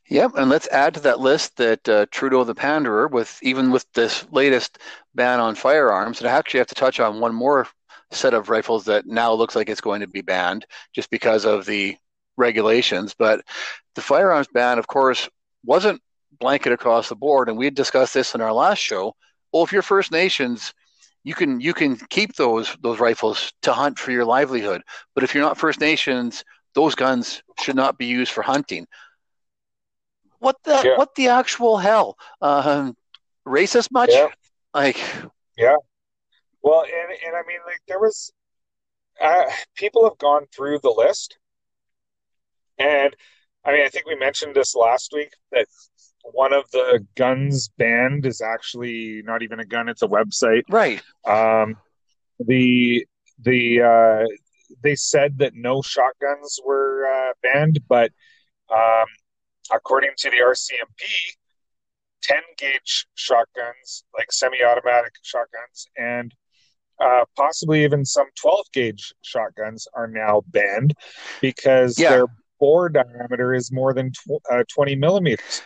Yep, 0.09 0.33
and 0.37 0.49
let's 0.49 0.69
add 0.69 0.95
to 0.95 1.01
that 1.01 1.21
list 1.21 1.57
that 1.57 1.89
uh, 1.89 2.07
Trudeau 2.11 2.45
the 2.45 2.55
Panderer, 2.55 3.09
with 3.09 3.39
even 3.43 3.71
with 3.71 3.87
this 3.93 4.25
latest 4.31 4.79
ban 5.15 5.41
on 5.41 5.57
firearms, 5.57 6.21
and 6.21 6.29
I 6.29 6.33
actually 6.33 6.59
have 6.59 6.69
to 6.69 6.77
touch 6.77 7.01
on 7.01 7.21
one 7.21 7.35
more 7.35 7.67
set 8.11 8.35
of 8.35 8.51
rifles 8.51 8.85
that 8.85 9.07
now 9.07 9.33
looks 9.33 9.57
like 9.57 9.69
it's 9.69 9.81
going 9.81 10.01
to 10.01 10.07
be 10.07 10.21
banned 10.23 10.67
just 10.95 11.11
because 11.11 11.45
of 11.45 11.67
the 11.67 11.97
regulations. 12.37 13.15
But 13.19 13.43
the 13.95 14.01
firearms 14.01 14.49
ban, 14.53 14.79
of 14.79 14.87
course, 14.87 15.29
wasn't 15.65 16.01
blanket 16.39 16.73
across 16.73 17.09
the 17.09 17.17
board, 17.17 17.49
and 17.49 17.59
we 17.59 17.65
had 17.65 17.75
discussed 17.75 18.15
this 18.15 18.35
in 18.35 18.41
our 18.41 18.53
last 18.53 18.79
show. 18.79 19.15
Well, 19.53 19.65
if 19.65 19.73
you're 19.73 19.83
First 19.83 20.13
Nations, 20.13 20.73
you 21.25 21.35
can 21.35 21.61
you 21.61 21.75
can 21.75 21.97
keep 21.97 22.35
those 22.37 22.77
those 22.83 23.01
rifles 23.01 23.53
to 23.63 23.73
hunt 23.73 23.99
for 23.99 24.13
your 24.13 24.25
livelihood. 24.25 24.83
But 25.15 25.25
if 25.25 25.35
you're 25.35 25.45
not 25.45 25.59
First 25.59 25.81
Nations, 25.81 26.45
those 26.75 26.95
guns 26.95 27.43
should 27.59 27.77
not 27.77 27.99
be 27.99 28.07
used 28.07 28.33
for 28.33 28.43
hunting. 28.43 28.87
What 30.39 30.57
the 30.65 30.83
Yeah. 30.85 30.97
what 30.97 31.15
the 31.15 31.29
actual 31.29 31.79
hell? 31.79 32.19
Um, 32.41 32.97
racist 33.47 33.91
much? 33.91 34.11
Yeah. 34.13 34.29
Like, 34.75 35.01
Well, 36.67 36.83
and 36.83 37.17
and 37.25 37.37
I 37.37 37.47
mean, 37.47 37.61
like 37.64 37.81
there 37.87 38.01
was, 38.01 38.33
uh, 39.23 39.45
people 39.77 40.03
have 40.03 40.19
gone 40.19 40.47
through 40.53 40.81
the 40.81 40.91
list, 40.91 41.39
and 42.77 43.14
I 43.64 43.71
mean, 43.71 43.85
I 43.87 43.89
think 43.89 44.05
we 44.05 44.17
mentioned 44.17 44.57
this 44.57 44.75
last 44.75 45.12
week 45.14 45.31
that 45.53 45.69
one 46.25 46.53
of 46.53 46.69
the 46.73 47.07
guns 47.14 47.69
banned 47.79 48.27
is 48.27 48.41
actually 48.41 49.23
not 49.25 49.45
even 49.45 49.61
a 49.61 49.64
gun; 49.64 49.89
it's 49.89 50.03
a 50.03 50.09
website. 50.09 50.62
right? 50.69 51.01
Um, 51.25 51.77
the 52.41 53.07
the 53.39 53.83
uh, 53.83 54.27
they 54.83 54.97
said 54.97 55.39
that 55.39 55.53
no 55.55 55.83
shotguns 55.83 56.59
were 56.67 57.07
uh, 57.07 57.33
banned, 57.45 57.79
but 57.89 58.11
um, 58.75 59.07
according 59.73 60.14
to 60.17 60.31
the 60.31 60.39
RCMP, 60.39 61.37
ten 62.23 62.43
gauge 62.59 63.07
shotguns, 63.14 64.03
like 64.19 64.33
semi-automatic 64.33 65.12
shotguns, 65.23 65.87
and 65.97 66.35
uh, 67.01 67.24
possibly 67.36 67.84
even 67.84 68.05
some 68.05 68.26
twelve 68.40 68.66
gauge 68.72 69.12
shotguns 69.22 69.86
are 69.94 70.07
now 70.07 70.42
banned 70.49 70.94
because 71.40 71.99
Yeah. 71.99 72.11
their 72.11 72.26
bore 72.59 72.88
diameter 72.88 73.55
is 73.55 73.70
more 73.72 73.92
than 73.92 74.12
tw- 74.12 74.42
uh, 74.51 74.64
twenty 74.72 74.97
millimeters. 74.97 75.62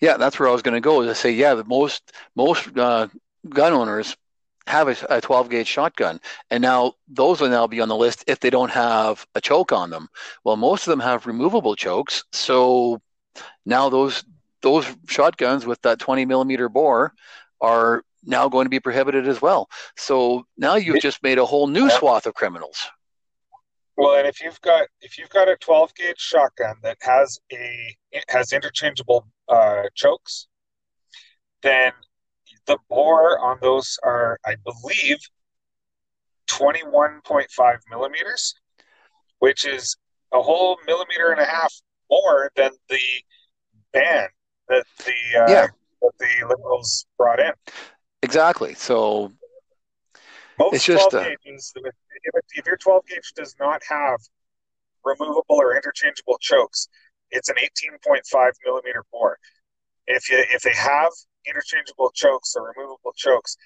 Yeah, 0.00 0.16
that's 0.18 0.38
where 0.38 0.48
I 0.48 0.52
was 0.52 0.62
going 0.62 0.74
to 0.74 0.80
go. 0.80 1.02
To 1.02 1.14
say, 1.14 1.30
yeah, 1.30 1.54
the 1.54 1.64
most 1.64 2.12
most 2.34 2.76
uh, 2.76 3.08
gun 3.48 3.72
owners 3.72 4.16
have 4.66 4.88
a, 4.88 4.96
a 5.08 5.20
12 5.20 5.48
gauge 5.48 5.66
shotgun. 5.68 6.20
And 6.50 6.60
now 6.60 6.94
those 7.08 7.40
will 7.40 7.48
now 7.48 7.66
be 7.66 7.80
on 7.80 7.88
the 7.88 7.96
list 7.96 8.24
if 8.26 8.40
they 8.40 8.50
don't 8.50 8.70
have 8.70 9.24
a 9.34 9.40
choke 9.40 9.72
on 9.72 9.90
them. 9.90 10.08
Well, 10.44 10.56
most 10.56 10.86
of 10.86 10.90
them 10.90 11.00
have 11.00 11.26
removable 11.26 11.76
chokes. 11.76 12.24
So 12.32 13.00
now 13.64 13.88
those 13.88 14.24
those 14.62 14.86
shotguns 15.08 15.66
with 15.66 15.80
that 15.82 15.98
20 15.98 16.24
millimeter 16.24 16.68
bore 16.68 17.12
are 17.60 18.02
now 18.26 18.48
going 18.48 18.66
to 18.66 18.70
be 18.70 18.80
prohibited 18.80 19.28
as 19.28 19.40
well. 19.40 19.68
So 19.96 20.44
now 20.56 20.74
you've 20.74 21.00
just 21.00 21.22
made 21.22 21.38
a 21.38 21.46
whole 21.46 21.66
new 21.66 21.88
swath 21.90 22.26
of 22.26 22.34
criminals. 22.34 22.76
Well, 23.96 24.18
and 24.18 24.26
if 24.26 24.42
you've 24.42 24.60
got 24.60 24.88
if 25.00 25.16
you've 25.16 25.30
got 25.30 25.48
a 25.48 25.56
12 25.56 25.94
gauge 25.94 26.18
shotgun 26.18 26.76
that 26.82 26.98
has 27.00 27.38
a 27.52 27.96
has 28.28 28.52
interchangeable 28.52 29.26
uh, 29.48 29.84
chokes, 29.94 30.48
then 31.62 31.92
the 32.66 32.78
bore 32.90 33.38
on 33.38 33.58
those 33.62 33.98
are, 34.02 34.38
I 34.44 34.56
believe, 34.64 35.18
21.5 36.48 37.76
millimeters, 37.90 38.54
which 39.38 39.64
is 39.66 39.96
a 40.32 40.42
whole 40.42 40.78
millimeter 40.86 41.30
and 41.30 41.40
a 41.40 41.44
half 41.44 41.72
more 42.10 42.50
than 42.56 42.72
the 42.88 43.00
ban 43.92 44.28
that 44.68 44.84
the 44.98 45.40
uh, 45.40 45.50
Yeah. 45.50 45.66
that 46.02 46.12
the 46.18 46.46
liberals 46.48 47.06
brought 47.16 47.40
in. 47.40 47.52
Exactly. 48.26 48.74
So 48.74 49.32
Most 50.58 50.74
It's 50.74 50.84
just, 50.84 51.10
12 51.10 51.26
uh, 51.26 51.28
gauges, 51.44 51.72
if, 51.76 51.94
if 52.56 52.66
your 52.66 52.76
12 52.76 53.06
gauge 53.06 53.32
does 53.36 53.54
not 53.60 53.82
have 53.88 54.18
removable 55.04 55.44
or 55.48 55.76
interchangeable 55.76 56.36
chokes, 56.40 56.88
it's 57.30 57.48
an 57.48 57.56
18.5 57.56 58.50
millimeter 58.64 59.04
bore. 59.12 59.38
If 60.08 60.28
you 60.30 60.44
if 60.50 60.62
they 60.62 60.74
have 60.74 61.10
interchangeable 61.48 62.10
chokes 62.14 62.54
or 62.56 62.72
removable 62.76 63.12
chokes, 63.16 63.56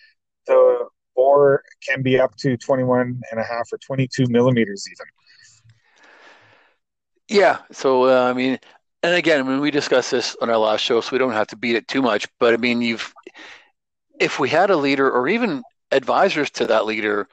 the 0.46 0.86
bore 1.16 1.62
can 1.86 2.02
be 2.02 2.18
up 2.18 2.36
to 2.36 2.56
21 2.56 3.20
and 3.30 3.40
a 3.40 3.44
half 3.44 3.68
or 3.72 3.78
22 3.78 4.26
millimeters 4.28 4.86
even. 4.90 5.06
Yeah. 7.28 7.58
So 7.72 8.04
uh, 8.04 8.28
I 8.28 8.34
mean, 8.34 8.58
and 9.02 9.14
again, 9.14 9.46
when 9.46 9.60
we 9.60 9.70
discussed 9.70 10.10
this 10.10 10.36
on 10.42 10.50
our 10.50 10.58
last 10.58 10.82
show, 10.82 11.00
so 11.00 11.10
we 11.12 11.18
don't 11.18 11.32
have 11.32 11.46
to 11.48 11.56
beat 11.56 11.76
it 11.76 11.88
too 11.88 12.02
much. 12.02 12.26
But 12.38 12.52
I 12.54 12.56
mean, 12.58 12.82
you've 12.82 13.12
if 14.20 14.38
we 14.38 14.48
had 14.48 14.70
a 14.70 14.76
leader 14.76 15.10
or 15.10 15.26
even 15.28 15.64
advisors 15.90 16.50
to 16.50 16.66
that 16.66 16.86
leader 16.86 17.28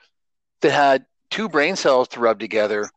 that 0.61 0.71
had 0.71 1.05
two 1.29 1.49
brain 1.49 1.75
cells 1.75 2.07
to 2.09 2.19
rub 2.19 2.39
together, 2.39 2.89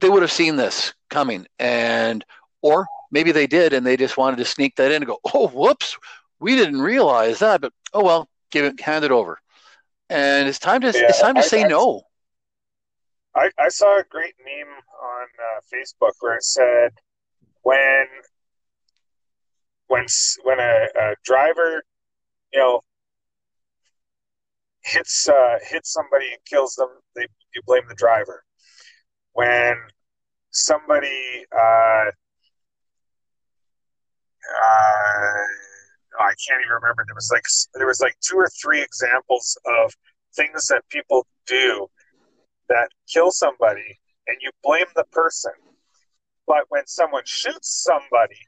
they 0.00 0.08
would 0.08 0.22
have 0.22 0.30
seen 0.32 0.56
this 0.56 0.92
coming, 1.10 1.46
and 1.58 2.24
or 2.60 2.86
maybe 3.10 3.32
they 3.32 3.46
did, 3.46 3.72
and 3.72 3.84
they 3.86 3.96
just 3.96 4.16
wanted 4.16 4.36
to 4.36 4.44
sneak 4.44 4.76
that 4.76 4.92
in 4.92 5.02
and 5.02 5.06
go, 5.06 5.18
"Oh, 5.34 5.48
whoops, 5.48 5.96
we 6.38 6.54
didn't 6.54 6.80
realize 6.82 7.38
that," 7.40 7.60
but 7.60 7.72
oh 7.92 8.04
well, 8.04 8.28
give 8.50 8.64
it, 8.64 8.80
hand 8.80 9.04
it 9.04 9.10
over. 9.10 9.38
And 10.10 10.48
it's 10.48 10.58
time 10.58 10.82
to 10.82 10.88
Yeah, 10.88 11.08
it's 11.08 11.20
time 11.20 11.34
to 11.36 11.42
I- 11.42 11.46
say 11.46 11.64
I- 11.64 11.68
no. 11.68 12.02
I, 13.34 13.50
I 13.58 13.68
saw 13.70 13.98
a 13.98 14.04
great 14.04 14.34
meme 14.44 14.74
on 15.02 15.26
uh, 15.40 15.60
Facebook 15.72 16.12
where 16.20 16.36
it 16.36 16.44
said 16.44 16.92
when 17.62 18.06
when 19.86 20.06
when 20.44 20.58
a, 20.60 20.86
a 21.00 21.14
driver 21.24 21.82
you 22.52 22.60
know 22.60 22.80
hits 24.84 25.28
uh, 25.28 25.58
hits 25.68 25.92
somebody 25.92 26.26
and 26.32 26.38
kills 26.44 26.74
them, 26.74 26.88
they 27.14 27.26
you 27.54 27.62
blame 27.66 27.82
the 27.88 27.94
driver. 27.94 28.44
When 29.32 29.76
somebody 30.50 31.44
uh, 31.56 32.10
uh, 34.50 35.42
I 36.20 36.32
can't 36.46 36.60
even 36.60 36.74
remember. 36.80 37.04
There 37.06 37.14
was 37.14 37.30
like 37.32 37.44
there 37.74 37.86
was 37.86 38.00
like 38.00 38.16
two 38.20 38.36
or 38.36 38.48
three 38.60 38.82
examples 38.82 39.56
of 39.82 39.94
things 40.34 40.66
that 40.68 40.82
people 40.88 41.26
do 41.46 41.86
that 42.68 42.88
kill 43.12 43.30
somebody, 43.30 43.98
and 44.26 44.36
you 44.40 44.50
blame 44.62 44.86
the 44.94 45.04
person. 45.12 45.52
But 46.46 46.64
when 46.68 46.86
someone 46.86 47.22
shoots 47.24 47.84
somebody, 47.88 48.38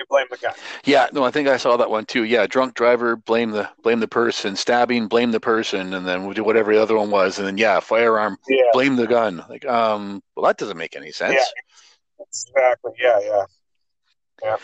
you 0.00 0.06
blame 0.08 0.26
the 0.30 0.38
gun. 0.38 0.54
Yeah, 0.84 1.06
no, 1.12 1.22
I 1.24 1.30
think 1.30 1.46
I 1.46 1.58
saw 1.58 1.76
that 1.76 1.90
one 1.90 2.06
too. 2.06 2.24
Yeah, 2.24 2.46
drunk 2.46 2.74
driver, 2.74 3.16
blame 3.16 3.50
the 3.50 3.68
blame 3.82 4.00
the 4.00 4.08
person, 4.08 4.56
stabbing, 4.56 5.06
blame 5.06 5.30
the 5.30 5.40
person, 5.40 5.92
and 5.94 6.06
then 6.08 6.24
we'll 6.24 6.34
do 6.34 6.42
whatever 6.42 6.74
the 6.74 6.82
other 6.82 6.96
one 6.96 7.10
was, 7.10 7.38
and 7.38 7.46
then 7.46 7.58
yeah, 7.58 7.78
firearm, 7.80 8.38
Yeah, 8.48 8.62
blame 8.72 8.96
the 8.96 9.06
gun. 9.06 9.44
Like, 9.48 9.64
um, 9.66 10.22
well, 10.34 10.46
that 10.46 10.56
doesn't 10.56 10.76
make 10.78 10.96
any 10.96 11.12
sense. 11.12 11.34
Yeah. 11.34 12.24
exactly. 12.26 12.92
Yeah, 12.98 13.20
yeah, 13.22 13.44
Yeah, 14.42 14.56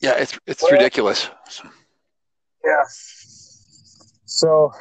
Yeah, 0.00 0.14
it's 0.16 0.38
it's 0.46 0.62
Well- 0.62 0.72
ridiculous. 0.72 1.28
yeah. 2.64 2.82
So 4.26 4.72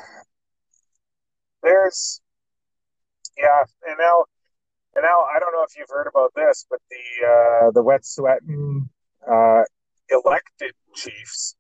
there's, 1.61 2.21
yeah, 3.37 3.63
and 3.87 3.97
now, 3.99 4.25
and 4.95 5.03
now 5.03 5.21
I 5.35 5.39
don't 5.39 5.51
know 5.53 5.63
if 5.63 5.77
you've 5.77 5.89
heard 5.89 6.07
about 6.07 6.31
this, 6.35 6.65
but 6.69 6.79
the 6.89 7.27
uh, 7.27 7.71
the 7.71 7.83
Wet'suwet'en 7.83 8.89
uh, 9.29 9.63
elected 10.09 10.73
chiefs 10.95 11.55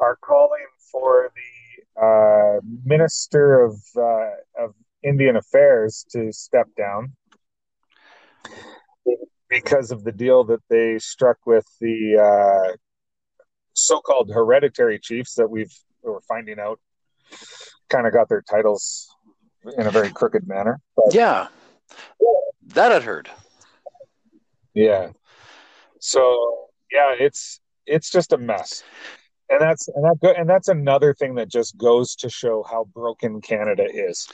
are 0.00 0.16
calling 0.16 0.66
for 0.92 1.30
the 1.34 2.00
uh, 2.00 2.60
Minister 2.84 3.64
of 3.64 3.74
uh, 3.96 4.64
of 4.64 4.74
Indian 5.02 5.36
Affairs 5.36 6.04
to 6.10 6.32
step 6.32 6.68
down 6.76 7.12
because 9.48 9.90
of 9.90 10.04
the 10.04 10.12
deal 10.12 10.44
that 10.44 10.60
they 10.68 10.98
struck 10.98 11.38
with 11.46 11.66
the 11.80 12.18
uh, 12.18 12.76
so-called 13.72 14.30
hereditary 14.32 14.98
chiefs 14.98 15.34
that 15.34 15.48
we've 15.48 15.72
we're 16.02 16.20
finding 16.22 16.58
out 16.58 16.78
kind 17.88 18.06
of 18.06 18.12
got 18.12 18.28
their 18.28 18.42
titles 18.42 19.08
in 19.76 19.86
a 19.86 19.90
very 19.90 20.10
crooked 20.10 20.46
manner. 20.46 20.80
But 20.96 21.14
Yeah, 21.14 21.48
that 22.74 22.92
I'd 22.92 23.02
heard. 23.02 23.30
yeah, 24.74 25.10
so 26.00 26.68
yeah, 26.92 27.14
it's 27.18 27.60
it's 27.86 28.10
just 28.10 28.32
a 28.32 28.38
mess, 28.38 28.82
and 29.48 29.60
that's 29.60 29.88
and 29.88 30.04
that 30.04 30.16
go, 30.20 30.30
and 30.30 30.48
that's 30.48 30.68
another 30.68 31.14
thing 31.14 31.34
that 31.36 31.48
just 31.48 31.76
goes 31.76 32.14
to 32.16 32.30
show 32.30 32.64
how 32.68 32.84
broken 32.94 33.40
Canada 33.40 33.86
is. 33.92 34.28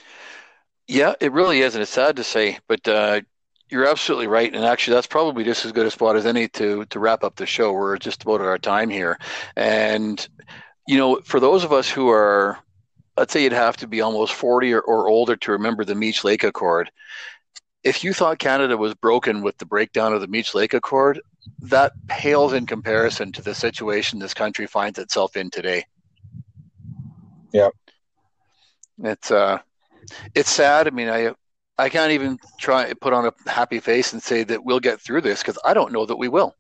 Yeah, 0.86 1.14
it 1.20 1.32
really 1.32 1.60
is, 1.60 1.74
and 1.74 1.82
it's 1.82 1.90
sad 1.90 2.16
to 2.16 2.24
say, 2.24 2.58
but 2.68 2.86
uh, 2.86 3.22
you're 3.70 3.88
absolutely 3.88 4.26
right. 4.26 4.54
And 4.54 4.64
actually, 4.64 4.94
that's 4.94 5.06
probably 5.06 5.44
just 5.44 5.64
as 5.64 5.72
good 5.72 5.86
a 5.86 5.90
spot 5.90 6.16
as 6.16 6.26
any 6.26 6.48
to 6.48 6.84
to 6.86 6.98
wrap 6.98 7.24
up 7.24 7.36
the 7.36 7.46
show. 7.46 7.72
We're 7.72 7.96
just 7.98 8.22
about 8.22 8.40
at 8.40 8.46
our 8.46 8.58
time 8.58 8.90
here, 8.90 9.18
and 9.56 10.26
you 10.86 10.98
know, 10.98 11.20
for 11.24 11.40
those 11.40 11.64
of 11.64 11.72
us 11.72 11.90
who 11.90 12.10
are, 12.10 12.58
let's 13.16 13.32
say, 13.32 13.42
you'd 13.42 13.52
have 13.52 13.76
to 13.78 13.86
be 13.86 14.00
almost 14.02 14.34
forty 14.34 14.72
or, 14.72 14.80
or 14.80 15.08
older 15.08 15.36
to 15.36 15.52
remember 15.52 15.84
the 15.84 15.94
Meech 15.94 16.24
Lake 16.24 16.44
Accord. 16.44 16.90
If 17.84 18.02
you 18.02 18.14
thought 18.14 18.38
Canada 18.38 18.76
was 18.76 18.94
broken 18.94 19.42
with 19.42 19.58
the 19.58 19.66
breakdown 19.66 20.14
of 20.14 20.22
the 20.22 20.26
Meech 20.26 20.54
Lake 20.54 20.72
Accord, 20.72 21.20
that 21.60 21.92
pales 22.08 22.54
in 22.54 22.66
comparison 22.66 23.30
to 23.32 23.42
the 23.42 23.54
situation 23.54 24.18
this 24.18 24.34
country 24.34 24.66
finds 24.66 24.98
itself 24.98 25.36
in 25.36 25.50
today. 25.50 25.84
Yeah. 27.52 27.68
It's 29.02 29.30
uh 29.30 29.58
it's 30.34 30.50
sad. 30.50 30.86
I 30.86 30.90
mean, 30.90 31.08
I 31.08 31.34
I 31.76 31.88
can't 31.88 32.12
even 32.12 32.38
try 32.58 32.92
put 32.94 33.12
on 33.12 33.26
a 33.26 33.50
happy 33.50 33.80
face 33.80 34.12
and 34.12 34.22
say 34.22 34.44
that 34.44 34.64
we'll 34.64 34.80
get 34.80 35.00
through 35.00 35.20
this 35.20 35.40
because 35.40 35.58
I 35.64 35.74
don't 35.74 35.92
know 35.92 36.06
that 36.06 36.16
we 36.16 36.28
will. 36.28 36.54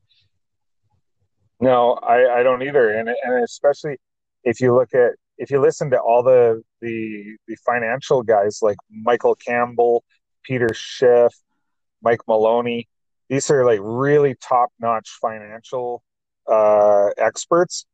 No, 1.60 1.94
I, 1.94 2.40
I 2.40 2.42
don't 2.42 2.62
either, 2.62 2.90
and 2.90 3.08
and 3.08 3.44
especially 3.44 3.96
if 4.42 4.60
you 4.60 4.74
look 4.74 4.92
at 4.92 5.12
if 5.38 5.50
you 5.50 5.60
listen 5.60 5.90
to 5.90 5.98
all 5.98 6.22
the 6.22 6.62
the 6.80 7.36
the 7.46 7.56
financial 7.64 8.22
guys 8.22 8.58
like 8.60 8.76
Michael 8.90 9.36
Campbell, 9.36 10.04
Peter 10.44 10.72
Schiff, 10.72 11.32
Mike 12.02 12.20
Maloney, 12.28 12.88
these 13.28 13.50
are 13.50 13.64
like 13.64 13.80
really 13.82 14.34
top 14.40 14.70
notch 14.80 15.08
financial 15.20 16.02
uh, 16.50 17.08
experts, 17.16 17.86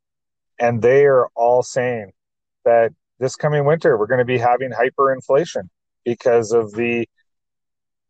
and 0.59 0.83
they 0.83 1.07
are 1.07 1.29
all 1.37 1.63
saying 1.63 2.13
that 2.65 2.93
this 3.19 3.37
coming 3.37 3.65
winter 3.65 3.97
we're 3.97 4.07
going 4.07 4.19
to 4.19 4.25
be 4.25 4.39
having 4.39 4.71
hyperinflation 4.71 5.69
because 6.05 6.53
of 6.53 6.73
the 6.73 7.09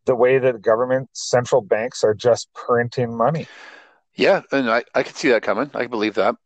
the 0.06 0.14
way 0.14 0.38
that 0.38 0.62
government 0.62 1.08
central 1.12 1.60
banks 1.60 2.02
are 2.02 2.14
just 2.14 2.48
printing 2.54 3.16
money. 3.16 3.46
Yeah, 4.14 4.42
and 4.50 4.70
I, 4.70 4.82
I 4.94 5.02
can 5.02 5.14
see 5.14 5.28
that 5.28 5.42
coming. 5.42 5.70
I 5.74 5.82
can 5.82 5.90
believe 5.90 6.14
that. 6.14 6.36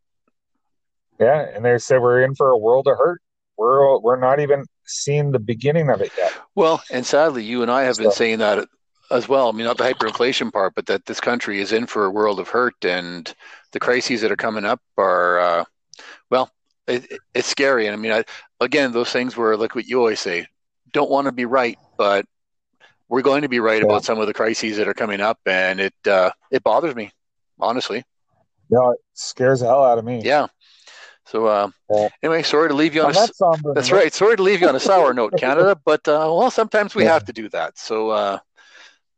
Yeah, 1.20 1.46
and 1.54 1.64
they 1.64 1.78
said 1.78 2.02
we're 2.02 2.22
in 2.22 2.34
for 2.34 2.50
a 2.50 2.58
world 2.58 2.88
of 2.88 2.98
hurt. 2.98 3.22
We're 3.56 3.98
we're 4.00 4.18
not 4.18 4.40
even 4.40 4.64
seeing 4.86 5.32
the 5.32 5.38
beginning 5.38 5.90
of 5.90 6.00
it 6.00 6.12
yet. 6.16 6.32
Well, 6.54 6.82
and 6.90 7.04
sadly, 7.06 7.44
you 7.44 7.62
and 7.62 7.70
I 7.70 7.82
have 7.82 7.96
been 7.96 8.10
So- 8.10 8.16
saying 8.16 8.38
that 8.38 8.66
as 9.10 9.28
well. 9.28 9.48
I 9.48 9.52
mean, 9.52 9.66
not 9.66 9.76
the 9.78 9.84
hyperinflation 9.84 10.52
part, 10.52 10.74
but 10.74 10.86
that 10.86 11.06
this 11.06 11.20
country 11.20 11.60
is 11.60 11.72
in 11.72 11.86
for 11.86 12.04
a 12.06 12.10
world 12.10 12.40
of 12.40 12.48
hurt, 12.48 12.84
and 12.84 13.32
the 13.72 13.80
crises 13.80 14.20
that 14.22 14.32
are 14.32 14.36
coming 14.36 14.64
up 14.64 14.80
are, 14.96 15.38
uh, 15.38 15.64
well, 16.30 16.50
it, 16.86 17.10
it- 17.10 17.20
it's 17.34 17.48
scary. 17.48 17.86
And 17.86 17.94
I 17.94 17.96
mean, 17.96 18.12
I, 18.12 18.24
again, 18.60 18.92
those 18.92 19.10
things 19.10 19.36
where, 19.36 19.56
like 19.56 19.74
what 19.74 19.86
you 19.86 19.98
always 19.98 20.20
say, 20.20 20.46
don't 20.92 21.10
want 21.10 21.26
to 21.26 21.32
be 21.32 21.44
right, 21.44 21.78
but 21.98 22.24
we're 23.08 23.22
going 23.22 23.42
to 23.42 23.48
be 23.48 23.60
right 23.60 23.80
Yeah. 23.80 23.86
about 23.86 24.04
some 24.04 24.18
of 24.18 24.26
the 24.26 24.34
crises 24.34 24.76
that 24.78 24.88
are 24.88 24.94
coming 24.94 25.20
up, 25.20 25.38
and 25.46 25.80
it 25.80 25.94
uh, 26.06 26.30
it 26.50 26.62
bothers 26.62 26.94
me, 26.94 27.10
honestly. 27.60 28.04
Yeah, 28.70 28.90
it 28.92 28.98
scares 29.12 29.60
the 29.60 29.66
hell 29.66 29.84
out 29.84 29.98
of 29.98 30.04
me. 30.04 30.22
Yeah. 30.24 30.46
So 31.26 31.46
uh, 31.46 31.70
Yeah. 31.90 32.08
anyway, 32.22 32.42
sorry 32.42 32.68
to 32.68 32.74
leave 32.74 32.94
you 32.94 33.02
on. 33.02 33.10
A, 33.10 33.12
that 33.14 33.34
somber 33.34 33.74
that's 33.74 33.90
right. 33.92 34.12
Sorry 34.12 34.36
to 34.36 34.42
leave 34.42 34.60
you 34.60 34.68
on 34.68 34.76
a 34.76 34.80
sour 34.80 35.12
note, 35.14 35.36
Canada, 35.38 35.76
but 35.84 36.06
uh, 36.08 36.30
well, 36.36 36.50
sometimes 36.50 36.94
we 36.94 37.04
have 37.04 37.24
to 37.24 37.32
do 37.32 37.48
that. 37.50 37.78
So 37.78 38.10
uh, 38.10 38.38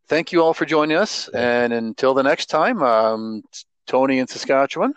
thank 0.09 0.33
you 0.33 0.43
all 0.43 0.55
for 0.55 0.65
joining 0.65 0.97
us, 0.97 1.29
and 1.29 1.73
until 1.73 2.15
the 2.15 2.23
next 2.23 2.47
time, 2.47 2.83
um, 2.83 3.43
Tony 3.87 4.19
in 4.19 4.27
Saskatchewan. 4.27 4.95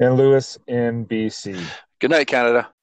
And 0.00 0.16
Lewis 0.16 0.58
in 0.66 1.06
BC. 1.06 1.56
Good 2.00 2.10
night, 2.10 2.26
Canada. 2.26 2.73